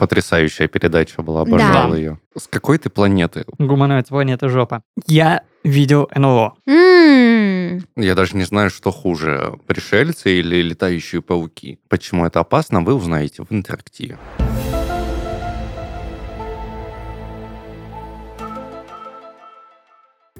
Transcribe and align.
Потрясающая 0.00 0.66
передача 0.66 1.20
была, 1.20 1.42
обожал 1.42 1.90
Да. 1.90 1.96
ее. 1.96 2.18
С 2.34 2.46
какой 2.46 2.78
ты 2.78 2.88
планеты? 2.88 3.44
Гуманоид 3.58 4.08
планета 4.08 4.48
жопа. 4.48 4.82
Я 5.06 5.42
видел 5.62 6.08
НЛО. 6.16 6.54
М, 6.66 7.84
Я 7.96 8.14
даже 8.14 8.34
не 8.34 8.44
знаю, 8.44 8.70
что 8.70 8.92
хуже, 8.92 9.58
пришельцы 9.66 10.38
или 10.40 10.62
летающие 10.62 11.20
пауки. 11.20 11.80
Почему 11.90 12.24
это 12.24 12.40
опасно, 12.40 12.80
вы 12.80 12.94
узнаете 12.94 13.42
в 13.42 13.52
интерактиве. 13.52 14.16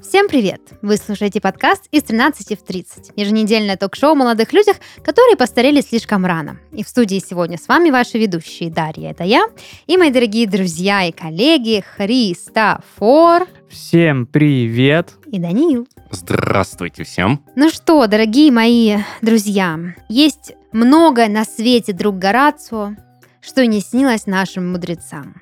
Всем 0.01 0.27
привет! 0.27 0.61
Вы 0.81 0.97
слушаете 0.97 1.39
подкаст 1.39 1.87
из 1.91 2.01
13 2.03 2.59
в 2.59 2.63
30. 2.63 3.11
Еженедельное 3.15 3.77
ток-шоу 3.77 4.13
о 4.13 4.15
молодых 4.15 4.51
людях, 4.51 4.77
которые 5.03 5.37
постарели 5.37 5.79
слишком 5.81 6.25
рано. 6.25 6.57
И 6.71 6.83
в 6.83 6.87
студии 6.87 7.19
сегодня 7.19 7.57
с 7.57 7.67
вами 7.67 7.91
ваши 7.91 8.17
ведущие 8.17 8.71
Дарья, 8.71 9.11
это 9.11 9.23
я, 9.23 9.45
и 9.85 9.97
мои 9.97 10.09
дорогие 10.09 10.47
друзья 10.47 11.03
и 11.03 11.11
коллеги 11.11 11.83
Христофор 11.95 13.47
Всем 13.69 14.25
привет. 14.25 15.13
и 15.27 15.37
Даниил. 15.39 15.87
Здравствуйте 16.09 17.03
всем. 17.03 17.45
Ну 17.55 17.69
что, 17.69 18.07
дорогие 18.07 18.51
мои 18.51 18.97
друзья, 19.21 19.77
есть 20.09 20.53
многое 20.71 21.29
на 21.29 21.45
свете, 21.45 21.93
друг 21.93 22.17
Горацио, 22.17 22.95
что 23.39 23.61
и 23.61 23.67
не 23.67 23.81
снилось 23.81 24.25
нашим 24.25 24.71
мудрецам. 24.71 25.41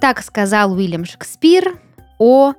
Так 0.00 0.22
сказал 0.22 0.72
Уильям 0.72 1.04
Шекспир 1.04 1.78
о 2.18 2.54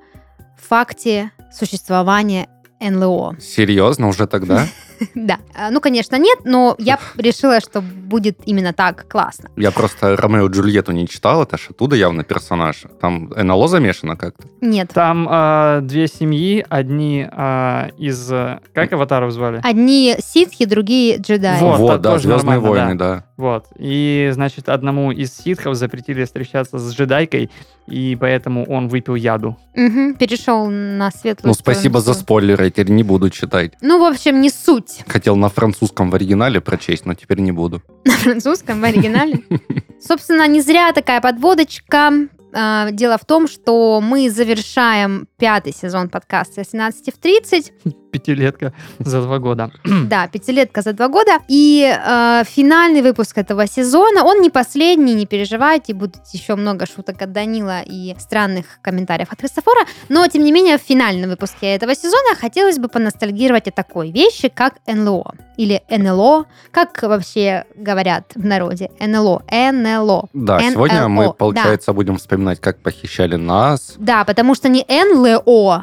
факте 0.74 1.30
существования 1.52 2.48
НЛО. 2.82 3.36
Серьезно, 3.40 4.08
уже 4.08 4.26
тогда? 4.26 4.66
Да, 5.16 5.40
А, 5.54 5.70
ну, 5.70 5.82
конечно, 5.82 6.16
нет, 6.18 6.40
но 6.46 6.76
я 6.80 6.98
решила, 7.18 7.60
что 7.60 7.82
будет 7.82 8.38
именно 8.46 8.72
так 8.72 9.06
классно. 9.10 9.50
Я 9.58 9.72
просто 9.72 10.16
Ромео 10.16 10.48
и 10.48 10.50
Джульетту 10.50 10.94
не 10.94 11.08
читал, 11.08 11.44
это 11.44 11.58
ж 11.58 11.72
оттуда 11.72 11.96
явно 11.98 12.24
персонаж. 12.24 12.84
Там 13.02 13.30
НЛО 13.36 13.68
замешано 13.68 14.16
как-то. 14.16 14.48
Нет, 14.62 14.92
Там 14.94 15.28
э, 15.30 15.80
две 15.82 16.08
семьи, 16.08 16.66
одни 16.70 17.28
э, 17.30 17.90
из... 17.98 18.30
Как 18.74 18.94
аватаров 18.94 19.32
звали? 19.32 19.60
одни 19.64 20.16
ситхи, 20.20 20.66
другие 20.66 21.18
джедаи. 21.18 21.60
Вот, 21.60 21.80
Вот, 21.80 22.02
да, 22.02 22.12
тоже 22.14 22.30
Звездные 22.30 22.60
войны, 22.60 22.96
да. 22.96 23.26
Вот. 23.44 23.66
И, 23.78 24.30
значит, 24.32 24.70
одному 24.70 25.12
из 25.12 25.36
ситхов 25.36 25.76
запретили 25.76 26.24
встречаться 26.24 26.80
с 26.80 26.96
джедайкой, 26.96 27.52
и 27.88 28.18
поэтому 28.18 28.64
он 28.64 28.88
выпил 28.88 29.16
яду. 29.16 29.58
Мгм, 29.76 30.14
перешел 30.14 30.70
на 30.70 31.12
светлую 31.12 31.50
Ну, 31.50 31.54
спасибо 31.54 32.00
за 32.00 32.14
сторону. 32.14 32.22
спойлеры, 32.22 32.70
теперь 32.70 32.92
не 32.92 33.04
буду 33.04 33.30
читать. 33.30 33.74
Ну, 33.82 34.00
в 34.00 34.06
общем, 34.06 34.40
не 34.40 34.50
суть 34.50 35.02
Хотел 35.10 35.36
на 35.36 35.50
французском 35.50 36.10
в 36.10 36.16
оригинале 36.16 36.62
прочесть, 36.62 37.06
но 37.06 37.16
теперь 37.16 37.42
не 37.42 37.52
буду. 37.52 37.82
на 38.06 38.14
французском, 38.14 38.80
в 38.80 38.84
оригинале. 38.86 39.42
Собственно, 40.00 40.48
не 40.48 40.62
зря 40.62 40.94
такая 40.94 41.20
подводочка. 41.20 42.14
А, 42.54 42.92
Дело 42.92 43.18
в 43.18 43.26
том, 43.26 43.50
что 43.50 44.00
мы 44.02 44.30
завершаем 44.30 45.28
пятый 45.44 45.74
сезон 45.74 46.08
подкаста 46.08 46.64
17 46.64 47.14
в 47.14 47.18
30. 47.18 47.74
Пятилетка 48.14 48.72
за 49.00 49.22
два 49.22 49.40
года. 49.40 49.72
Да, 50.04 50.28
пятилетка 50.28 50.82
за 50.82 50.94
два 50.94 51.08
года. 51.08 51.40
И 51.50 51.84
э, 51.84 52.44
финальный 52.46 53.02
выпуск 53.02 53.38
этого 53.38 53.68
сезона, 53.68 54.24
он 54.24 54.42
не 54.42 54.50
последний, 54.50 55.16
не 55.16 55.26
переживайте, 55.26 55.94
будут 55.94 56.22
еще 56.32 56.56
много 56.56 56.86
шуток 56.86 57.22
от 57.22 57.32
Данила 57.32 57.82
и 57.82 58.16
странных 58.20 58.66
комментариев 58.82 59.32
от 59.32 59.40
Христофора. 59.40 59.86
Но, 60.10 60.28
тем 60.28 60.44
не 60.44 60.52
менее, 60.52 60.78
в 60.78 60.82
финальном 60.82 61.30
выпуске 61.32 61.76
этого 61.76 61.96
сезона 61.96 62.36
хотелось 62.40 62.78
бы 62.78 62.88
поностальгировать 62.88 63.68
о 63.68 63.72
такой 63.72 64.12
вещи, 64.12 64.48
как 64.48 64.76
НЛО. 64.88 65.34
Или 65.58 65.82
НЛО, 65.90 66.46
как 66.72 67.02
вообще 67.04 67.66
говорят 67.76 68.32
в 68.36 68.46
народе. 68.46 68.90
НЛО, 69.00 69.44
НЛО. 69.50 70.30
Да, 70.34 70.60
NLO, 70.60 70.72
сегодня 70.72 71.08
мы, 71.08 71.26
да. 71.26 71.34
получается, 71.34 71.94
будем 71.94 72.18
вспоминать, 72.18 72.60
как 72.60 72.80
похищали 72.80 73.36
нас. 73.36 73.96
Да, 73.98 74.24
потому 74.24 74.56
что 74.56 74.70
не 74.70 74.86
НЛО, 74.88 75.33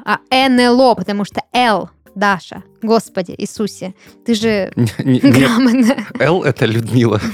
а 0.05 0.19
НЛО, 0.31 0.95
потому 0.95 1.25
что 1.25 1.43
Л, 1.53 1.91
Даша, 2.15 2.62
Господи 2.83 3.34
Иисусе, 3.38 3.94
ты 4.25 4.34
же 4.34 4.72
грамотная. 4.99 6.06
Л 6.19 6.43
это 6.43 6.66
Людмила. 6.66 7.21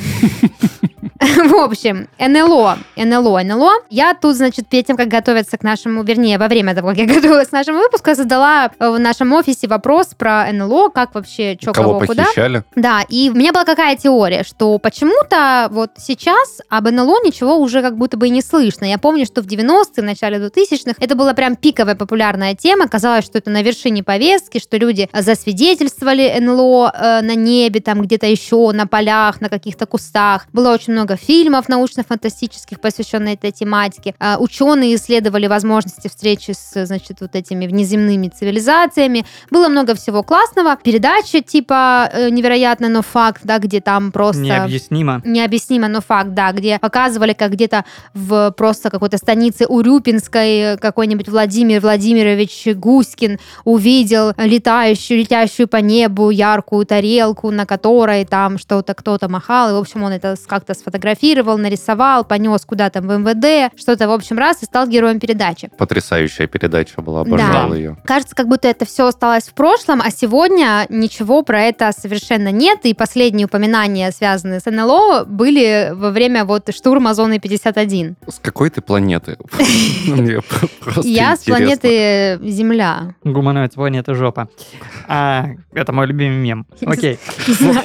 В 1.19 1.55
общем, 1.55 2.09
НЛО, 2.19 2.79
НЛО, 2.97 3.43
НЛО. 3.43 3.73
Я 3.89 4.15
тут, 4.15 4.37
значит, 4.37 4.69
перед 4.69 4.87
тем, 4.87 4.97
как 4.97 5.09
готовиться 5.09 5.57
к 5.57 5.63
нашему, 5.63 6.03
вернее, 6.03 6.39
во 6.39 6.47
время 6.47 6.75
того, 6.75 6.89
как 6.89 6.99
я 6.99 7.07
готовилась 7.15 7.49
к 7.49 7.53
нашему 7.53 7.79
выпуску, 7.79 8.15
задала 8.15 8.71
в 8.79 8.99
нашем 8.99 9.33
офисе 9.33 9.67
вопрос 9.67 10.09
про 10.17 10.51
НЛО, 10.53 10.91
как 10.91 11.15
вообще, 11.15 11.57
что, 11.61 11.73
Кого 11.73 11.95
кого, 11.95 12.07
куда. 12.07 12.25
похищали? 12.25 12.65
Да, 12.75 13.03
и 13.09 13.31
у 13.31 13.35
меня 13.35 13.53
была 13.53 13.65
какая 13.65 13.97
теория, 13.97 14.45
что 14.45 14.79
почему-то 14.79 15.69
вот 15.71 15.93
сейчас 15.97 16.61
об 16.69 16.91
НЛО 16.91 17.25
ничего 17.25 17.57
уже 17.57 17.81
как 17.81 17.97
будто 17.97 18.17
бы 18.19 18.27
и 18.27 18.31
не 18.31 18.43
слышно. 18.43 18.85
Я 18.85 18.99
помню, 18.99 19.25
что 19.25 19.43
в 19.43 19.47
90-е, 19.47 20.03
в 20.03 20.05
начале 20.05 20.39
2000-х 20.39 20.95
это 21.01 21.15
была 21.15 21.33
прям 21.33 21.57
пиковая 21.57 21.95
популярная 21.95 22.55
тема. 22.55 22.89
Казалось, 22.89 23.25
что 23.25 23.39
это 23.39 23.51
на 23.51 23.63
вершине 23.63 24.03
повестки, 24.03 24.59
что 24.59 24.77
люди 24.77 25.09
засвидетельствовали 25.37 26.39
НЛО 26.41 26.93
э, 26.95 27.21
на 27.23 27.35
небе, 27.35 27.81
там 27.81 28.01
где-то 28.03 28.27
еще, 28.27 28.73
на 28.73 28.87
полях, 28.87 29.41
на 29.41 29.49
каких-то 29.49 29.87
кустах. 29.87 30.47
Было 30.53 30.73
очень 30.73 30.93
много 30.93 31.17
фильмов 31.17 31.69
научно-фантастических, 31.69 32.81
посвященных 32.81 33.35
этой 33.35 33.53
тематике. 33.53 34.15
А, 34.19 34.39
ученые 34.39 34.95
исследовали 34.95 35.47
возможности 35.47 36.09
встречи 36.09 36.53
с, 36.53 36.87
значит, 36.87 37.21
вот 37.21 37.35
этими 37.35 37.67
внеземными 37.67 38.29
цивилизациями. 38.29 39.25
Было 39.51 39.69
много 39.69 39.95
всего 39.95 40.23
классного. 40.23 40.77
Передача 40.83 41.43
типа 41.43 42.09
э, 42.13 42.31
«Невероятно, 42.31 42.89
но 42.89 43.03
факт», 43.03 43.43
да, 43.45 43.59
где 43.59 43.81
там 43.81 44.13
просто... 44.13 44.43
Необъяснимо. 44.43 45.21
Необъяснимо, 45.25 45.89
но 45.89 46.01
факт, 46.01 46.31
да, 46.33 46.53
где 46.53 46.79
показывали, 46.79 47.35
как 47.35 47.53
где-то 47.53 47.85
в 48.15 48.53
просто 48.53 48.91
какой-то 48.91 49.19
станице 49.19 49.67
Урюпинской 49.67 50.59
э, 50.59 50.77
какой-нибудь 50.79 51.29
Владимир 51.29 51.81
Владимирович 51.81 52.67
Гуськин 52.75 53.39
увидел 53.65 54.33
летающую, 54.39 55.19
летящую 55.27 55.67
по 55.69 55.79
небу 55.79 56.31
яркую 56.31 56.87
тарелку, 56.87 57.51
на 57.51 57.67
которой 57.67 58.25
там 58.25 58.59
что-то 58.59 58.95
кто-то 58.95 59.29
махал, 59.29 59.71
и, 59.71 59.73
в 59.73 59.77
общем, 59.77 60.05
он 60.05 60.13
это 60.13 60.37
как-то 60.47 60.75
сфотографировал, 60.75 61.59
нарисовал, 61.59 62.25
понес 62.25 62.65
куда-то 62.65 63.01
в 63.01 63.07
МВД, 63.07 63.73
что-то, 63.79 64.09
в 64.09 64.13
общем, 64.13 64.39
раз, 64.39 64.63
и 64.63 64.67
стал 64.67 64.87
героем 64.87 65.19
передачи. 65.19 65.69
Потрясающая 65.77 66.47
передача 66.47 67.03
была, 67.03 67.23
обожал 67.23 67.71
Да. 67.71 67.77
ее. 67.77 67.97
Кажется, 68.05 68.35
как 68.37 68.47
будто 68.49 68.69
это 68.69 68.85
все 68.85 69.07
осталось 69.07 69.45
в 69.45 69.55
прошлом, 69.55 70.01
а 70.01 70.11
сегодня 70.11 70.87
ничего 70.89 71.43
про 71.43 71.63
это 71.63 71.91
совершенно 71.99 72.53
нет. 72.53 72.81
И 72.85 72.95
последние 72.95 73.47
упоминания, 73.47 74.11
связанные 74.13 74.61
с 74.61 74.71
НЛО, 74.71 75.25
были 75.27 75.91
во 75.93 76.11
время 76.11 76.45
вот 76.45 76.73
штурма 76.75 77.15
зоны 77.15 77.39
51. 77.41 78.17
С 78.29 78.39
какой 78.39 78.71
ты 78.71 78.81
планеты? 78.81 79.37
Я 81.03 81.37
с 81.37 81.41
планеты 81.41 82.39
Земля. 82.43 83.15
Гуманоид 83.25 83.75
планета 83.75 84.15
жопа. 84.15 84.49
А, 85.17 85.47
это 85.73 85.93
мой 85.93 86.07
любимый 86.07 86.37
мем. 86.37 86.67
Окей. 86.85 87.19
Не 87.49 87.55
знаю, 87.55 87.81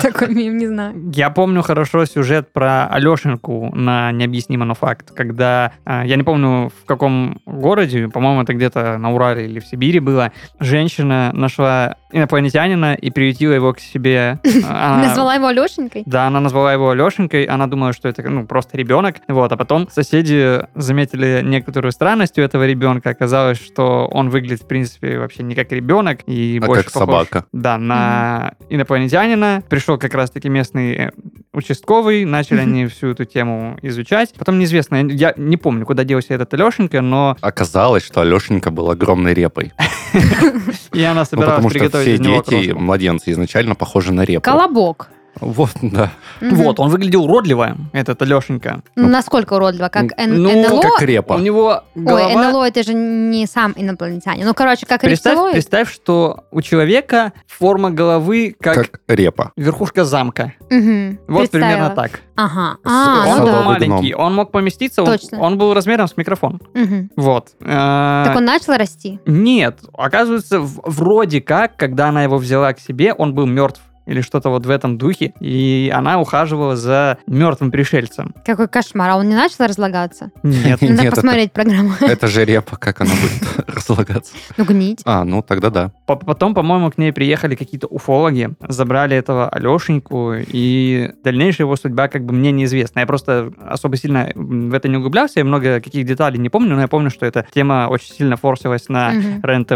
такой- 0.00 0.34
мем, 0.34 0.56
не 0.56 0.68
знаю. 0.68 1.10
Я 1.12 1.30
помню 1.30 1.62
хорошо 1.62 2.04
сюжет 2.04 2.52
про 2.52 2.86
Алешеньку 2.86 3.74
на 3.74 4.12
необъяснимо, 4.12 4.64
но 4.64 4.74
факт, 4.74 5.10
когда, 5.10 5.72
а, 5.84 6.04
я 6.04 6.16
не 6.16 6.22
помню 6.22 6.70
в 6.70 6.86
каком 6.86 7.40
городе, 7.44 8.08
по-моему, 8.08 8.42
это 8.42 8.54
где-то 8.54 8.98
на 8.98 9.12
Урале 9.12 9.46
или 9.46 9.58
в 9.58 9.66
Сибири 9.66 9.98
было, 9.98 10.32
женщина 10.60 11.30
нашла 11.32 11.96
инопланетянина 12.12 12.94
и 12.94 13.10
приютила 13.10 13.52
его 13.52 13.72
к 13.72 13.80
себе. 13.80 14.38
А, 14.68 15.02
Назвала 15.02 15.34
его 15.34 15.48
Алешенькой. 15.48 16.04
Да, 16.06 16.28
она 16.28 16.40
назвала 16.40 16.72
его 16.72 16.90
Алешенькой, 16.90 17.44
она 17.44 17.66
думала, 17.66 17.92
что 17.92 18.08
это 18.08 18.22
ну, 18.22 18.46
просто 18.46 18.76
ребенок. 18.78 19.16
Вот, 19.26 19.50
а 19.50 19.56
потом 19.56 19.88
соседи 19.90 20.60
заметили 20.74 21.40
некоторую 21.42 21.90
странность 21.90 22.38
у 22.38 22.42
этого 22.42 22.66
ребенка. 22.66 23.10
Оказалось, 23.10 23.58
что 23.60 24.06
он 24.06 24.30
выглядит, 24.30 24.62
в 24.62 24.66
принципе, 24.68 25.18
вообще 25.18 25.42
не 25.42 25.56
как 25.56 25.72
ребенок. 25.72 26.20
И 26.26 26.34
А 26.62 26.66
больше 26.66 26.84
как 26.84 26.92
похож, 26.92 27.08
собака. 27.08 27.46
Да, 27.52 27.78
на 27.78 28.54
инопланетянина. 28.68 29.62
Пришел 29.68 29.98
как 29.98 30.14
раз-таки 30.14 30.48
местный 30.48 30.94
э, 30.94 31.10
участковый, 31.52 32.24
начали 32.24 32.60
они 32.60 32.86
всю 32.86 33.08
эту 33.08 33.24
тему 33.24 33.78
изучать. 33.82 34.34
Потом 34.38 34.58
неизвестно, 34.58 34.96
я 35.06 35.34
не 35.36 35.56
помню, 35.56 35.86
куда 35.86 36.04
делся 36.04 36.34
этот 36.34 36.52
Алешенька, 36.54 37.00
но 37.00 37.36
Оказалось, 37.40 38.04
что 38.04 38.20
Алешенька 38.20 38.70
был 38.70 38.90
огромной 38.90 39.34
репой. 39.34 39.72
и 40.92 41.02
она 41.02 41.20
Ну, 41.20 41.24
собиралась 41.26 41.56
потому 41.56 41.70
что 41.70 41.78
приготовить 41.78 42.20
все 42.20 42.42
дети, 42.58 42.72
младенцы 42.72 43.32
изначально 43.32 43.74
похожи 43.74 44.12
на 44.12 44.24
репу. 44.24 44.42
Колобок. 44.42 45.10
Вот, 45.40 45.70
да. 45.82 46.10
Мгм. 46.40 46.54
Вот, 46.56 46.80
он 46.80 46.90
выглядел 46.90 47.24
уродливо, 47.24 47.76
этот 47.92 48.22
Алешенька. 48.22 48.82
Ну, 48.96 49.08
насколько 49.08 49.54
уродливо, 49.54 49.88
как 49.88 50.12
Н- 50.18 50.42
Ну, 50.42 50.50
НЛО. 50.68 50.80
Как 50.82 51.02
репа. 51.02 51.34
У 51.34 51.38
него 51.38 51.82
голова... 51.94 52.26
Ой, 52.26 52.34
НЛО 52.34 52.64
это 52.68 52.82
же 52.82 52.94
не 52.94 53.46
сам 53.46 53.72
инопланетянин. 53.76 54.46
Ну, 54.46 54.54
короче, 54.54 54.86
как 54.86 55.00
Представь, 55.00 55.32
рептилоид. 55.34 55.52
представь, 55.54 55.92
что 55.92 56.44
у 56.50 56.62
человека 56.62 57.32
форма 57.46 57.90
головы 57.90 58.54
как, 58.60 58.74
Как 58.74 59.00
репа. 59.08 59.52
верхушка 59.56 60.04
замка. 60.04 60.52
Мгм, 60.70 61.18
Вот 61.28 61.50
примерно 61.50 61.90
так. 61.90 62.20
Ага. 62.36 62.78
А, 62.84 63.24
он 63.28 63.38
ну 63.40 63.46
да. 63.46 63.62
маленький, 63.62 64.14
он 64.14 64.34
мог 64.34 64.50
поместиться, 64.50 65.02
он, 65.02 65.06
Точно. 65.08 65.40
он 65.40 65.56
был 65.58 65.72
размером 65.74 66.08
с 66.08 66.16
микрофон. 66.16 66.60
Мгм. 66.74 67.10
Вот. 67.16 67.50
Э, 67.60 68.24
Так 68.26 68.36
он 68.36 68.44
начал 68.44 68.74
расти. 68.76 69.20
Нет, 69.26 69.78
оказывается, 69.96 70.60
вроде 70.60 71.40
как, 71.40 71.76
когда 71.76 72.08
она 72.08 72.22
его 72.24 72.36
взяла 72.38 72.72
к 72.72 72.80
себе, 72.80 73.12
он 73.12 73.34
был 73.34 73.46
мертв. 73.46 73.80
Или 74.06 74.20
что-то 74.20 74.48
вот 74.50 74.66
в 74.66 74.70
этом 74.70 74.98
духе, 74.98 75.32
и 75.40 75.90
она 75.94 76.20
ухаживала 76.20 76.76
за 76.76 77.18
мертвым 77.26 77.70
пришельцем. 77.70 78.34
Какой 78.44 78.68
кошмар. 78.68 79.10
А 79.10 79.16
он 79.16 79.28
не 79.28 79.34
начал 79.34 79.64
разлагаться? 79.66 80.30
Нет. 80.42 80.80
Надо 80.82 81.10
посмотреть 81.10 81.52
программу. 81.52 81.92
Это 82.00 82.26
же 82.26 82.44
репа, 82.44 82.76
как 82.76 83.00
она 83.00 83.10
будет 83.10 83.68
разлагаться. 83.74 84.32
Ну, 84.56 84.64
гнить. 84.64 85.00
А, 85.04 85.24
ну 85.24 85.42
тогда 85.42 85.70
да. 85.70 85.90
По- 86.06 86.16
Потом, 86.16 86.54
по-моему, 86.54 86.90
к 86.90 86.98
ней 86.98 87.12
приехали 87.12 87.54
какие-то 87.54 87.86
уфологи, 87.86 88.50
забрали 88.68 89.16
этого 89.16 89.48
Алешеньку, 89.48 90.34
и 90.38 91.10
дальнейшая 91.22 91.66
его 91.66 91.76
судьба 91.76 92.08
как 92.08 92.24
бы 92.24 92.32
мне 92.32 92.50
неизвестна. 92.52 93.00
Я 93.00 93.06
просто 93.06 93.52
особо 93.66 93.96
сильно 93.96 94.30
в 94.34 94.74
это 94.74 94.88
не 94.88 94.96
углублялся, 94.96 95.40
я 95.40 95.44
много 95.44 95.80
каких 95.80 96.06
деталей 96.06 96.38
не 96.38 96.48
помню, 96.48 96.74
но 96.74 96.82
я 96.82 96.88
помню, 96.88 97.10
что 97.10 97.26
эта 97.26 97.46
тема 97.54 97.88
очень 97.90 98.12
сильно 98.14 98.36
форсилась 98.36 98.88
на. 98.88 99.12
РЕН-ТВ, 99.42 99.74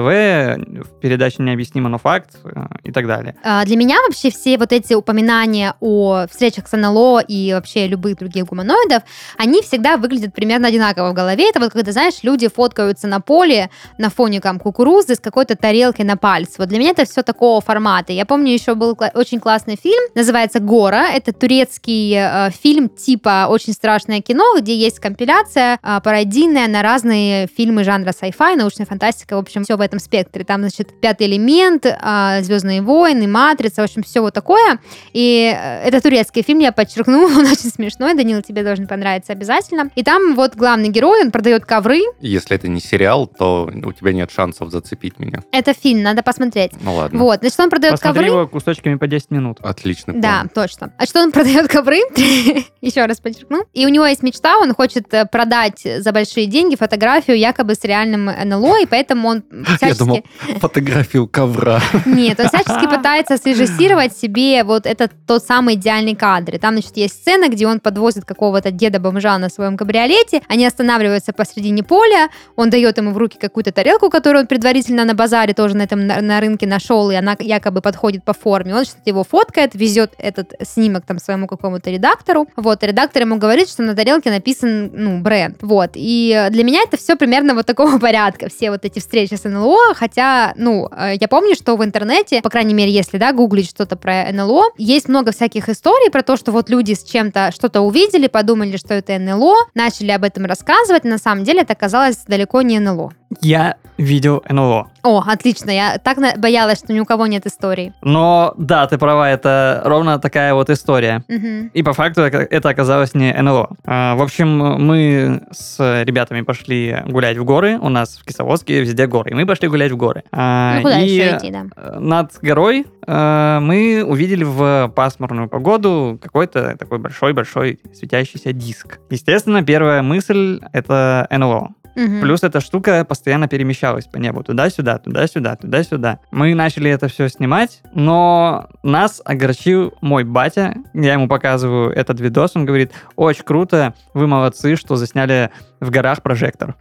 в 0.88 1.00
передаче 1.00 1.42
«Необъяснимо, 1.42 1.88
но 1.88 1.98
факт» 1.98 2.36
э, 2.44 2.66
и 2.84 2.90
так 2.92 3.06
далее. 3.06 3.36
А, 3.44 3.64
Для 3.64 3.76
меня 3.76 3.96
вообще 4.06 4.18
все 4.26 4.59
вот 4.59 4.73
эти 4.73 4.94
упоминания 4.94 5.75
о 5.81 6.26
встречах 6.31 6.69
с 6.69 6.76
НЛО 6.76 7.20
и 7.20 7.53
вообще 7.53 7.87
любых 7.87 8.19
других 8.19 8.47
гуманоидов, 8.47 9.03
они 9.37 9.62
всегда 9.62 9.97
выглядят 9.97 10.35
примерно 10.35 10.69
одинаково 10.69 11.11
в 11.11 11.15
голове. 11.15 11.49
Это 11.49 11.61
вот 11.61 11.73
когда, 11.73 11.93
знаешь, 11.93 12.15
люди 12.23 12.49
фоткаются 12.49 13.06
на 13.06 13.20
поле 13.20 13.70
на 13.99 14.11
фоне 14.11 14.41
там, 14.41 14.59
кукурузы 14.59 15.15
с 15.15 15.20
какой-то 15.20 15.56
тарелкой 15.56 16.05
на 16.05 16.17
пальце. 16.17 16.55
Вот 16.59 16.69
для 16.69 16.79
меня 16.79 16.91
это 16.91 17.05
все 17.05 17.23
такого 17.23 17.61
формата. 17.61 18.12
Я 18.12 18.26
помню, 18.26 18.53
еще 18.53 18.75
был 18.75 18.94
кла- 18.94 19.12
очень 19.15 19.41
классный 19.41 19.76
фильм, 19.81 20.03
называется 20.15 20.61
«Гора». 20.61 21.11
Это 21.11 21.32
турецкий 21.32 22.14
э, 22.17 22.50
фильм 22.50 22.88
типа 22.88 23.47
«Очень 23.49 23.73
страшное 23.73 24.21
кино», 24.21 24.59
где 24.59 24.75
есть 24.75 24.99
компиляция 24.99 25.79
э, 25.82 26.00
пародийная 26.03 26.69
на 26.69 26.82
разные 26.82 27.47
фильмы 27.47 27.85
жанра 27.85 28.11
sci-fi, 28.11 28.56
научная 28.56 28.87
фантастика, 28.87 29.37
в 29.37 29.38
общем, 29.38 29.64
все 29.64 29.76
в 29.76 29.81
этом 29.81 29.99
спектре. 29.99 30.44
Там, 30.44 30.61
значит, 30.62 31.00
«Пятый 31.00 31.26
элемент», 31.26 31.87
э, 31.87 32.43
«Звездные 32.43 32.82
войны», 32.82 33.26
«Матрица», 33.29 33.82
в 33.82 33.85
общем, 33.85 34.03
все 34.08 34.20
вот 34.20 34.34
такое. 34.34 34.78
И 35.12 35.55
э, 35.55 35.82
это 35.84 36.00
турецкий 36.00 36.43
фильм, 36.43 36.60
я 36.60 36.72
подчеркну, 36.72 37.25
он 37.38 37.46
очень 37.46 37.70
смешной, 37.70 38.14
Данил, 38.14 38.43
тебе 38.43 38.62
должен 38.62 38.87
понравиться 38.87 39.32
обязательно. 39.32 39.90
И 39.94 40.02
там 40.02 40.34
вот 40.34 40.55
главный 40.56 40.88
герой, 40.88 41.22
он 41.22 41.31
продает 41.31 41.64
ковры. 41.64 42.00
Если 42.20 42.56
это 42.56 42.69
не 42.69 42.81
сериал, 42.81 43.26
то 43.26 43.70
у 43.72 43.93
тебя 43.93 44.12
нет 44.12 44.31
шансов 44.31 44.70
зацепить 44.70 45.19
меня. 45.19 45.43
Это 45.52 45.75
фильм, 45.75 46.02
надо 46.02 46.22
посмотреть. 46.22 46.72
Ну 46.81 46.94
ладно. 46.94 47.19
Вот, 47.19 47.40
значит, 47.40 47.60
он 47.60 47.70
продает 47.70 47.94
Посмотри 47.94 48.25
ковры. 48.25 48.38
его 48.38 48.49
кусочками 48.49 48.94
по 48.96 49.06
10 49.06 49.31
минут. 49.31 49.58
Отличный 49.62 50.14
Да, 50.20 50.44
точно. 50.54 50.93
А 50.99 51.06
что 51.06 51.20
он 51.20 51.32
продает 51.38 51.69
ковры? 51.69 51.99
Еще 52.81 53.04
раз 53.04 53.20
подчеркну. 53.20 53.64
И 53.72 53.87
у 53.87 53.88
него 53.88 54.06
есть 54.06 54.22
мечта, 54.22 54.58
он 54.58 54.75
хочет 54.75 55.12
э, 55.12 55.26
продать 55.26 55.82
за 55.99 56.12
большие 56.12 56.46
деньги 56.46 56.76
фотографию 56.76 57.38
якобы 57.38 57.75
с 57.75 57.84
реальным 57.84 58.26
НЛО, 58.26 58.82
и 58.82 58.87
поэтому 58.87 59.28
он 59.28 59.44
Я 59.50 59.76
всячески... 59.76 59.99
думал, 59.99 60.22
фотографию 60.61 61.26
ковра. 61.26 61.81
Нет, 62.06 62.40
он 62.40 62.49
всячески 62.49 62.87
пытается 62.87 63.37
срежиссировать 63.37 63.98
себе 64.06 64.65
вот 64.65 64.87
этот 64.87 65.12
тот 65.27 65.45
самый 65.45 65.75
идеальный 65.75 66.15
кадр. 66.15 66.55
И 66.55 66.59
там, 66.59 66.75
значит, 66.75 66.97
есть 66.97 67.15
сцена, 67.15 67.49
где 67.49 67.67
он 67.67 67.81
подвозит 67.81 68.25
какого-то 68.25 68.71
деда-бомжа 68.71 69.39
на 69.39 69.49
своем 69.49 69.77
кабриолете, 69.77 70.43
они 70.49 70.67
останавливаются 70.67 71.33
посредине 71.33 71.83
поля, 71.83 72.29
он 72.56 72.71
дает 72.71 72.99
ему 72.99 73.12
в 73.12 73.19
руки 73.19 73.39
какую-то 73.39 73.73
тарелку, 73.73 74.11
которую 74.11 74.43
он 74.43 74.47
предварительно 74.47 75.05
на 75.05 75.15
базаре 75.15 75.55
тоже 75.55 75.77
на 75.77 75.83
этом 75.83 76.06
на, 76.06 76.21
на 76.21 76.41
рынке 76.41 76.67
нашел, 76.67 77.11
и 77.11 77.15
она 77.15 77.37
якобы 77.39 77.81
подходит 77.81 78.25
по 78.25 78.33
форме. 78.33 78.75
Он 78.75 78.85
что-то 78.85 79.03
его 79.05 79.25
фоткает, 79.25 79.75
везет 79.75 80.15
этот 80.19 80.55
снимок 80.62 81.05
там 81.06 81.19
своему 81.19 81.47
какому-то 81.47 81.91
редактору. 81.91 82.47
Вот, 82.56 82.83
редактор 82.83 83.23
ему 83.23 83.37
говорит, 83.37 83.69
что 83.69 83.83
на 83.83 83.95
тарелке 83.95 84.31
написан, 84.31 84.91
ну, 84.93 85.21
бренд. 85.21 85.59
Вот, 85.62 85.91
и 85.95 86.49
для 86.50 86.65
меня 86.65 86.83
это 86.83 86.97
все 86.97 87.17
примерно 87.17 87.55
вот 87.55 87.67
такого 87.67 87.99
порядка, 88.00 88.49
все 88.49 88.71
вот 88.71 88.85
эти 88.85 88.99
встречи 88.99 89.35
с 89.35 89.45
НЛО, 89.45 89.95
хотя, 89.95 90.53
ну, 90.56 90.89
э, 90.91 91.15
я 91.21 91.29
помню, 91.29 91.55
что 91.55 91.77
в 91.77 91.85
интернете, 91.85 92.41
по 92.43 92.50
крайней 92.50 92.75
мере, 92.75 92.91
если, 92.91 93.19
да, 93.19 93.33
гуглить 93.33 93.69
что-то 93.88 93.96
про 93.96 94.31
НЛО, 94.31 94.73
есть 94.76 95.08
много 95.08 95.32
всяких 95.32 95.69
историй 95.70 96.11
про 96.11 96.23
то, 96.23 96.37
что 96.37 96.52
вот 96.52 96.69
люди 96.69 96.93
с 96.93 97.02
чем-то 97.02 97.52
что-то 97.52 97.81
увидели, 97.81 98.26
подумали, 98.26 98.76
что 98.76 98.93
это 98.93 99.19
НЛО, 99.19 99.55
начали 99.75 100.11
об 100.11 100.25
этом 100.25 100.44
рассказывать, 100.44 101.05
на 101.05 101.17
самом 101.17 101.44
деле 101.44 101.62
это 101.62 101.73
оказалось 101.73 102.19
далеко 102.26 102.61
не 102.61 102.79
НЛО. 102.79 103.12
Я 103.40 103.76
видел 103.98 104.42
НЛО. 104.48 104.88
О, 105.02 105.22
отлично, 105.26 105.70
я 105.70 105.98
так 105.98 106.19
боялась, 106.38 106.78
что 106.78 106.92
ни 106.92 107.00
у 107.00 107.04
кого 107.04 107.26
нет 107.26 107.46
истории. 107.46 107.92
Но 108.02 108.54
да, 108.56 108.86
ты 108.86 108.96
права, 108.98 109.30
это 109.30 109.82
ровно 109.84 110.19
такая 110.19 110.54
вот 110.54 110.70
история. 110.70 111.25
Мгм. 111.28 111.70
И 111.75 111.82
по 111.82 111.92
факту 111.92 112.22
это 112.22 112.69
оказалось 112.69 113.14
не 113.14 113.32
НЛО. 113.32 113.70
А, 113.84 114.14
В 114.16 114.22
общем, 114.22 114.48
мы 114.58 115.42
с 115.50 115.78
ребятами 116.04 116.42
пошли 116.42 116.96
гулять 117.06 117.36
в 117.38 117.44
горы. 117.44 117.78
У 117.80 117.88
нас 117.88 118.19
в 118.19 118.25
Кисловодске 118.25 118.80
везде 118.80 119.06
горы. 119.06 119.30
И 119.30 119.34
мы 119.34 119.46
пошли 119.46 119.69
гулять 119.69 119.92
в 119.92 119.96
горы. 119.96 120.25
А, 120.32 120.76
Ну, 120.76 120.82
куда 120.82 121.00
и 121.00 121.08
еще 121.08 121.36
идти, 121.36 121.50
да? 121.50 121.66
над 121.98 122.32
горой 122.42 122.86
э, 123.06 123.58
мы 123.60 124.04
увидели 124.06 124.44
в 124.44 124.92
пасмурную 124.94 125.48
погоду 125.48 126.19
какой-то 126.22 126.76
такой 126.76 126.98
большой-большой 126.98 127.80
светящийся 127.94 128.52
диск. 128.52 128.98
Естественно, 129.10 129.62
первая 129.62 130.02
мысль— 130.02 130.60
это 130.72 131.26
НЛО. 131.30 131.70
Мгм. 131.99 132.21
Плюс 132.21 132.43
эта 132.43 132.61
штука 132.61 133.05
постоянно 133.05 133.49
перемещалась 133.49 134.06
по 134.06 134.17
небу 134.19 134.43
туда-сюда, 134.45 134.99
туда-сюда, 134.99 135.56
туда-сюда. 135.56 136.21
Мы 136.31 136.55
начали 136.55 136.91
это 136.91 137.09
все 137.09 137.29
снимать, 137.29 137.81
но 137.93 138.69
нас 138.83 139.21
огорчил 139.25 139.95
мой 140.00 140.25
батя. 140.25 140.77
Я 140.95 141.15
ему 141.15 141.29
показываю 141.29 141.91
этот 141.91 142.21
видос, 142.21 142.53
он 142.55 142.65
говорит, 142.67 142.93
очень 143.17 143.45
круто, 143.45 143.95
вы 144.15 144.27
молодцы, 144.27 144.77
что 144.77 144.97
засняли 144.97 145.50
в 145.81 145.91
горах 145.91 146.23
прожектор. 146.23 146.75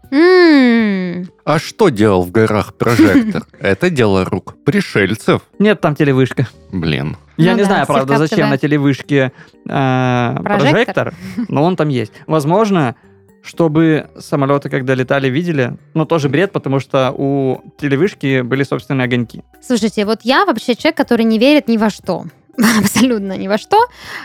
А 1.45 1.59
что 1.59 1.89
делал 1.89 2.23
в 2.23 2.31
горах 2.31 2.75
прожектор? 2.75 3.43
Это 3.59 3.89
дело 3.89 4.25
рук 4.25 4.55
пришельцев. 4.65 5.41
Нет, 5.59 5.81
там 5.81 5.95
телевышка. 5.95 6.47
Блин. 6.71 7.17
Я 7.37 7.51
Ну 7.51 7.57
не 7.57 7.63
да, 7.63 7.69
знаю, 7.69 7.87
правда, 7.87 8.17
зачем 8.17 8.49
на 8.49 8.57
телевышке 8.57 9.31
э, 9.69 10.35
Прожектор. 10.43 10.43
прожектор, 10.43 11.13
но 11.49 11.63
он 11.63 11.75
там 11.75 11.89
есть. 11.89 12.11
Возможно, 12.25 12.95
чтобы 13.47 14.09
самолеты, 14.19 14.69
когда 14.69 14.93
летали, 14.93 15.29
видели, 15.29 15.77
но 15.93 16.05
тоже 16.05 16.29
бред, 16.29 16.51
потому 16.51 16.79
что 16.79 17.13
у 17.17 17.61
телевышки 17.79 18.41
были 18.41 18.63
собственные 18.63 19.05
огоньки. 19.05 19.41
Слушайте, 19.61 20.05
вот 20.05 20.19
я 20.23 20.45
вообще 20.45 20.75
человек, 20.75 20.97
который 20.97 21.23
не 21.23 21.39
верит 21.39 21.67
ни 21.67 21.77
во 21.77 21.89
что. 21.89 22.25
Абсолютно 22.79 23.37
ни 23.37 23.47
во 23.47 23.57
что. 23.57 23.77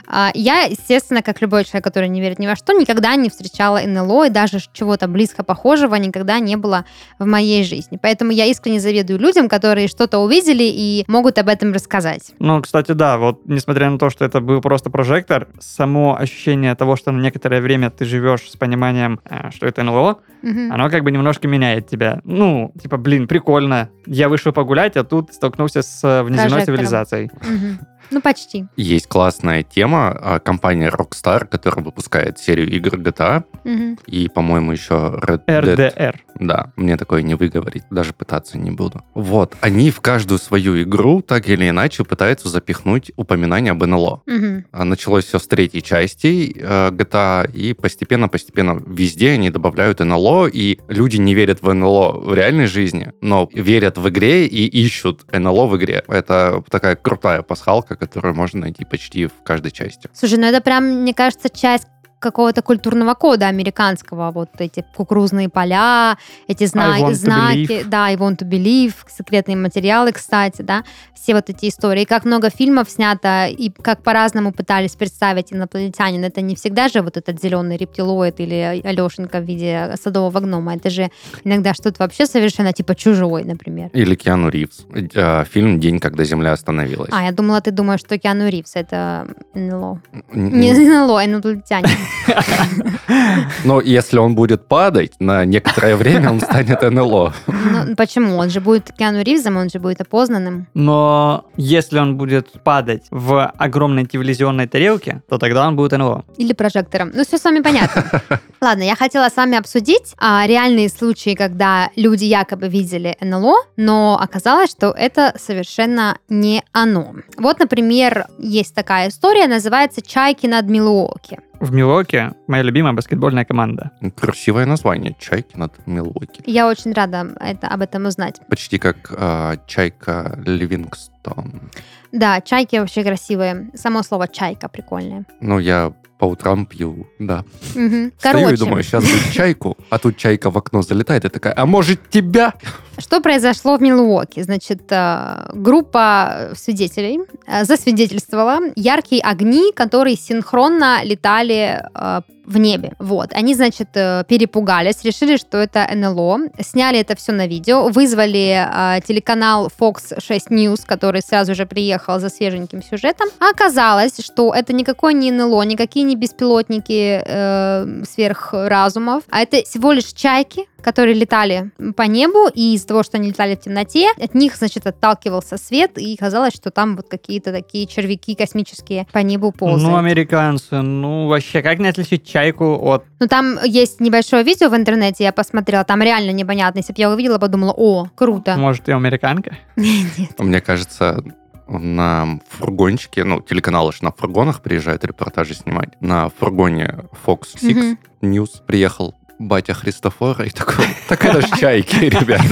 А, 0.07 0.31
Я, 0.35 0.63
естественно, 0.63 1.23
как 1.23 1.41
любой 1.43 1.65
человек, 1.65 1.85
который 1.85 2.09
не 2.09 2.21
верит 2.21 2.39
ни 2.39 2.47
во 2.47 2.57
что, 2.57 2.73
никогда 2.73 3.15
не 3.17 3.29
встречала 3.29 3.81
НЛО, 3.85 4.27
и 4.27 4.31
даже 4.31 4.59
чего-то 4.73 5.07
близко 5.09 5.43
похожего 5.45 5.95
никогда 5.97 6.39
не 6.39 6.57
было 6.57 6.85
в 7.19 7.27
моей 7.27 7.63
жизни. 7.65 7.99
Поэтому 8.01 8.33
я 8.33 8.47
искренне 8.47 8.81
завидую 8.81 9.19
людям, 9.19 9.49
которые 9.49 9.89
что-то 9.89 10.19
увидели 10.19 10.65
и 10.65 11.05
могут 11.09 11.39
об 11.39 11.49
этом 11.49 11.73
рассказать. 11.73 12.33
Ну, 12.39 12.61
кстати, 12.63 12.93
да, 12.93 13.19
вот 13.19 13.43
несмотря 13.47 13.91
на 13.91 13.99
то, 13.99 14.09
что 14.11 14.25
это 14.25 14.41
был 14.41 14.61
просто 14.61 14.91
прожектор, 14.91 15.49
само 15.61 16.17
ощущение 16.19 16.75
того, 16.75 16.97
что 16.97 17.13
на 17.13 17.21
некоторое 17.21 17.61
время 17.61 17.91
ты 17.91 18.05
живешь 18.05 18.51
с 18.51 18.57
пониманием, 18.57 19.21
э, 19.29 19.51
что 19.51 19.67
это 19.67 19.83
НЛО, 19.83 20.19
Мгм. 20.43 20.73
оно 20.73 20.91
как 20.91 21.05
бы 21.05 21.11
немножко 21.13 21.47
меняет 21.47 21.89
тебя. 21.89 22.21
Ну, 22.25 22.73
типа, 22.81 22.97
блин, 22.97 23.29
прикольно. 23.29 23.91
Я 24.07 24.29
вышел 24.29 24.53
погулять, 24.53 24.97
а 24.97 25.05
тут 25.05 25.33
столкнулся 25.35 25.83
с 25.83 26.03
э, 26.03 26.23
внеземной 26.23 26.51
Прожектором. 26.51 26.77
цивилизацией. 26.77 27.31
Мгм. 27.43 27.79
Ну, 28.11 28.21
почти. 28.21 28.67
Есть 28.77 29.07
классная 29.09 29.63
тема, 29.63 30.11
а, 30.21 30.39
компания 30.39 30.89
Rockstar, 30.91 31.47
которая 31.47 31.85
выпускает 31.85 32.39
серию 32.39 32.69
игр 32.71 32.97
GTA, 32.99 33.45
Мгм. 33.65 33.99
и, 34.07 34.29
по-моему, 34.29 34.73
еще 34.73 34.95
Red 35.23 35.45
Dead. 35.47 36.15
Да, 36.43 36.73
мне 36.77 36.97
такое 36.97 37.23
не 37.23 37.35
выговорить, 37.35 37.85
даже 37.91 38.13
пытаться 38.13 38.59
не 38.59 38.71
буду. 38.71 39.03
Вот, 39.15 39.55
они 39.61 39.91
в 39.91 40.01
каждую 40.01 40.39
свою 40.39 40.83
игру 40.83 41.23
так 41.23 41.49
или 41.49 41.69
иначе 41.69 42.05
пытаются 42.05 42.49
запихнуть 42.49 43.13
упоминание 43.17 43.73
об 43.73 43.85
НЛО. 43.85 44.23
Мгм. 44.27 44.67
А 44.73 44.85
Началось 44.85 45.25
все 45.25 45.39
с 45.39 45.47
третьей 45.47 45.83
части 45.83 46.55
э, 46.59 46.91
GTA, 46.91 47.51
и 47.53 47.73
постепенно-постепенно 47.75 48.83
везде 48.87 49.31
они 49.31 49.51
добавляют 49.51 50.01
НЛО, 50.01 50.49
и 50.49 50.79
люди 50.89 51.17
не 51.17 51.35
верят 51.35 51.63
в 51.63 51.73
НЛО 51.73 52.21
в 52.21 52.35
реальной 52.35 52.67
жизни, 52.67 53.13
но 53.21 53.49
верят 53.53 53.99
в 53.99 54.09
игре 54.09 54.47
и 54.47 54.67
ищут 54.67 55.25
НЛО 55.33 55.67
в 55.67 55.77
игре. 55.77 56.05
Это 56.09 56.63
такая 56.71 56.97
крутая 56.97 57.43
пасхалка, 57.43 57.97
которую 57.97 58.35
можно 58.35 58.61
найти 58.61 58.85
почти 58.85 59.27
в 59.27 59.43
каждой 59.45 59.71
части. 59.71 60.09
Слушай, 60.13 60.39
ну 60.39 60.47
это 60.47 60.61
прям, 60.61 60.85
мне 60.85 61.15
кажется, 61.15 61.49
часть 61.49 61.87
какого-то 62.23 62.63
культурного 62.63 63.15
кода 63.15 63.49
американского, 63.49 64.31
вот 64.31 64.49
эти 64.59 64.85
кукурузные 64.97 65.49
поля, 65.49 66.17
эти 66.49 66.65
зна- 66.67 66.95
I 66.95 67.03
want 67.03 67.11
to 67.11 67.15
знаки, 67.15 67.59
believe. 67.59 67.85
да, 67.89 68.07
I 68.07 68.17
want 68.17 68.39
to 68.39 68.49
believe, 68.49 68.95
секретные 69.09 69.57
материалы, 69.57 70.13
кстати, 70.13 70.63
да, 70.63 70.85
все 71.15 71.35
вот 71.35 71.51
эти 71.51 71.69
истории, 71.69 72.05
как 72.05 72.25
много 72.25 72.51
фильмов 72.51 72.91
снято, 72.91 73.47
и 73.47 73.71
как 73.71 74.03
по-разному 74.03 74.53
пытались 74.53 74.97
представить 74.97 75.53
инопланетянин, 75.53 76.25
это 76.25 76.41
не 76.41 76.55
всегда 76.57 76.89
же 76.89 77.03
вот 77.03 77.17
этот 77.17 77.41
зеленый 77.43 77.77
рептилоид 77.77 78.41
или 78.41 78.81
Алешенька 78.85 79.39
в 79.39 79.45
виде 79.45 79.95
садового 80.03 80.41
гнома, 80.41 80.75
это 80.77 80.91
же 80.91 81.11
иногда 81.45 81.75
что-то 81.75 82.03
вообще 82.03 82.27
совершенно 82.27 82.73
типа 82.73 82.95
чужой, 82.95 83.45
например. 83.45 83.91
Или 83.93 84.15
Киану 84.15 84.49
Ривз. 84.49 84.87
Э, 85.15 85.45
Фильм 85.51 85.79
«День, 85.81 85.99
когда 86.01 86.25
Земля 86.25 86.53
остановилась». 86.53 87.11
А, 87.13 87.25
я 87.25 87.33
думала, 87.33 87.61
ты 87.61 87.71
думаешь, 87.71 88.01
что 88.01 88.19
Киану 88.19 88.49
Ривз 88.49 88.73
это 88.77 89.27
НЛО. 89.55 90.01
Не 90.33 90.73
НЛО, 90.73 91.21
а 91.21 91.25
инопланетянин. 91.25 91.89
Но 93.65 93.81
если 93.81 94.19
он 94.19 94.35
будет 94.35 94.67
падать, 94.67 95.13
на 95.19 95.45
некоторое 95.45 95.97
время 95.97 96.31
он 96.31 96.41
станет 96.41 96.83
НЛО. 96.83 97.35
Ну, 97.47 97.97
почему? 97.97 98.37
Он 98.37 98.51
же 98.51 98.61
будет 98.61 98.93
Киану 98.93 99.23
Ривзом, 99.23 99.57
он 99.57 99.71
же 99.71 99.79
будет 99.79 100.01
опознанным. 100.01 100.67
Но 100.75 101.45
если 101.57 101.99
он 101.99 102.17
будет 102.17 102.63
падать 102.63 103.05
в 103.11 103.47
огромной 103.59 104.07
телевизионной 104.07 104.67
тарелке, 104.67 105.23
то 105.29 105.39
тогда 105.39 105.69
он 105.69 105.77
будет 105.77 105.93
НЛО. 105.93 106.25
Или 106.37 106.53
прожектором. 106.53 107.11
Ну, 107.15 107.25
все 107.25 107.39
с 107.39 107.45
вами 107.45 107.61
понятно. 107.61 108.05
Ладно, 108.61 108.83
я 108.83 108.97
хотела 108.97 109.29
с 109.29 109.37
вами 109.37 109.59
обсудить 109.59 110.15
а, 110.19 110.47
реальные 110.47 110.89
случаи, 110.89 111.35
когда 111.35 111.91
люди 111.97 112.25
якобы 112.25 112.69
видели 112.69 113.17
НЛО, 113.21 113.57
но 113.77 114.19
оказалось, 114.21 114.71
что 114.71 114.91
это 114.91 115.35
совершенно 115.39 116.19
не 116.29 116.63
оно. 116.73 117.15
Вот, 117.37 117.59
например, 117.59 118.27
есть 118.39 118.75
такая 118.75 119.09
история, 119.09 119.47
называется 119.47 120.03
«Чайки 120.03 120.47
над 120.47 120.67
Милуоки». 120.69 121.39
В 121.63 121.73
Милоке 121.73 122.33
моя 122.49 122.65
любимая 122.65 122.93
баскетбольная 122.93 123.45
команда. 123.45 123.93
Красивое 124.17 124.67
название. 124.67 125.15
Чайки 125.21 125.57
над 125.57 125.73
Милуоки. 125.87 126.43
Я 126.45 126.67
очень 126.67 126.93
рада 126.93 127.37
это, 127.39 127.69
об 127.69 127.83
этом 127.83 128.07
узнать. 128.07 128.41
Почти 128.49 128.79
как 128.79 129.15
а, 129.17 129.55
чайка 129.69 130.41
Ливингстон. 130.45 131.71
Да, 132.11 132.41
чайки 132.41 132.75
вообще 132.75 133.05
красивые. 133.05 133.71
Само 133.75 134.03
слово 134.03 134.27
чайка 134.27 134.69
прикольное. 134.69 135.25
Ну, 135.41 135.61
я 135.61 135.93
по 136.19 136.25
утрам 136.25 136.67
пью, 136.67 137.07
да. 137.21 137.45
Стою 137.71 138.13
Короче, 138.21 138.55
и 138.55 138.57
думаю, 138.57 138.83
сейчас 138.83 139.05
будет 139.05 139.33
чайку, 139.33 139.77
а 139.89 139.99
тут 139.99 140.17
чайка 140.17 140.51
в 140.51 140.59
окно 140.59 140.83
залетает 140.83 141.25
и 141.25 141.29
такая, 141.29 141.55
а 141.57 141.65
может 141.65 142.11
тебя? 142.11 142.55
Что 143.03 143.21
произошло 143.21 143.77
в 143.77 143.83
Милуоке? 143.83 144.43
Значит, 144.43 144.83
э, 144.91 145.51
группа 145.53 146.51
свидетелей 146.57 147.21
э, 147.47 147.65
засвидетельствовала 147.65 148.61
яркие 148.77 149.23
огни, 149.23 149.73
которые 149.73 150.17
синхронно 150.17 151.05
летали 151.05 151.83
э, 151.95 152.21
в 152.47 152.59
небе. 152.59 152.93
Вот. 152.99 153.33
Они, 153.33 153.55
значит, 153.55 153.89
э, 153.95 154.25
перепугались, 154.29 155.05
решили, 155.05 155.37
что 155.37 155.59
это 155.59 155.89
НЛО, 155.95 156.51
сняли 156.61 156.99
это 156.99 157.17
все 157.17 157.33
на 157.33 157.47
видео, 157.47 157.89
вызвали 157.89 158.67
э, 158.67 159.01
телеканал 159.07 159.71
Fox 159.81 160.21
6 160.21 160.49
News, 160.49 160.81
который 160.87 161.23
сразу 161.23 161.55
же 161.55 161.67
приехал 161.67 162.19
за 162.19 162.29
свеженьким 162.29 162.83
сюжетом. 162.83 163.29
А 163.39 163.51
оказалось, 163.51 164.25
что 164.25 164.53
это 164.55 164.73
никакое 164.73 165.13
не 165.13 165.31
НЛО, 165.31 165.63
никакие 165.63 166.05
не 166.05 166.17
беспилотники 166.17 167.23
э, 167.25 168.03
сверхразумов, 168.09 169.23
а 169.31 169.41
это 169.43 169.63
всего 169.65 169.93
лишь 169.93 170.13
чайки, 170.13 170.67
которые 170.83 171.15
летали 171.15 171.71
по 171.97 172.03
небу, 172.03 172.49
и 172.53 172.75
из-за 172.75 172.89
того, 172.89 173.03
что 173.03 173.17
они 173.17 173.29
летали 173.29 173.57
в 173.57 173.61
темноте, 173.61 174.09
от 174.21 174.35
них, 174.35 174.57
значит, 174.57 174.87
отталкивался 174.87 175.57
свет, 175.57 175.99
и 175.99 176.17
казалось, 176.17 176.55
что 176.55 176.71
там 176.71 176.97
вот 176.97 177.09
какие-то 177.09 177.53
такие 177.53 177.87
червяки 177.87 178.35
космические 178.35 179.07
по 179.13 179.19
небу 179.19 179.53
ползают. 179.53 179.83
Ну, 179.83 179.97
американцы, 179.97 180.83
ну 180.83 181.29
вообще, 181.29 181.63
как 181.63 181.79
не 181.79 181.89
отличить 181.89 182.27
чайку 182.27 182.79
от... 182.91 183.05
Ну, 183.21 183.27
там 183.29 183.59
есть 183.65 184.01
небольшое 184.01 184.43
видео 184.45 184.69
в 184.69 184.77
интернете, 184.77 185.25
я 185.25 185.33
посмотрела, 185.33 185.85
там 185.85 186.03
реально 186.03 186.31
непонятно. 186.31 186.79
Если 186.79 186.93
бы 186.93 187.01
я 187.01 187.11
увидела, 187.11 187.39
подумала, 187.39 187.73
о, 187.77 188.09
круто. 188.15 188.57
Может, 188.57 188.89
и 188.89 188.93
американка? 188.93 189.57
Нет. 189.77 190.39
Мне 190.39 190.61
кажется, 190.61 191.23
на 191.69 192.41
фургончике, 192.51 193.25
ну, 193.25 193.41
телеканалы 193.41 193.93
же 193.93 193.99
на 194.03 194.13
фургонах 194.13 194.61
приезжают 194.63 195.05
репортажи 195.05 195.55
снимать. 195.55 195.91
На 196.01 196.29
фургоне 196.29 197.05
Fox 197.25 197.57
Six 197.57 197.75
Мгм. 197.75 197.99
News 198.23 198.63
приехал 198.67 199.15
батя 199.43 199.75
Христофора 199.75 200.47
и 200.47 200.51
такой, 200.51 200.87
так 201.09 201.25
это 201.25 201.41
ж 201.43 201.51
чайки, 201.59 201.97
ребята. 201.97 202.45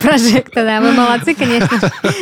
Прожектор, 0.00 0.64
да, 0.64 0.80
вы 0.80 0.92
молодцы, 0.92 1.34
конечно, 1.34 1.78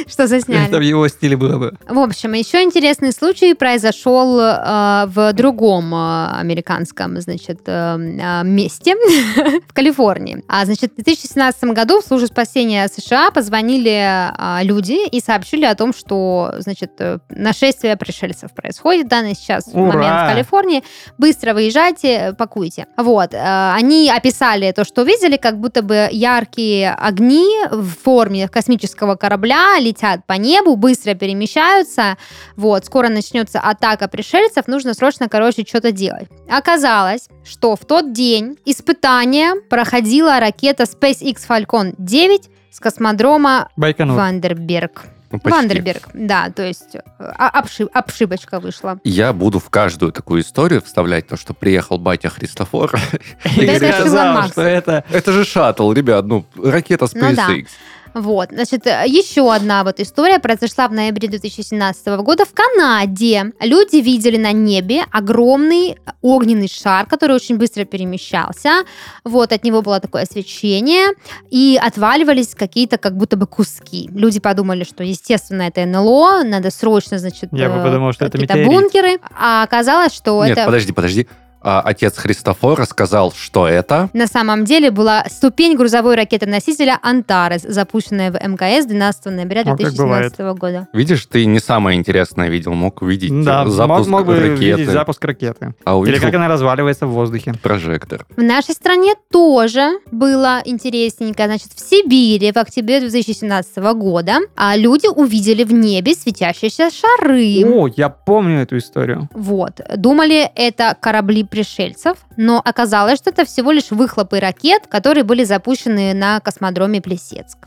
что 0.08 0.24
Это 0.24 0.24
в 0.24 0.28
засняли. 0.28 0.84
его 0.84 1.08
стиле 1.08 1.36
было 1.36 1.58
бы. 1.58 1.74
В 1.88 1.98
общем, 1.98 2.32
еще 2.32 2.62
интересный 2.62 3.12
случай 3.12 3.54
произошел 3.54 4.38
э, 4.40 5.06
в 5.06 5.32
другом 5.32 5.94
э, 5.94 6.28
американском, 6.40 7.20
значит, 7.20 7.60
э, 7.66 8.42
месте, 8.44 8.94
в 9.68 9.72
Калифорнии. 9.72 10.42
А, 10.48 10.64
значит, 10.64 10.92
в 10.92 11.02
2017 11.02 11.64
году 11.64 12.00
в 12.00 12.04
службу 12.04 12.26
спасения 12.26 12.88
США 12.88 13.30
позвонили 13.30 14.64
люди 14.64 15.08
и 15.08 15.20
сообщили 15.20 15.64
о 15.64 15.74
том, 15.74 15.92
что, 15.92 16.54
значит, 16.58 16.92
нашествие 17.28 17.96
пришельцев 17.96 18.52
происходит, 18.54 19.08
да, 19.08 19.22
на 19.22 19.34
сейчас 19.34 19.66
в 19.66 19.76
Ура! 19.76 19.92
момент 19.92 20.22
в 20.22 20.32
Калифорнии. 20.32 20.82
Быстро 21.18 21.54
выезжайте, 21.54 22.34
пакуйте. 22.38 22.86
Вот. 22.96 23.34
э, 23.34 23.36
Они 23.84 24.10
описали 24.10 24.72
то, 24.72 24.82
что 24.82 25.02
видели, 25.02 25.36
как 25.36 25.60
будто 25.60 25.82
бы 25.82 26.08
яркие 26.10 26.94
огни 26.94 27.46
в 27.70 27.90
форме 28.02 28.48
космического 28.48 29.14
корабля 29.14 29.78
летят 29.78 30.24
по 30.26 30.32
небу, 30.32 30.74
быстро 30.76 31.12
перемещаются. 31.12 32.16
Вот, 32.56 32.86
скоро 32.86 33.10
начнется 33.10 33.60
атака 33.60 34.08
пришельцев, 34.08 34.68
нужно 34.68 34.94
срочно, 34.94 35.28
короче, 35.28 35.66
что-то 35.68 35.92
делать. 35.92 36.28
Оказалось, 36.48 37.28
что 37.44 37.76
в 37.76 37.84
тот 37.84 38.14
день 38.14 38.56
испытание 38.64 39.52
проходила 39.68 40.40
ракета 40.40 40.84
SpaceX 40.84 41.46
Falcon 41.46 41.94
9 41.98 42.48
с 42.70 42.80
космодрома 42.80 43.68
Байконур. 43.76 44.16
Вандерберг. 44.16 45.02
Ну, 45.34 45.40
почти. 45.40 45.58
Вандерберг, 45.58 46.08
да, 46.14 46.48
то 46.50 46.62
есть 46.62 46.94
э, 46.94 47.00
а- 47.18 47.60
обши- 47.60 47.88
обшибочка 47.92 48.60
вышла. 48.60 48.98
Я 49.02 49.32
буду 49.32 49.58
в 49.58 49.68
каждую 49.68 50.12
такую 50.12 50.42
историю 50.42 50.80
вставлять 50.80 51.26
то, 51.26 51.36
что 51.36 51.54
приехал 51.54 51.98
батя 51.98 52.28
Христофор. 52.28 52.92
И 53.56 53.76
сказал, 53.76 54.48
что 54.48 54.62
это... 54.62 55.04
Это 55.10 55.32
же 55.32 55.44
шаттл, 55.44 55.90
ребят, 55.92 56.24
ну, 56.24 56.46
ракета 56.62 57.06
Ну. 57.12 57.20
SpaceX. 57.20 57.66
Вот, 58.14 58.50
значит, 58.52 58.86
еще 58.86 59.52
одна 59.52 59.82
вот 59.84 60.00
история 60.00 60.38
произошла 60.38 60.88
в 60.88 60.92
ноябре 60.92 61.28
2017 61.28 62.06
года 62.22 62.44
в 62.44 62.54
Канаде. 62.54 63.52
Люди 63.60 63.96
видели 63.96 64.36
на 64.36 64.52
небе 64.52 65.02
огромный 65.10 65.96
огненный 66.22 66.68
шар, 66.68 67.06
который 67.06 67.36
очень 67.36 67.58
быстро 67.58 67.84
перемещался. 67.84 68.84
Вот, 69.24 69.52
от 69.52 69.64
него 69.64 69.82
было 69.82 70.00
такое 70.00 70.24
свечение, 70.24 71.08
и 71.50 71.78
отваливались 71.80 72.54
какие-то 72.54 72.98
как 72.98 73.16
будто 73.16 73.36
бы 73.36 73.46
куски. 73.46 74.08
Люди 74.12 74.40
подумали, 74.40 74.84
что, 74.84 75.04
естественно, 75.04 75.62
это 75.62 75.84
НЛО, 75.84 76.44
надо 76.44 76.70
срочно, 76.70 77.18
значит, 77.18 77.50
Я 77.52 77.68
бы 77.68 77.80
э, 77.80 77.82
подумал, 77.82 78.12
что 78.12 78.24
это 78.26 78.38
бункеры. 78.38 79.18
А 79.38 79.62
оказалось, 79.62 80.14
что 80.14 80.44
Нет, 80.44 80.56
это... 80.56 80.66
подожди, 80.66 80.92
подожди. 80.92 81.28
А, 81.64 81.80
отец 81.80 82.18
Христофора 82.18 82.84
сказал, 82.84 83.32
что 83.32 83.66
это... 83.66 84.10
На 84.12 84.26
самом 84.26 84.66
деле 84.66 84.90
была 84.90 85.24
ступень 85.30 85.76
грузовой 85.76 86.14
ракеты-носителя 86.14 86.98
«Антарес», 87.02 87.62
запущенная 87.62 88.30
в 88.30 88.34
МКС 88.34 88.84
12 88.86 89.24
ноября 89.26 89.62
О, 89.62 89.64
как 89.64 89.76
2017 89.78 90.38
года. 90.58 90.88
Видишь, 90.92 91.24
ты 91.24 91.46
не 91.46 91.60
самое 91.60 91.98
интересное 91.98 92.48
видел, 92.50 92.74
мог 92.74 93.00
увидеть 93.00 93.30
Да, 93.44 93.62
э, 93.62 93.64
мог, 93.64 93.74
запуск 93.74 94.08
мог 94.10 94.26
бы 94.26 94.38
ракеты, 94.38 94.56
видеть 94.82 94.88
запуск 94.90 95.24
ракеты. 95.24 95.74
а 95.84 95.92
Или 95.92 95.96
увидел 96.00 96.20
как 96.20 96.34
она 96.34 96.48
разваливается 96.48 97.06
в 97.06 97.10
воздухе. 97.12 97.54
прожектор. 97.62 98.26
В 98.36 98.42
нашей 98.42 98.74
стране 98.74 99.14
тоже 99.30 99.92
было 100.10 100.60
интересненько. 100.66 101.46
Значит, 101.46 101.68
в 101.74 101.80
Сибири 101.80 102.52
в 102.52 102.56
октябре 102.58 103.00
2017 103.00 103.76
года 103.94 104.40
а, 104.54 104.76
люди 104.76 105.06
увидели 105.06 105.64
в 105.64 105.72
небе 105.72 106.14
светящиеся 106.14 106.90
шары. 106.90 107.64
О, 107.64 107.88
я 107.88 108.10
помню 108.10 108.60
эту 108.60 108.76
историю. 108.76 109.30
Вот. 109.32 109.80
Думали, 109.96 110.50
это 110.54 110.94
корабли 111.00 111.44
пришельцев, 111.54 112.18
но 112.36 112.60
оказалось, 112.64 113.18
что 113.18 113.30
это 113.30 113.44
всего 113.44 113.70
лишь 113.72 113.90
выхлопы 113.90 114.40
ракет, 114.40 114.86
которые 114.88 115.24
были 115.24 115.44
запущены 115.44 116.12
на 116.14 116.40
космодроме 116.40 117.00
Плесецк. 117.00 117.58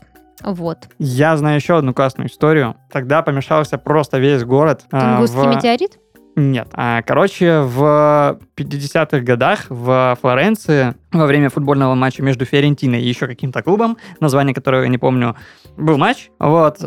Вот. 0.42 0.88
Я 0.98 1.36
знаю 1.36 1.56
еще 1.56 1.78
одну 1.78 1.92
классную 1.94 2.28
историю. 2.28 2.76
Тогда 2.92 3.22
помешался 3.22 3.76
просто 3.78 4.18
весь 4.18 4.44
город. 4.44 4.82
а, 4.92 5.16
Тунгусский 5.16 5.40
в- 5.40 5.54
метеорит? 5.56 5.98
Нет. 6.36 6.68
А, 6.74 7.02
короче, 7.02 7.62
в 7.62 8.38
50-х 8.54 9.18
годах 9.20 9.66
в 9.68 10.16
Флоренции 10.20 10.94
во 11.10 11.26
время 11.26 11.50
футбольного 11.50 11.96
матча 11.96 12.22
между 12.22 12.44
Фиорентиной 12.44 13.02
и 13.02 13.08
еще 13.08 13.26
каким-то 13.26 13.60
клубом, 13.62 13.96
название 14.20 14.54
которого 14.54 14.82
я 14.82 14.88
не 14.88 14.98
помню, 14.98 15.34
был 15.76 15.98
матч. 15.98 16.30
Вот. 16.38 16.78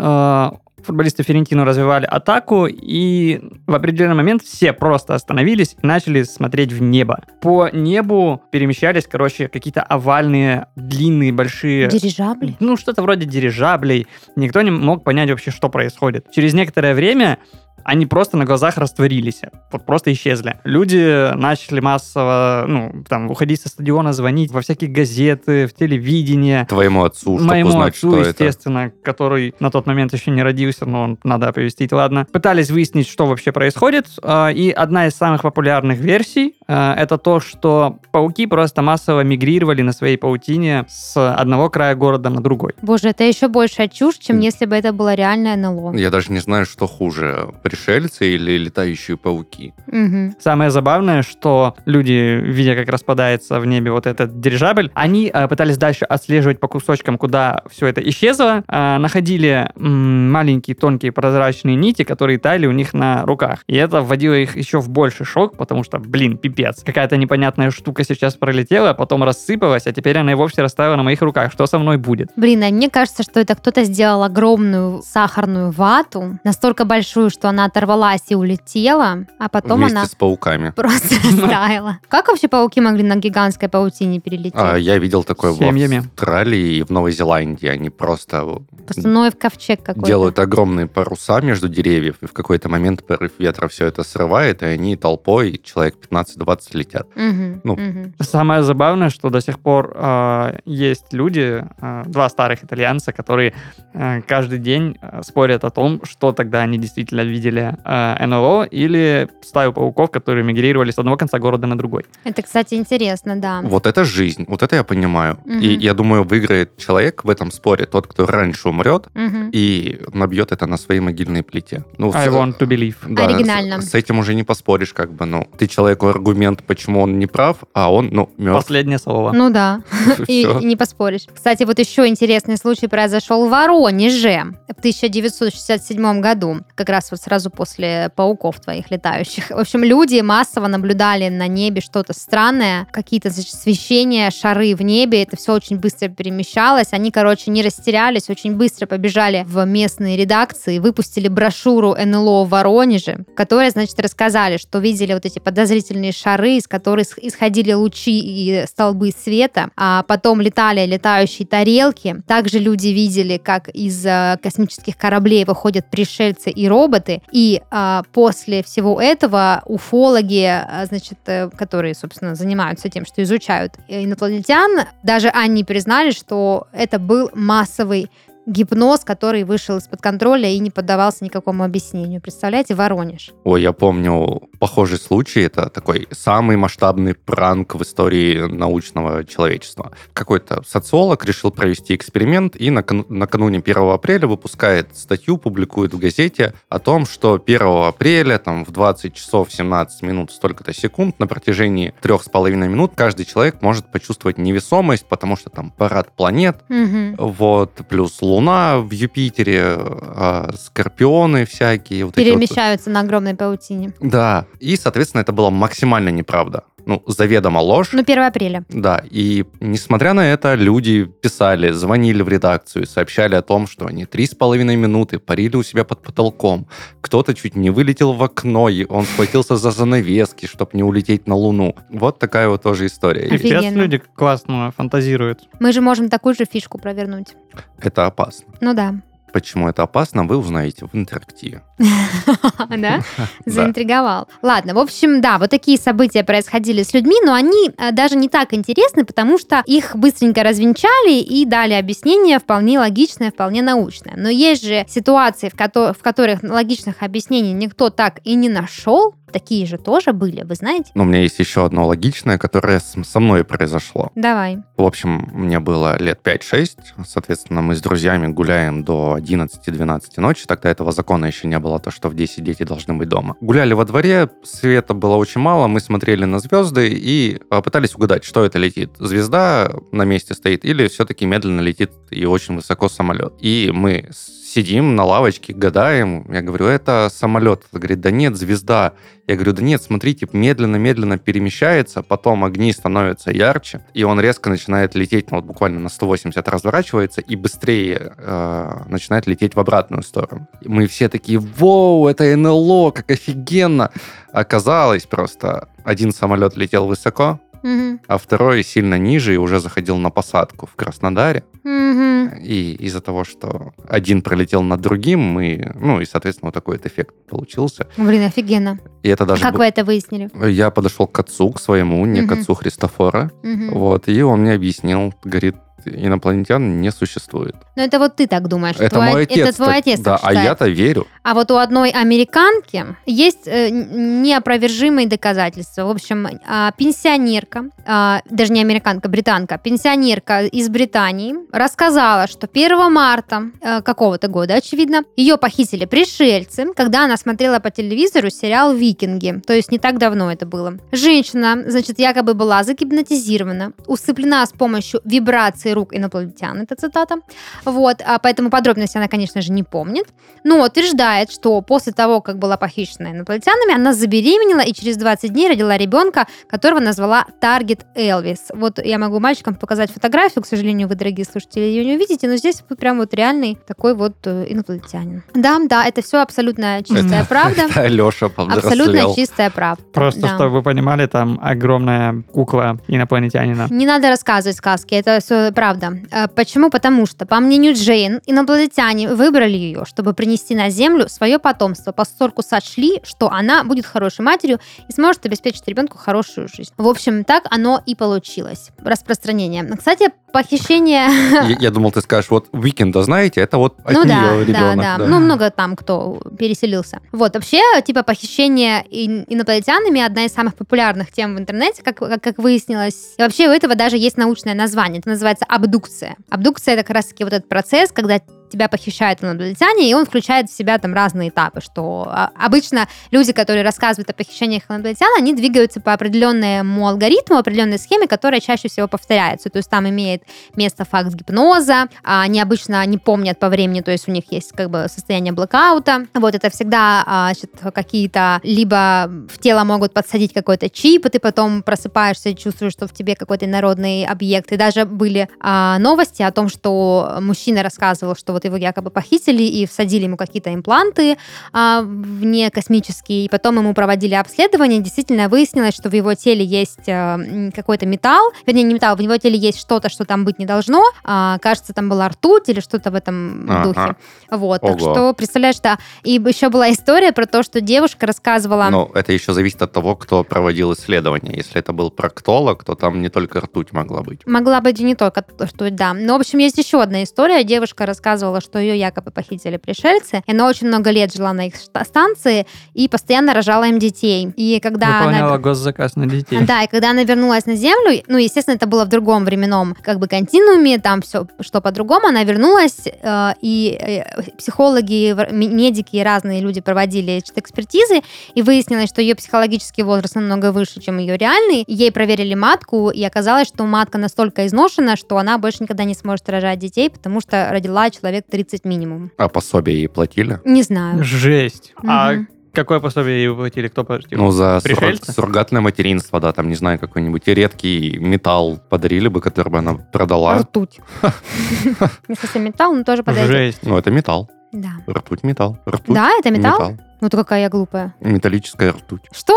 Футболисты 0.84 1.24
Фиорентину 1.24 1.64
развивали 1.64 2.06
атаку, 2.06 2.68
и 2.68 3.42
в 3.68 3.74
определенный 3.74 4.16
момент 4.16 4.44
все 4.44 4.74
просто 4.74 5.16
остановились 5.16 5.76
и 5.82 5.86
начали 5.86 6.24
смотреть 6.24 6.72
в 6.72 6.82
небо. 6.82 7.20
По 7.42 7.70
небу 7.72 8.42
перемещались, 8.52 9.08
короче, 9.08 9.48
какие-то 9.48 9.82
овальные, 9.82 10.68
длинные, 10.76 11.32
большие 11.32 11.88
Дирижабли? 11.88 12.56
ну, 12.60 12.78
что-то 12.78 13.02
вроде 13.02 13.26
дирижаблей. 13.26 14.08
Никто 14.36 14.62
не 14.62 14.72
мог 14.72 15.04
понять 15.04 15.30
вообще, 15.30 15.52
что 15.52 15.70
происходит. 15.70 16.32
Через 16.32 16.54
некоторое 16.54 16.94
время 16.94 17.38
они 17.84 18.06
просто 18.06 18.38
на 18.38 18.46
глазах 18.46 18.78
растворились, 18.78 19.42
вот 19.72 19.86
просто 19.86 20.12
исчезли. 20.14 20.60
Люди 20.64 21.34
начали 21.36 21.80
массово, 21.80 22.66
ну, 22.68 23.04
там, 23.08 23.30
уходить 23.30 23.62
со 23.62 23.70
стадиона, 23.70 24.14
звонить 24.14 24.52
во 24.52 24.62
всякие 24.62 24.90
газеты, 24.90 25.68
в 25.68 25.74
телевидение. 25.74 26.66
Твоему 26.66 27.04
отцу, 27.04 27.38
чтобы 27.38 27.46
Моему 27.46 27.70
узнать, 27.70 27.94
отцу, 27.94 28.12
что 28.12 28.22
это. 28.22 28.30
естественно, 28.30 28.92
который 29.04 29.56
на 29.60 29.72
тот 29.72 29.86
момент 29.86 30.14
еще 30.14 30.32
не 30.32 30.44
родился, 30.44 30.86
но 30.86 31.04
он 31.04 31.20
надо 31.24 31.48
оповестить, 31.50 31.92
ладно. 31.92 32.28
Пытались 32.32 32.70
выяснить, 32.70 33.08
что 33.08 33.26
вообще 33.26 33.52
происходит, 33.52 34.08
а, 34.24 34.50
и 34.50 34.72
одна 34.72 35.08
из 35.08 35.14
самых 35.14 35.42
популярных 35.42 36.00
версий 36.00 36.56
а, 36.68 36.96
это 36.96 37.18
то, 37.18 37.40
что 37.40 38.00
пауки 38.12 38.46
просто 38.48 38.82
массово 38.82 39.22
мигрировали 39.22 39.82
на 39.82 39.92
своей 39.92 40.18
паутине 40.18 40.86
с 40.90 41.34
одного 41.36 41.70
края 41.70 41.96
города 41.96 42.30
на 42.30 42.42
другой. 42.42 42.74
Боже, 42.82 43.10
это 43.10 43.24
еще 43.24 43.48
большая 43.48 43.88
чушь, 43.88 44.16
чем 44.16 44.40
если 44.40 44.66
бы 44.66 44.76
это 44.76 44.94
было 44.94 45.14
реальное 45.14 45.56
НЛО. 45.56 45.96
Я 45.96 46.10
даже 46.10 46.32
не 46.32 46.40
знаю, 46.40 46.66
что 46.66 46.88
хуже. 46.88 47.50
Пришельцы 47.72 48.36
или 48.36 48.58
летающие 48.58 49.18
пауки. 49.18 49.74
Мгм. 49.88 50.36
Самое 50.40 50.72
забавное, 50.72 51.22
что 51.24 51.76
люди, 51.86 52.42
видя, 52.44 52.76
как 52.76 52.90
распадается 52.90 53.60
в 53.60 53.66
небе 53.66 53.92
вот 53.92 54.08
этот 54.08 54.40
дирижабль, 54.42 54.92
они 54.94 55.32
э, 55.34 55.48
пытались 55.48 55.78
дальше 55.78 56.06
отслеживать 56.06 56.60
по 56.60 56.68
кусочкам, 56.68 57.18
куда 57.18 57.64
все 57.70 57.88
это 57.88 58.02
исчезло, 58.02 58.64
э, 58.68 58.98
находили 58.98 59.70
м, 59.78 60.32
маленькие 60.32 60.76
тонкие 60.76 61.12
прозрачные 61.12 61.76
нити, 61.76 62.04
которые 62.04 62.40
таяли 62.40 62.68
у 62.68 62.72
них 62.72 62.94
на 62.94 63.26
руках. 63.26 63.60
И 63.68 63.76
это 63.76 64.02
вводило 64.02 64.34
их 64.34 64.58
еще 64.58 64.80
в 64.80 64.90
больший 64.90 65.26
шок, 65.26 65.56
потому 65.56 65.84
что, 65.84 66.00
блин, 66.00 66.38
пипец, 66.38 66.84
какая-то 66.84 67.16
непонятная 67.18 67.72
штука 67.72 68.04
сейчас 68.04 68.36
пролетела, 68.36 68.94
потом 68.94 69.24
рассыпалась, 69.24 69.88
а 69.88 69.94
теперь 69.94 70.18
она 70.18 70.34
и 70.34 70.36
вовсе 70.36 70.62
растаяла 70.62 70.98
на 70.98 71.04
моих 71.04 71.22
руках. 71.22 71.54
Что 71.54 71.68
со 71.68 71.80
мной 71.80 71.98
будет? 71.98 72.32
Блин, 72.36 72.64
а 72.64 72.70
мне 72.70 72.90
кажется, 72.90 73.24
что 73.24 73.40
это 73.40 73.56
кто-то 73.56 73.86
сделал 73.86 74.24
огромную 74.24 75.02
сахарную 75.04 75.72
вату, 75.72 76.38
настолько 76.44 76.84
большую, 76.86 77.30
что 77.30 77.48
она 77.48 77.61
оторвалась 77.66 78.24
и 78.30 78.36
улетела, 78.36 79.26
а 79.40 79.50
потом 79.50 79.80
вместе 79.80 79.98
она 79.98 80.06
с 80.06 80.16
пауками. 80.16 80.72
просто 80.72 81.16
растаяла. 81.24 82.00
Как 82.10 82.28
вообще 82.28 82.48
пауки 82.48 82.80
могли 82.82 83.04
на 83.04 83.16
гигантской 83.16 83.70
паутине 83.70 84.20
перелететь? 84.20 84.54
А, 84.56 84.76
я 84.78 84.98
видел 84.98 85.24
такое 85.24 85.54
Семьями. 85.54 86.00
в 86.00 86.06
Австралии 86.06 86.78
и 86.78 86.84
в 86.84 86.90
Новой 86.90 87.12
Зеландии. 87.12 87.68
Они 87.68 87.90
просто 87.90 88.62
Просто 88.86 89.08
Ноев 89.08 89.38
ковчег 89.38 89.84
какой-то. 89.84 90.08
делают 90.08 90.40
огромные 90.40 90.88
паруса 90.88 91.40
между 91.42 91.70
деревьев, 91.70 92.16
и 92.22 92.26
в 92.26 92.34
какой-то 92.34 92.68
момент 92.68 93.06
порыв 93.06 93.34
ветра 93.40 93.68
все 93.68 93.86
это 93.86 94.04
срывает, 94.04 94.64
и 94.64 94.66
они 94.66 94.96
толпой, 94.96 95.60
человек 95.64 95.96
15-20 96.10 96.58
летят. 96.74 97.08
Мгм, 97.16 97.62
Ну, 97.64 97.76
мгм. 97.76 98.14
Самое 98.20 98.64
забавное, 98.64 99.10
что 99.10 99.30
до 99.30 99.40
сих 99.42 99.60
пор 99.60 99.92
э, 99.96 100.58
есть 100.66 101.14
люди, 101.14 101.64
э, 101.82 102.04
два 102.08 102.28
старых 102.30 102.64
итальянца, 102.64 103.12
которые 103.14 103.54
э, 103.94 104.22
каждый 104.28 104.60
день 104.60 104.98
спорят 105.24 105.64
о 105.64 105.70
том, 105.70 106.02
что 106.04 106.32
тогда 106.32 106.62
они 106.62 106.78
действительно 106.78 107.22
видели 107.22 107.51
э, 107.60 108.26
НЛО 108.26 108.64
или 108.66 109.28
стаю 109.44 109.74
пауков, 109.74 110.12
которые 110.12 110.44
мигрировали 110.44 110.92
с 110.92 110.98
одного 111.00 111.18
конца 111.18 111.40
города 111.40 111.68
на 111.68 111.78
другой. 111.78 112.06
Это, 112.24 112.42
кстати, 112.42 112.76
интересно, 112.76 113.36
да. 113.36 113.62
Вот 113.64 113.86
это 113.86 114.06
жизнь, 114.06 114.46
вот 114.48 114.64
это 114.64 114.76
я 114.78 114.84
понимаю. 114.84 115.38
Мгм. 115.46 115.60
И 115.60 115.68
я 115.68 115.94
думаю, 115.94 116.24
выиграет 116.24 116.78
человек 116.78 117.24
в 117.24 117.30
этом 117.30 117.52
споре, 117.52 117.86
тот, 117.86 118.08
кто 118.08 118.26
раньше 118.26 118.70
умрет, 118.70 119.08
Мгм. 119.14 119.50
и 119.52 120.00
набьет 120.14 120.52
это 120.52 120.68
на 120.68 120.78
своей 120.78 121.02
могильной 121.02 121.44
плите. 121.44 121.84
Ну, 121.98 122.12
I 122.14 122.28
с- 122.30 122.34
want 122.34 122.58
to 122.60 122.68
believe. 122.68 122.96
да, 123.08 123.26
Оригинально. 123.26 123.82
С, 123.82 123.90
с 123.92 123.96
этим 123.96 124.20
уже 124.20 124.34
не 124.36 124.44
поспоришь, 124.44 124.94
как 124.94 125.12
бы, 125.12 125.26
ну, 125.26 125.48
ты 125.58 125.68
человеку 125.68 126.08
аргумент, 126.08 126.64
почему 126.64 127.02
он 127.02 127.20
не 127.20 127.28
прав, 127.28 127.58
а 127.74 127.92
он, 127.92 128.10
ну, 128.12 128.30
мертв. 128.38 128.62
Последнее 128.66 129.00
слово. 129.00 129.32
Ну 129.32 129.50
да, 129.50 129.82
и 130.28 130.46
не 130.64 130.76
поспоришь. 130.76 131.26
Кстати, 131.34 131.64
вот 131.64 131.80
еще 131.80 132.08
интересный 132.08 132.58
случай 132.58 132.88
произошел 132.88 133.48
в 133.48 133.50
Воронеже 133.50 134.44
в 134.70 134.80
1967 134.80 136.22
году, 136.22 136.58
как 136.76 136.90
раз 136.90 137.12
вот 137.12 137.20
сразу 137.22 137.41
после 137.50 138.12
пауков 138.16 138.60
твоих 138.60 138.92
летающих. 138.92 139.50
В 139.50 139.58
общем, 139.58 139.84
люди 139.84 140.22
массово 140.22 140.68
наблюдали 140.68 141.30
на 141.30 141.48
небе 141.48 141.82
что-то 141.82 142.14
странное, 142.14 142.88
какие-то 142.92 143.32
свечения, 143.32 144.30
шары 144.32 144.76
в 144.76 144.82
небе, 144.82 145.24
это 145.24 145.38
все 145.38 145.54
очень 145.54 145.78
быстро 145.78 146.10
перемещалось. 146.10 146.90
Они, 146.92 147.12
короче, 147.12 147.52
не 147.52 147.64
растерялись, 147.64 148.30
очень 148.30 148.56
быстро 148.56 148.86
побежали 148.86 149.44
в 149.48 149.66
местные 149.66 150.18
редакции, 150.18 150.80
выпустили 150.80 151.28
брошюру 151.28 151.96
НЛО 151.96 152.46
в 152.46 152.50
Воронеже, 152.50 153.26
в 153.32 153.36
которой, 153.36 153.70
значит, 153.72 154.00
рассказали, 154.00 154.58
что 154.58 154.80
видели 154.80 155.14
вот 155.14 155.26
эти 155.26 155.40
подозрительные 155.40 156.12
шары, 156.12 156.58
из 156.58 156.68
которых 156.68 157.18
исходили 157.18 157.74
лучи 157.74 158.20
и 158.20 158.66
столбы 158.68 159.12
света, 159.12 159.70
а 159.76 160.04
потом 160.04 160.42
летали 160.42 160.86
летающие 160.86 161.48
тарелки. 161.48 162.18
Также 162.28 162.60
люди 162.60 162.90
видели, 162.90 163.38
как 163.38 163.70
из 163.70 164.06
э, 164.06 164.38
космических 164.42 164.98
кораблей 164.98 165.46
выходят 165.46 165.90
пришельцы 165.90 166.50
и 166.50 166.68
роботы. 166.68 167.22
И 167.32 167.62
а, 167.72 168.04
после 168.12 168.62
всего 168.62 169.02
этого 169.02 169.62
уфологи, 169.66 170.46
а, 170.46 170.86
значит, 170.86 171.20
э, 171.26 171.50
которые, 171.50 171.96
собственно, 171.96 172.36
занимаются 172.36 172.90
тем, 172.90 173.06
что 173.06 173.24
изучают 173.24 173.74
инопланетян, 173.88 174.86
даже 175.04 175.30
они 175.30 175.64
признали, 175.64 176.12
что 176.12 176.68
это 176.74 177.00
был 177.00 177.30
массовый 177.34 178.10
гипноз, 178.46 179.02
который 179.02 179.44
вышел 179.44 179.78
из-под 179.78 180.02
контроля 180.02 180.50
и 180.50 180.60
не 180.60 180.72
поддавался 180.72 181.24
никакому 181.24 181.64
объяснению. 181.64 182.22
Представляете, 182.22 182.76
Воронеж. 182.76 183.32
Ой, 183.44 183.62
я 183.62 183.72
помню 183.72 184.42
похожий 184.60 184.98
случай. 184.98 185.42
Это 185.42 185.70
такой 185.70 186.08
самый 186.12 186.58
масштабный 186.58 187.14
пранк 187.14 187.76
в 187.76 187.84
истории 187.84 188.48
научного 188.48 189.24
человечества. 189.26 189.92
Какой-то 190.14 190.64
социолог 190.68 191.24
решил 191.26 191.52
провести 191.52 191.96
эксперимент 191.96 192.56
и 192.56 192.70
накану- 192.70 193.06
накануне 193.10 193.60
1 193.60 193.94
апреля 193.94 194.28
выпускает 194.28 194.98
статью, 194.98 195.38
публикует 195.38 195.94
в 195.94 196.00
газете 196.00 196.54
о 196.70 196.80
том, 196.80 197.06
что 197.06 197.38
1 197.38 197.88
апреля 197.88 198.38
там, 198.38 198.66
в 198.66 198.72
20 198.72 199.14
часов 199.14 199.52
17 199.52 200.02
минут 200.02 200.32
столько-то 200.32 200.74
секунд 200.74 201.20
на 201.20 201.28
протяжении 201.28 201.94
трех 202.02 202.24
с 202.24 202.30
половиной 202.30 202.68
минут 202.68 202.94
каждый 202.96 203.26
человек 203.26 203.62
может 203.62 203.92
почувствовать 203.92 204.38
невесомость, 204.38 205.06
потому 205.06 205.36
что 205.38 205.50
там 205.50 205.72
парад 205.72 206.16
планет, 206.16 206.58
Мгм. 206.70 207.16
вот, 207.18 207.74
плюс 207.90 208.22
Луна 208.32 208.80
в 208.80 208.92
Юпитере, 208.92 209.62
а, 209.78 210.50
скорпионы 210.58 211.46
всякие. 211.46 212.06
Вот 212.06 212.18
эти 212.18 212.30
вот- 212.30 212.40
Перемещаются 212.40 212.90
на 212.90 213.02
огромной 213.02 213.36
паутине. 213.36 213.94
да, 214.00 214.46
и, 214.60 214.76
соответственно, 214.78 215.22
это 215.22 215.32
было 215.34 215.50
максимально 215.50 216.10
неправда. 216.10 216.64
Ну, 216.86 217.04
заведомо 217.08 217.60
ложь. 217.60 217.90
Ну, 217.94 218.02
1 218.02 218.20
апреля. 218.20 218.64
Да, 218.70 219.04
и 219.10 219.46
несмотря 219.60 220.14
на 220.14 220.32
это, 220.32 220.56
люди 220.56 221.06
писали, 221.06 221.72
звонили 221.72 222.22
в 222.22 222.30
редакцию, 222.30 222.88
сообщали 222.88 223.36
о 223.36 223.42
том, 223.42 223.68
что 223.68 223.86
они 223.86 224.06
три 224.06 224.26
с 224.26 224.36
половиной 224.36 224.76
минуты 224.76 225.20
парили 225.20 225.56
у 225.56 225.64
себя 225.64 225.84
под 225.84 226.02
потолком. 226.02 226.68
Кто-то 227.02 227.34
чуть 227.34 227.56
не 227.56 227.70
вылетел 227.70 228.14
в 228.14 228.24
окно, 228.24 228.70
и 228.70 228.86
он 228.86 229.06
схватился 229.06 229.56
за 229.58 229.72
занавески, 229.72 230.46
чтобы 230.46 230.72
не 230.74 230.84
улететь 230.84 231.28
на 231.28 231.36
Луну. 231.36 231.76
Вот 231.90 232.20
такая 232.20 232.48
вот 232.50 232.64
тоже 232.64 232.88
история. 232.88 233.28
И 233.28 233.38
сейчас 233.38 233.66
люди 233.74 234.02
классно 234.16 234.74
фантазируют. 234.76 235.40
Мы 235.60 235.72
же 235.72 235.82
можем 235.82 236.10
такую 236.10 236.36
же 236.36 236.46
фишку 236.46 236.78
провернуть. 236.78 237.36
Это 237.80 238.06
опасно. 238.06 238.46
Ну 238.62 238.74
да. 238.74 238.96
Почему 239.34 239.70
это 239.70 239.84
опасно, 239.84 240.24
вы 240.24 240.38
узнаете 240.38 240.86
в 240.86 240.96
интерактиве. 240.96 241.64
Да? 242.70 243.02
Заинтриговал. 243.46 244.28
Ладно, 244.42 244.74
в 244.74 244.80
общем, 244.80 245.22
да, 245.22 245.38
вот 245.38 245.50
такие 245.50 245.78
события 245.78 246.24
происходили 246.24 246.84
с 246.84 246.94
людьми, 246.94 247.16
но 247.24 247.34
они 247.34 247.70
э, 247.78 247.92
даже 247.92 248.16
не 248.16 248.30
так 248.30 248.54
интересны, 248.54 249.06
потому 249.06 249.38
что 249.38 249.62
их 249.66 249.96
быстренько 249.96 250.44
развенчали 250.44 251.20
и 251.20 251.46
дали 251.46 251.74
объяснение 251.74 252.40
вполне 252.40 252.80
логичное, 252.80 253.32
вполне 253.32 253.62
научное. 253.62 254.14
Но 254.16 254.30
есть 254.30 254.66
же 254.66 254.86
ситуации, 254.88 255.50
в, 255.50 255.56
кото- 255.56 255.94
в 255.94 256.02
которых 256.02 256.44
логичных 256.44 257.04
объяснений 257.04 257.54
никто 257.54 257.90
так 257.90 258.20
и 258.24 258.36
не 258.36 258.50
нашел. 258.50 259.16
Такие 259.32 259.66
же 259.66 259.78
тоже 259.78 260.14
были, 260.14 260.44
вы 260.44 260.56
знаете? 260.56 260.92
Но 260.94 261.04
у 261.04 261.06
меня 261.06 261.22
есть 261.22 261.40
еще 261.40 261.66
одно 261.66 261.88
логичное, 261.88 262.38
которое 262.38 262.80
со 262.80 263.20
мной 263.20 263.44
произошло. 263.44 264.12
Давай. 264.16 264.60
В 264.78 264.84
общем, 264.84 265.30
мне 265.34 265.60
было 265.60 265.98
лет 266.02 266.20
5-6. 266.24 266.78
Соответственно, 267.06 267.62
мы 267.62 267.76
с 267.76 267.82
друзьями 267.82 268.28
гуляем 268.28 268.84
до 268.84 269.18
11-12 269.18 270.02
ночи. 270.18 270.46
Тогда 270.46 270.70
этого 270.70 270.92
закона 270.92 271.26
еще 271.26 271.48
не 271.48 271.60
было, 271.60 271.80
то, 271.80 271.92
что 271.92 272.10
в 272.10 272.16
10 272.16 272.44
дети 272.44 272.64
должны 272.64 272.94
быть 272.94 273.10
дома. 273.10 273.36
Гуляли 273.42 273.74
во 273.74 273.86
дворе, 273.86 274.30
света 274.44 274.94
было 274.94 275.16
очень 275.16 275.42
мало, 275.42 275.68
мы 275.68 275.80
смотрели 275.80 276.26
на 276.26 276.40
звезды 276.40 276.90
и 276.90 277.40
а, 277.50 277.62
пытались 277.62 277.96
угадать, 277.96 278.24
что 278.24 278.44
это 278.46 278.60
летит. 278.60 278.92
Звезда 279.00 279.72
на 279.92 280.04
месте 280.04 280.34
стоит 280.34 280.66
или 280.66 280.88
все-таки 280.88 281.26
медленно 281.26 281.62
летит 281.62 281.92
и 282.10 282.26
очень 282.26 282.56
высоко 282.56 282.90
самолет. 282.90 283.34
И 283.40 283.72
мы 283.74 284.10
сидим 284.52 284.96
на 284.96 285.06
лавочке, 285.06 285.54
гадаем. 285.54 286.26
Я 286.32 286.42
говорю, 286.42 286.66
это 286.66 287.10
самолет. 287.14 287.64
Он 287.72 287.80
говорит, 287.80 288.02
да 288.02 288.12
нет, 288.12 288.36
звезда. 288.36 288.94
Я 289.32 289.38
говорю, 289.38 289.54
да 289.54 289.62
нет, 289.64 289.82
смотрите, 289.82 290.28
медленно-медленно 290.34 291.18
перемещается, 291.18 292.04
потом 292.04 292.44
огни 292.44 292.74
становятся 292.74 293.32
ярче, 293.32 293.80
и 293.94 294.04
он 294.04 294.20
резко 294.20 294.50
начинает 294.50 294.94
лететь, 294.94 295.32
ну, 295.32 295.38
вот 295.38 295.46
буквально 295.46 295.80
на 295.80 295.88
180 295.88 296.46
разворачивается 296.50 297.22
и 297.22 297.38
быстрее 297.38 298.14
э, 298.18 298.70
начинает 298.88 299.28
лететь 299.28 299.56
в 299.56 299.60
обратную 299.62 300.04
сторону. 300.04 300.50
И 300.60 300.68
мы 300.68 300.86
все 300.88 301.08
такие, 301.08 301.40
воу, 301.40 302.10
это 302.10 302.36
НЛО, 302.36 302.92
как 302.92 303.10
офигенно! 303.10 303.92
Оказалось 304.34 305.06
просто, 305.06 305.70
один 305.86 306.12
самолет 306.12 306.58
летел 306.58 306.86
высоко, 306.86 307.40
Мгм. 307.64 308.02
а 308.08 308.18
второй 308.18 308.64
сильно 308.66 308.98
ниже 308.98 309.34
и 309.34 309.38
уже 309.38 309.62
заходил 309.62 309.96
на 309.96 310.10
посадку 310.10 310.66
в 310.66 310.76
Краснодаре. 310.76 311.46
Мгм. 311.64 312.30
И 312.44 312.74
из-за 312.80 313.02
того, 313.02 313.24
что 313.24 313.72
один 313.88 314.22
пролетел 314.22 314.64
над 314.64 314.82
другим, 314.82 315.20
мы, 315.20 315.72
ну 315.76 316.02
и, 316.02 316.06
соответственно, 316.06 316.48
вот 316.48 316.54
такой 316.54 316.78
вот 316.78 316.86
эффект 316.86 317.14
получился. 317.30 317.88
Блин, 317.98 318.24
офигенно. 318.24 318.80
И 319.04 319.10
это 319.10 319.26
даже... 319.26 319.42
как 319.44 319.54
был- 319.54 319.60
вы 319.60 319.66
это 319.66 319.84
выяснили? 319.84 320.30
Я 320.50 320.72
подошел 320.72 321.08
к 321.08 321.20
отцу, 321.20 321.52
к 321.52 321.60
своему, 321.60 322.06
не 322.06 322.22
к 322.22 322.32
Мгм. 322.32 322.40
отцу 322.40 322.54
Христофора, 322.56 323.32
Мгм. 323.44 323.72
вот, 323.74 324.08
и 324.08 324.22
он 324.24 324.42
мне 324.42 324.54
объяснил, 324.54 325.14
говорит, 325.24 325.56
инопланетян 325.86 326.82
не 326.82 326.92
существует. 326.92 327.56
Но 327.76 327.84
это 327.84 328.00
вот 328.00 328.16
ты 328.16 328.28
так 328.28 328.48
думаешь. 328.48 328.76
Это 328.78 328.90
твой, 328.96 329.12
мой 329.12 329.24
отец. 329.24 329.48
Это 329.48 329.56
твой 329.56 329.68
так- 329.68 329.78
отец 329.78 330.00
Да, 330.00 330.18
так 330.18 330.24
а 330.24 330.30
считает. 330.30 330.48
я-то 330.48 330.68
верю. 330.68 331.08
А 331.24 331.34
вот 331.34 331.52
у 331.52 331.56
одной 331.58 331.90
американки 331.92 332.86
есть 333.06 333.48
э, 333.48 333.70
неопровержимые 333.70 335.08
доказательства. 335.08 335.86
В 335.86 335.90
общем, 335.90 336.28
а, 336.48 336.72
пенсионерка, 336.72 337.66
а, 337.86 338.22
даже 338.30 338.52
не 338.52 338.62
американка, 338.62 339.10
британка, 339.10 339.58
пенсионерка 339.58 340.46
из 340.46 340.70
Британии 340.70 341.36
рассказала, 341.52 342.28
что 342.28 342.48
1 342.48 342.90
марта 342.92 343.52
э, 343.62 343.82
какого-то 343.82 344.28
года, 344.28 344.56
очевидно, 344.56 345.04
ее 345.16 345.38
похитили 345.38 345.86
пришельцы, 345.86 346.74
когда 346.76 347.06
она 347.06 347.18
смотрела 347.18 347.60
по 347.60 347.72
телевизору 347.72 348.30
сериал 348.30 348.74
«Викинги». 348.74 349.42
То 349.46 349.54
есть 349.54 349.72
не 349.72 349.80
так 349.80 349.98
давно 349.98 350.32
это 350.32 350.46
было. 350.46 350.78
Женщина, 350.92 351.64
значит, 351.68 352.00
якобы 352.00 352.34
была 352.34 352.64
загипнотизирована, 352.64 353.74
усыплена 353.88 354.46
с 354.46 354.52
помощью 354.52 355.02
вибрации 355.04 355.71
рук 355.74 355.94
инопланетян, 355.94 356.62
это 356.62 356.76
цитата. 356.76 357.18
Вот, 357.66 358.02
а 358.06 358.20
поэтому 358.20 358.50
подробности 358.50 358.98
она, 358.98 359.08
конечно 359.08 359.42
же, 359.42 359.52
не 359.52 359.64
помнит 359.64 360.08
но 360.44 360.64
утверждает, 360.64 361.32
что 361.32 361.62
после 361.62 361.94
того, 361.94 362.22
как 362.22 362.38
была 362.38 362.58
похищена 362.58 363.12
инопланетянами, 363.12 363.76
она 363.76 363.94
забеременела 363.94 364.62
и 364.62 364.74
через 364.74 364.98
20 364.98 365.32
дней 365.32 365.50
родила 365.50 365.78
ребенка, 365.78 366.28
которого 366.50 366.80
назвала 366.80 367.26
Таргет 367.40 367.86
Элвис. 367.96 368.48
Вот 368.54 368.84
я 368.84 368.98
могу 368.98 369.20
мальчикам 369.20 369.56
показать 369.56 369.92
фотографию, 369.92 370.44
к 370.44 370.48
сожалению, 370.48 370.88
вы, 370.88 370.96
дорогие 370.96 371.26
слушатели, 371.26 371.64
ее 371.64 371.86
не 371.86 371.96
увидите, 371.96 372.28
но 372.28 372.36
здесь 372.38 372.64
вот 372.70 372.80
прям 372.80 372.98
вот 372.98 373.14
реальный 373.14 373.58
такой 373.68 373.94
вот 373.94 374.16
э, 374.26 374.46
инопланетянин. 374.50 375.24
Да, 375.34 375.60
да, 375.68 375.86
это 375.86 376.02
все 376.02 376.22
абсолютно 376.22 376.82
чистая 376.84 377.26
правда. 377.26 377.62
Это 377.72 377.88
Леша 377.88 378.30
Абсолютно 378.36 379.16
чистая 379.16 379.50
правда. 379.50 379.84
Просто, 379.94 380.22
да. 380.22 380.36
чтобы 380.36 380.50
вы 380.50 380.64
понимали, 380.64 381.06
там 381.06 381.40
огромная 381.42 382.24
кукла 382.32 382.80
инопланетянина. 382.88 383.68
Не 383.70 383.86
надо 383.86 384.10
рассказывать 384.10 384.58
сказки, 384.58 384.96
это 384.96 385.20
все 385.20 385.52
правда. 385.62 385.94
Э, 386.10 386.28
Почему? 386.28 386.72
Потому 386.72 387.06
что, 387.06 387.28
по 387.28 387.40
мнению 387.40 387.76
Джейн, 387.76 388.20
инопланетяне 388.26 389.14
выбрали 389.14 389.58
ее, 389.58 389.86
чтобы 389.86 390.16
принести 390.16 390.56
на 390.56 390.72
Землю 390.72 391.08
свое 391.08 391.38
потомство, 391.38 391.92
поскольку 391.92 392.42
сочли, 392.42 393.00
что 393.04 393.30
она 393.30 393.64
будет 393.64 393.86
хорошей 393.86 394.22
матерью 394.22 394.60
и 394.90 394.92
сможет 394.92 395.24
обеспечить 395.28 395.68
ребенку 395.68 396.00
хорошую 396.00 396.48
жизнь. 396.48 396.72
В 396.78 396.88
общем, 396.88 397.24
так 397.24 397.44
оно 397.52 397.80
и 397.86 397.94
получилось. 397.94 398.72
Распространение. 398.84 399.64
Кстати, 399.78 400.10
похищение... 400.32 401.08
Я, 401.32 401.58
я 401.60 401.72
думал, 401.72 401.92
ты 401.92 402.02
скажешь, 402.02 402.32
вот 402.32 402.48
Уикенда, 402.52 403.04
знаете, 403.04 403.42
это 403.42 403.58
вот 403.58 403.78
от 403.84 403.94
ну 403.94 404.06
да, 404.06 404.20
нее 404.20 404.46
да, 404.46 404.52
ребенок. 404.52 404.78
да, 404.78 404.98
Ну, 404.98 405.20
много 405.20 405.52
там 405.52 405.76
кто 405.76 406.22
переселился. 406.40 407.00
Вот, 407.12 407.36
вообще, 407.36 407.62
типа, 407.86 408.04
похищение 408.04 408.84
ин- 408.90 409.26
инопланетянами 409.28 410.02
одна 410.02 410.26
из 410.26 410.34
самых 410.34 410.56
популярных 410.56 411.12
тем 411.12 411.36
в 411.36 411.40
интернете, 411.40 411.84
как, 411.84 411.98
как, 411.98 412.24
как 412.24 412.38
выяснилось. 412.38 413.14
И 413.18 413.22
вообще 413.22 413.48
у 413.48 413.52
этого 413.52 413.76
даже 413.76 413.98
есть 413.98 414.18
научное 414.18 414.56
название. 414.56 415.00
Это 415.00 415.10
называется 415.10 415.46
абдукция. 415.52 416.16
Абдукция 416.30 416.76
это 416.76 416.84
как 416.84 416.96
раз-таки 416.96 417.26
вот 417.26 417.34
этот 417.34 417.50
процесс, 417.50 417.92
когда 417.92 418.22
тебя 418.52 418.68
похищают 418.68 419.24
инопланетяне, 419.24 419.90
и 419.90 419.94
он 419.94 420.06
включает 420.06 420.50
в 420.50 420.56
себя 420.56 420.78
там 420.78 420.94
разные 420.94 421.30
этапы, 421.30 421.62
что 421.62 422.08
а, 422.08 422.32
обычно 422.36 422.88
люди, 423.12 423.34
которые 423.34 423.64
рассказывают 423.64 424.10
о 424.10 424.14
похищениях 424.14 424.64
инопланетян, 424.70 425.10
они 425.18 425.34
двигаются 425.34 425.82
по 425.82 425.94
определенному 425.94 426.88
алгоритму, 426.88 427.38
определенной 427.38 427.80
схеме, 427.80 428.08
которая 428.08 428.42
чаще 428.42 428.68
всего 428.68 428.88
повторяется. 428.88 429.50
То 429.50 429.58
есть 429.58 429.70
там 429.70 429.88
имеет 429.90 430.24
место 430.56 430.86
факт 430.86 431.14
гипноза, 431.14 431.88
а 432.04 432.22
они 432.22 432.42
обычно 432.42 432.86
не 432.86 432.98
помнят 432.98 433.40
по 433.40 433.50
времени, 433.50 433.82
то 433.82 433.92
есть 433.92 434.08
у 434.08 434.12
них 434.12 434.32
есть 434.32 434.52
как 434.52 434.70
бы 434.70 434.88
состояние 434.90 435.34
блокаута. 435.34 436.06
Вот 436.14 436.36
это 436.36 436.50
всегда 436.50 437.04
а, 437.06 437.32
какие-то 437.74 438.40
либо 438.44 439.10
в 439.30 439.40
тело 439.40 439.64
могут 439.64 439.94
подсадить 439.94 440.34
какой-то 440.34 440.70
чип, 440.70 441.06
и 441.06 441.10
ты 441.10 441.20
потом 441.20 441.64
просыпаешься 441.64 442.30
и 442.30 442.36
чувствуешь, 442.36 442.74
что 442.74 442.88
в 442.88 442.94
тебе 442.94 443.16
какой-то 443.16 443.48
народный 443.48 444.06
объект. 444.06 444.52
И 444.52 444.58
даже 444.58 444.86
были 444.86 445.30
новости 445.42 446.22
о 446.22 446.32
том, 446.32 446.50
что 446.50 447.18
мужчина 447.22 447.64
рассказывал, 447.64 448.16
что 448.16 448.34
вот 448.34 448.41
его 448.48 448.58
якобы 448.58 448.90
похитили 448.92 449.44
и 449.44 449.66
всадили 449.66 450.04
ему 450.04 450.18
какие-то 450.18 450.54
импланты 450.54 451.18
а, 451.54 451.82
вне 451.82 452.50
космические, 452.52 453.26
и 453.26 453.30
потом 453.30 453.58
ему 453.58 453.74
проводили 453.74 454.16
обследование, 454.16 454.80
действительно 454.80 455.30
выяснилось, 455.30 455.74
что 455.76 455.90
в 455.90 455.94
его 455.94 456.14
теле 456.14 456.44
есть 456.46 456.88
а, 456.88 457.20
какой-то 457.56 457.86
металл, 457.86 458.32
вернее, 458.46 458.64
не 458.64 458.74
металл, 458.74 458.96
в 458.96 459.00
его 459.00 459.18
теле 459.18 459.38
есть 459.38 459.60
что-то, 459.60 459.90
что 459.90 460.06
там 460.06 460.26
быть 460.26 460.40
не 460.40 460.46
должно, 460.46 460.84
А, 461.04 461.38
кажется, 461.40 461.74
там 461.74 461.90
была 461.90 462.10
ртуть 462.10 462.50
или 462.50 462.60
что-то 462.60 462.92
в 462.92 462.96
этом 462.96 463.50
Ага. 463.50 463.64
духе. 463.64 463.96
Вот, 464.30 464.62
так 464.62 464.76
Ого. 464.82 464.94
что, 464.94 465.14
представляешь, 465.14 465.60
да. 465.60 465.78
И 466.04 466.14
еще 466.14 466.50
была 466.50 466.72
история 466.72 467.12
про 467.12 467.26
то, 467.26 467.44
что 467.44 467.62
девушка 467.62 468.06
рассказывала... 468.06 468.68
Но 468.72 468.90
это 468.94 469.12
еще 469.12 469.34
зависит 469.34 469.62
от 469.62 469.72
того, 469.72 469.96
кто 469.96 470.24
проводил 470.24 470.74
исследование. 470.74 471.36
Если 471.36 471.60
это 471.60 471.74
был 471.74 471.92
проктолог, 471.92 472.64
то 472.64 472.76
там 472.76 473.02
не 473.02 473.10
только 473.10 473.42
ртуть 473.42 473.74
могла 473.74 474.02
быть. 474.02 474.26
Могла 474.26 474.62
быть 474.62 474.80
и 474.80 474.84
не 474.84 474.96
только 474.96 475.26
что, 475.48 475.70
да. 475.70 475.94
Но, 475.94 476.18
в 476.18 476.22
общем, 476.22 476.40
есть 476.40 476.58
еще 476.58 476.82
одна 476.82 477.04
история. 477.04 477.44
Девушка 477.44 477.86
рассказывала, 477.86 478.31
что 478.40 478.60
ее 478.60 478.78
якобы 478.78 479.12
похитили 479.12 479.58
пришельцы. 479.58 480.24
И 480.26 480.32
она 480.32 480.48
очень 480.48 480.68
много 480.68 480.92
лет 480.92 481.14
жила 481.14 481.34
на 481.34 481.48
их 481.48 481.56
станции 481.56 482.46
и 482.74 482.88
постоянно 482.88 483.34
рожала 483.34 483.66
им 483.68 483.80
детей. 483.80 484.32
И 484.38 484.60
когда 484.62 485.00
Выполняла 485.00 485.34
она... 485.34 485.38
госзаказ 485.40 485.96
на 485.96 486.06
детей. 486.06 486.40
Да, 486.46 486.64
и 486.64 486.68
когда 486.68 486.92
она 486.92 487.04
вернулась 487.04 487.46
на 487.46 487.56
Землю, 487.56 488.02
ну, 488.08 488.18
естественно, 488.18 488.56
это 488.56 488.68
было 488.68 488.86
в 488.86 488.90
другом 488.90 489.26
временном 489.26 489.76
как 489.82 490.00
бы 490.00 490.08
континууме, 490.08 490.80
там 490.80 491.02
все 491.02 491.28
что 491.40 491.62
по-другому, 491.62 492.08
она 492.08 492.24
вернулась, 492.24 492.86
э, 492.86 493.34
и 493.42 493.78
э, 493.80 494.32
психологи, 494.38 495.16
медики 495.32 495.98
и 495.98 496.04
разные 496.04 496.42
люди 496.42 496.62
проводили 496.62 497.22
экспертизы, 497.36 498.02
и 498.34 498.42
выяснилось, 498.42 498.90
что 498.90 499.02
ее 499.02 499.16
психологический 499.16 499.84
возраст 499.84 500.16
намного 500.16 500.52
выше, 500.52 500.80
чем 500.82 500.98
ее 500.98 501.18
реальный. 501.18 501.64
Ей 501.68 501.92
проверили 501.92 502.36
матку, 502.36 502.90
и 502.90 503.04
оказалось, 503.04 503.48
что 503.48 503.64
матка 503.66 503.98
настолько 503.98 504.46
изношена, 504.46 504.96
что 504.96 505.18
она 505.18 505.38
больше 505.38 505.64
никогда 505.64 505.84
не 505.84 505.96
сможет 505.96 506.30
рожать 506.30 506.60
детей, 506.60 506.90
потому 506.90 507.22
что 507.22 507.50
родила 507.52 507.90
человек 507.90 508.21
30 508.30 508.66
минимум. 508.66 509.12
А 509.18 509.28
пособие 509.28 509.78
ей 509.80 509.88
платили? 509.90 510.40
Не 510.46 510.64
знаю. 510.64 511.04
Жесть. 511.04 511.74
А 511.86 512.14
Мгм. 512.14 512.28
какое 512.54 512.80
пособие 512.80 513.18
ей 513.20 513.28
выплатили? 513.30 513.68
Кто 513.68 513.84
платил? 513.84 514.18
Ну, 514.18 514.32
за 514.32 514.60
Пришельцы? 514.64 515.12
суррогатное 515.12 515.62
материнство, 515.62 516.20
да, 516.20 516.32
там, 516.34 516.50
не 516.50 516.56
знаю, 516.56 516.80
какой-нибудь 516.80 517.28
редкий 517.28 517.98
металл 518.00 518.60
подарили 518.70 519.08
бы, 519.08 519.22
который 519.22 519.50
бы 519.50 519.58
она 519.60 519.74
продала. 519.76 520.38
Ртуть. 520.40 520.80
Не 522.08 522.16
совсем 522.16 522.44
металл, 522.44 522.74
но 522.74 522.84
тоже 522.84 523.04
подойдет. 523.04 523.32
Жесть. 523.32 523.60
Ну, 523.64 523.78
это 523.78 523.92
металл. 523.92 524.30
Да. 524.52 524.72
Ртуть 524.90 525.24
металл. 525.24 525.58
Ртуть 525.68 525.94
Да, 525.96 526.12
это 526.20 526.30
металл? 526.32 526.78
Ну, 527.00 527.10
то 527.10 527.18
какая 527.18 527.42
я 527.42 527.50
глупая. 527.50 527.96
Металлическая 528.02 528.72
ртуть. 528.74 529.02
Что? 529.12 529.34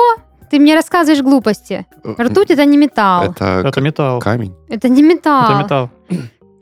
Ты 0.50 0.58
мне 0.58 0.74
рассказываешь 0.74 1.22
глупости. 1.22 1.86
Ртуть 2.04 2.50
это 2.50 2.64
не 2.64 2.76
металл. 2.76 3.30
Это, 3.32 3.44
Это, 3.60 3.68
Это 3.68 3.80
металл. 3.80 4.20
камень. 4.20 4.54
не 4.68 5.02
металл. 5.02 5.44
Это 5.50 5.62
металл. 5.62 5.90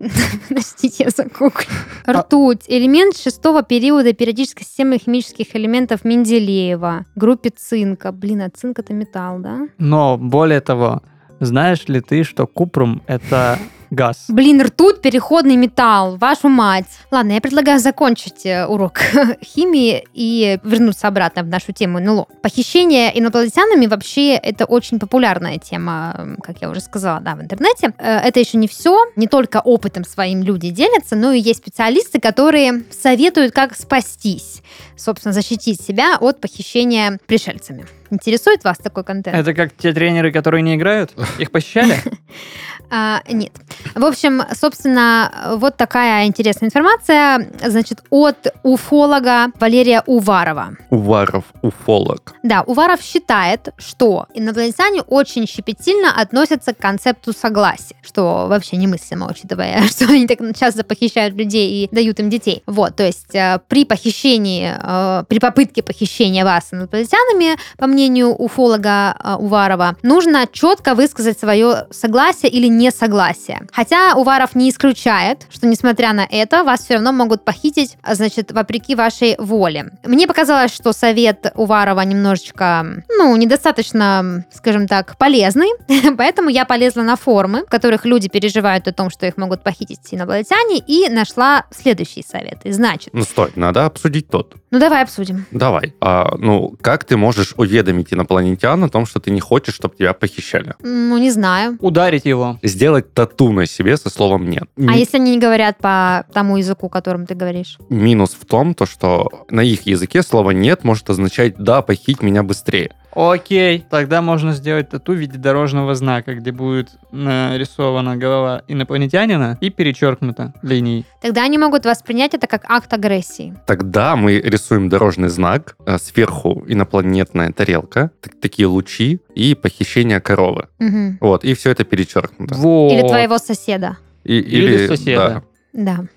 Подождите, 0.48 1.04
я 1.04 1.10
загуглю. 1.10 1.66
Ртуть. 2.08 2.64
Элемент 2.66 3.16
шестого 3.16 3.62
периода 3.62 4.12
периодической 4.12 4.64
системы 4.64 4.98
химических 4.98 5.54
элементов 5.54 6.04
Менделеева. 6.04 7.06
Группе 7.14 7.50
цинка. 7.50 8.12
Блин, 8.12 8.42
а 8.42 8.50
цинк 8.50 8.78
это 8.78 8.92
металл, 8.92 9.38
да? 9.38 9.68
Но 9.78 10.18
более 10.18 10.60
того, 10.60 11.02
знаешь 11.40 11.86
ли 11.88 12.00
ты, 12.00 12.24
что 12.24 12.46
купрум 12.46 13.02
это 13.06 13.58
газ? 13.92 14.24
Блин, 14.28 14.60
ртуть 14.62 15.00
переходный 15.02 15.56
металл, 15.56 16.16
вашу 16.16 16.48
мать. 16.48 16.86
Ладно, 17.10 17.32
я 17.32 17.40
предлагаю 17.40 17.78
закончить 17.78 18.46
э, 18.46 18.66
урок 18.66 19.00
химии 19.44 20.04
и 20.14 20.58
вернуться 20.64 21.08
обратно 21.08 21.42
в 21.42 21.46
нашу 21.46 21.72
тему 21.72 22.00
НЛО. 22.00 22.26
Похищение 22.42 23.16
инопланетянами 23.18 23.86
вообще 23.86 24.34
это 24.34 24.64
очень 24.64 24.98
популярная 24.98 25.58
тема, 25.58 26.36
как 26.42 26.62
я 26.62 26.70
уже 26.70 26.80
сказала, 26.80 27.20
да, 27.20 27.34
в 27.34 27.42
интернете. 27.42 27.92
Э, 27.98 28.18
Это 28.18 28.40
еще 28.40 28.58
не 28.58 28.66
все. 28.68 29.06
Не 29.16 29.26
только 29.26 29.60
опытом 29.60 30.04
своим 30.04 30.42
люди 30.42 30.70
делятся, 30.70 31.14
но 31.14 31.32
и 31.32 31.40
есть 31.40 31.60
специалисты, 31.60 32.20
которые 32.20 32.84
советуют, 32.90 33.52
как 33.52 33.76
спастись, 33.76 34.62
собственно, 34.96 35.32
защитить 35.32 35.80
себя 35.80 36.16
от 36.18 36.40
похищения 36.40 37.18
пришельцами. 37.26 37.84
Интересует 38.10 38.62
вас 38.62 38.76
такой 38.78 39.04
контент? 39.04 39.36
Это 39.36 39.54
как 39.54 39.72
те 39.74 39.92
тренеры, 39.92 40.32
которые 40.32 40.62
не 40.62 40.74
играют? 40.74 41.12
Их 41.38 41.50
похищали? 41.50 41.96
А, 42.94 43.22
нет. 43.26 43.52
В 43.94 44.04
общем, 44.04 44.42
собственно, 44.54 45.54
вот 45.56 45.78
такая 45.78 46.26
интересная 46.26 46.68
информация, 46.68 47.50
значит, 47.64 48.02
от 48.10 48.48
уфолога 48.62 49.46
Валерия 49.58 50.02
Уварова. 50.04 50.76
Уваров, 50.90 51.44
уфолог. 51.62 52.34
Да, 52.42 52.62
Уваров 52.66 53.00
считает, 53.00 53.70
что 53.78 54.26
инопланетяне 54.34 55.00
очень 55.00 55.46
щепетильно 55.46 56.12
относятся 56.14 56.74
к 56.74 56.78
концепту 56.78 57.32
согласия, 57.32 57.96
что 58.02 58.46
вообще 58.46 58.76
немыслимо, 58.76 59.26
учитывая, 59.30 59.82
что 59.88 60.04
они 60.04 60.26
так 60.26 60.40
часто 60.54 60.84
похищают 60.84 61.34
людей 61.34 61.84
и 61.84 61.88
дают 61.94 62.20
им 62.20 62.28
детей. 62.28 62.62
Вот, 62.66 62.96
то 62.96 63.06
есть 63.06 63.34
э, 63.34 63.58
при 63.68 63.86
похищении, 63.86 64.70
э, 64.70 65.24
при 65.28 65.38
попытке 65.38 65.82
похищения 65.82 66.44
вас 66.44 66.68
инопланетянами, 66.72 67.56
по 67.78 67.86
мнению 67.86 68.34
уфолога 68.34 69.16
э, 69.18 69.36
Уварова, 69.36 69.96
нужно 70.02 70.46
четко 70.52 70.94
высказать 70.94 71.38
свое 71.38 71.86
согласие 71.90 72.50
или 72.50 72.68
несогласия. 72.82 73.62
Хотя 73.72 74.14
Уваров 74.16 74.54
не 74.54 74.70
исключает, 74.70 75.46
что 75.50 75.66
несмотря 75.66 76.12
на 76.12 76.26
это, 76.28 76.64
вас 76.64 76.80
все 76.84 76.94
равно 76.94 77.12
могут 77.12 77.44
похитить, 77.44 77.96
а, 78.02 78.14
значит, 78.14 78.52
вопреки 78.52 78.94
вашей 78.94 79.36
воле. 79.38 79.90
Мне 80.04 80.26
показалось, 80.26 80.74
что 80.74 80.92
совет 80.92 81.52
Уварова 81.54 82.00
немножечко, 82.02 83.04
ну, 83.08 83.36
недостаточно, 83.36 84.44
скажем 84.52 84.86
так, 84.88 85.16
полезный, 85.18 85.68
поэтому 86.16 86.48
я 86.48 86.64
полезла 86.64 87.02
на 87.02 87.16
форумы, 87.16 87.64
в 87.64 87.70
которых 87.70 88.04
люди 88.04 88.28
переживают 88.28 88.88
о 88.88 88.92
том, 88.92 89.10
что 89.10 89.26
их 89.26 89.36
могут 89.36 89.62
похитить 89.62 90.00
инопланетяне, 90.10 90.78
и 90.78 91.08
нашла 91.08 91.64
следующие 91.70 92.24
советы. 92.24 92.72
Значит, 92.72 93.10
Ну, 93.12 93.22
стой, 93.22 93.52
надо 93.56 93.86
обсудить 93.86 94.28
тот. 94.28 94.54
ну 94.70 94.78
давай 94.78 95.02
обсудим. 95.02 95.46
Давай. 95.50 95.94
А, 96.00 96.34
ну, 96.38 96.74
как 96.80 97.04
ты 97.04 97.16
можешь 97.16 97.54
уведомить 97.56 98.12
инопланетян 98.12 98.82
о 98.84 98.88
том, 98.88 99.06
что 99.06 99.20
ты 99.20 99.30
не 99.30 99.40
хочешь, 99.40 99.74
чтобы 99.74 99.96
тебя 99.96 100.12
похищали? 100.12 100.74
Ну, 100.80 101.18
не 101.18 101.30
знаю. 101.30 101.76
Ударить 101.80 102.24
его. 102.24 102.58
Сделать 102.72 103.12
тату 103.14 103.52
на 103.52 103.66
себе 103.66 103.96
со 103.96 104.08
словом 104.10 104.48
«нет». 104.48 104.64
А 104.76 104.80
Ми- 104.80 104.98
если 104.98 105.18
они 105.18 105.32
не 105.32 105.38
говорят 105.38 105.78
по 105.78 106.24
тому 106.32 106.56
языку, 106.56 106.88
которым 106.88 107.26
ты 107.26 107.34
говоришь? 107.34 107.78
Минус 107.90 108.36
в 108.40 108.46
том, 108.46 108.74
то, 108.74 108.86
что 108.86 109.28
на 109.50 109.60
их 109.60 109.86
языке 109.86 110.22
слово 110.22 110.52
«нет» 110.52 110.84
может 110.84 111.10
означать 111.10 111.56
«да, 111.58 111.82
похить 111.82 112.22
меня 112.22 112.42
быстрее». 112.42 112.94
Окей, 113.14 113.84
тогда 113.90 114.22
можно 114.22 114.52
сделать 114.54 114.88
тату 114.88 115.12
в 115.12 115.16
виде 115.16 115.38
дорожного 115.38 115.94
знака, 115.94 116.34
где 116.34 116.50
будет 116.50 116.90
нарисована 117.10 118.16
голова 118.16 118.62
инопланетянина 118.68 119.58
и 119.60 119.70
перечеркнута 119.70 120.54
линией. 120.62 121.04
Тогда 121.20 121.44
они 121.44 121.58
могут 121.58 121.84
воспринять 121.84 122.32
это 122.34 122.46
как 122.46 122.64
акт 122.68 122.92
агрессии. 122.92 123.54
Тогда 123.66 124.16
мы 124.16 124.40
рисуем 124.40 124.88
дорожный 124.88 125.28
знак, 125.28 125.76
а 125.86 125.98
сверху 125.98 126.64
инопланетная 126.66 127.52
тарелка, 127.52 128.10
так- 128.20 128.40
такие 128.40 128.66
лучи 128.66 129.20
и 129.34 129.54
похищение 129.54 130.20
коровы. 130.20 130.68
Мгм. 130.78 131.18
Вот, 131.20 131.44
и 131.44 131.52
все 131.54 131.70
это 131.70 131.84
перечеркнуто. 131.84 132.54
Вот. 132.54 132.92
Или 132.92 133.06
твоего 133.06 133.38
соседа. 133.38 133.98
И- 134.24 134.38
Или 134.38 134.86
соседа. 134.86 135.28
Да. 135.28 135.42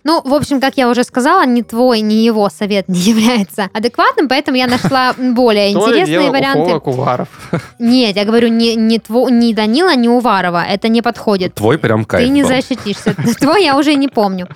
Ну, 0.04 0.22
в 0.24 0.34
общем, 0.34 0.60
как 0.60 0.76
я 0.78 0.90
уже 0.90 1.04
сказала, 1.04 1.46
ни 1.46 1.62
твой, 1.62 2.02
ни 2.02 2.16
его 2.16 2.50
совет 2.50 2.90
не 2.90 3.00
является 3.12 3.70
адекватным, 3.74 4.28
поэтому 4.28 4.58
я 4.58 4.68
нашла 4.68 5.14
более 5.18 5.72
интересные 5.72 6.30
варианты. 6.30 6.76
Уваров. 6.76 7.30
Нет, 7.80 8.16
я 8.16 8.26
говорю, 8.26 8.50
не, 8.50 8.76
не, 8.76 9.00
тво, 9.00 9.30
ни 9.30 9.54
Данила, 9.54 9.96
ни 9.96 10.08
Уварова. 10.08 10.64
Это 10.64 10.88
не 10.90 11.02
подходит. 11.02 11.56
Твой 11.56 11.78
прям 11.78 12.06
кайф 12.06 12.26
Ты 12.26 12.30
не 12.32 12.42
был. 12.42 12.50
защитишься. 12.50 13.16
Твой 13.40 13.64
я 13.64 13.78
уже 13.78 13.96
не 13.96 14.08
помню. 14.08 14.48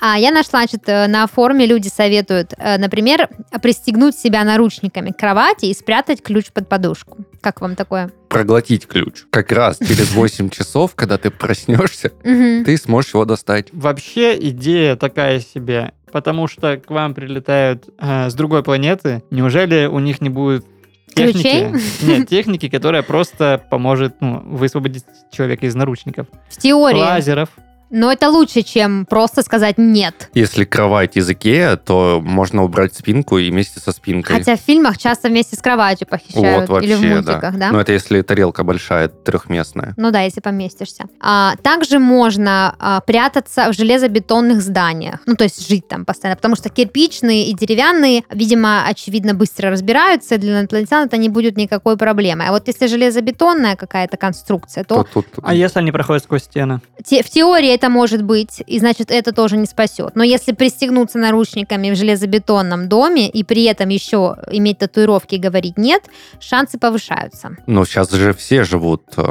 А 0.00 0.18
я 0.18 0.30
нашла, 0.30 0.60
значит, 0.60 0.82
э, 0.86 1.06
на 1.06 1.26
форуме 1.26 1.66
люди 1.66 1.88
советуют, 1.88 2.52
э, 2.58 2.78
например, 2.78 3.28
пристегнуть 3.62 4.16
себя 4.16 4.44
наручниками 4.44 5.10
к 5.10 5.16
кровати 5.16 5.66
и 5.66 5.74
спрятать 5.74 6.22
ключ 6.22 6.50
под 6.52 6.68
подушку. 6.68 7.18
Как 7.40 7.60
вам 7.60 7.76
такое? 7.76 8.10
Проглотить 8.30 8.86
ключ. 8.86 9.24
Как 9.30 9.50
раз 9.50 9.78
через 9.78 10.12
8 10.14 10.50
часов, 10.50 10.94
когда 10.94 11.18
ты 11.18 11.30
проснешься, 11.30 12.10
ты 12.22 12.76
сможешь 12.76 13.12
его 13.12 13.24
достать. 13.24 13.66
Вообще 13.72 14.38
идея 14.38 14.94
такая 14.94 15.40
себе, 15.40 15.92
потому 16.12 16.46
что 16.46 16.76
к 16.76 16.88
вам 16.90 17.12
прилетают 17.12 17.88
э, 17.98 18.30
с 18.30 18.34
другой 18.34 18.62
планеты. 18.62 19.24
Неужели 19.32 19.86
у 19.86 19.98
них 19.98 20.20
не 20.20 20.28
будет 20.28 20.64
техники? 21.12 21.74
Нет, 22.04 22.28
техники, 22.30 22.68
которая 22.68 23.02
просто 23.02 23.62
поможет 23.68 24.14
ну, 24.20 24.40
высвободить 24.44 25.04
человека 25.32 25.66
из 25.66 25.74
наручников. 25.74 26.28
В 26.50 26.56
теории. 26.56 27.00
Лазеров. 27.00 27.48
Но 27.90 28.12
это 28.12 28.30
лучше, 28.30 28.62
чем 28.62 29.04
просто 29.04 29.42
сказать 29.42 29.76
«нет». 29.78 30.30
Если 30.34 30.64
кровать 30.64 31.16
из 31.16 31.28
Икеа, 31.28 31.76
то 31.76 32.20
можно 32.24 32.62
убрать 32.62 32.94
спинку 32.94 33.38
и 33.38 33.50
вместе 33.50 33.80
со 33.80 33.90
спинкой. 33.92 34.36
Хотя 34.36 34.56
в 34.56 34.60
фильмах 34.60 34.96
часто 34.96 35.28
вместе 35.28 35.56
с 35.56 35.58
кроватью 35.58 36.06
похищают. 36.06 36.60
вот 36.60 36.68
вообще, 36.68 36.90
или 36.90 36.94
в 36.94 37.02
мультиках, 37.02 37.58
да? 37.58 37.72
Но 37.72 37.80
это 37.80 37.92
если 37.92 38.22
тарелка 38.22 38.62
большая, 38.62 39.08
трехместная. 39.08 39.94
Ну 39.96 40.12
да, 40.12 40.22
если 40.22 40.40
поместишься. 40.40 41.04
А, 41.20 41.56
также 41.62 41.98
можно 41.98 42.76
а, 42.78 43.00
прятаться 43.00 43.72
в 43.72 43.74
железобетонных 43.74 44.62
зданиях. 44.62 45.20
Ну, 45.26 45.34
то 45.34 45.44
есть 45.44 45.68
жить 45.68 45.88
там 45.88 46.04
постоянно. 46.04 46.36
Потому 46.36 46.54
что 46.54 46.68
кирпичные 46.68 47.48
и 47.48 47.54
деревянные, 47.54 48.22
видимо, 48.30 48.84
очевидно, 48.86 49.34
быстро 49.34 49.70
разбираются, 49.70 50.36
и 50.36 50.38
для 50.38 50.60
инопланетян 50.60 51.06
это 51.06 51.16
не 51.16 51.28
будет 51.28 51.56
никакой 51.56 51.96
проблемой. 51.96 52.46
А 52.48 52.52
вот 52.52 52.68
если 52.68 52.86
железобетонная 52.86 53.74
какая-то 53.74 54.16
конструкция, 54.16 54.84
то 54.84 55.02
То 55.02 55.08
тут 55.14 55.26
А 55.42 55.54
если 55.54 55.80
они 55.80 55.90
проходят 55.90 56.22
сквозь 56.22 56.44
стены? 56.44 56.80
те- 57.04 57.22
в 57.22 57.30
теории 57.30 57.79
это 57.80 57.88
может 57.88 58.22
быть, 58.22 58.62
и 58.66 58.78
значит, 58.78 59.10
это 59.10 59.32
тоже 59.32 59.56
не 59.56 59.64
спасет. 59.64 60.14
Но 60.14 60.22
если 60.22 60.52
пристегнуться 60.52 61.18
наручниками 61.18 61.90
в 61.90 61.96
железобетонном 61.96 62.90
доме 62.90 63.26
и 63.26 63.42
при 63.42 63.64
этом 63.64 63.88
еще 63.88 64.36
иметь 64.52 64.78
татуировки 64.78 65.36
и 65.36 65.38
говорить 65.38 65.78
«нет», 65.78 66.02
шансы 66.40 66.78
повышаются. 66.78 67.56
Но 67.66 67.86
сейчас 67.86 68.10
же 68.10 68.34
все 68.34 68.64
живут 68.64 69.04
э, 69.16 69.22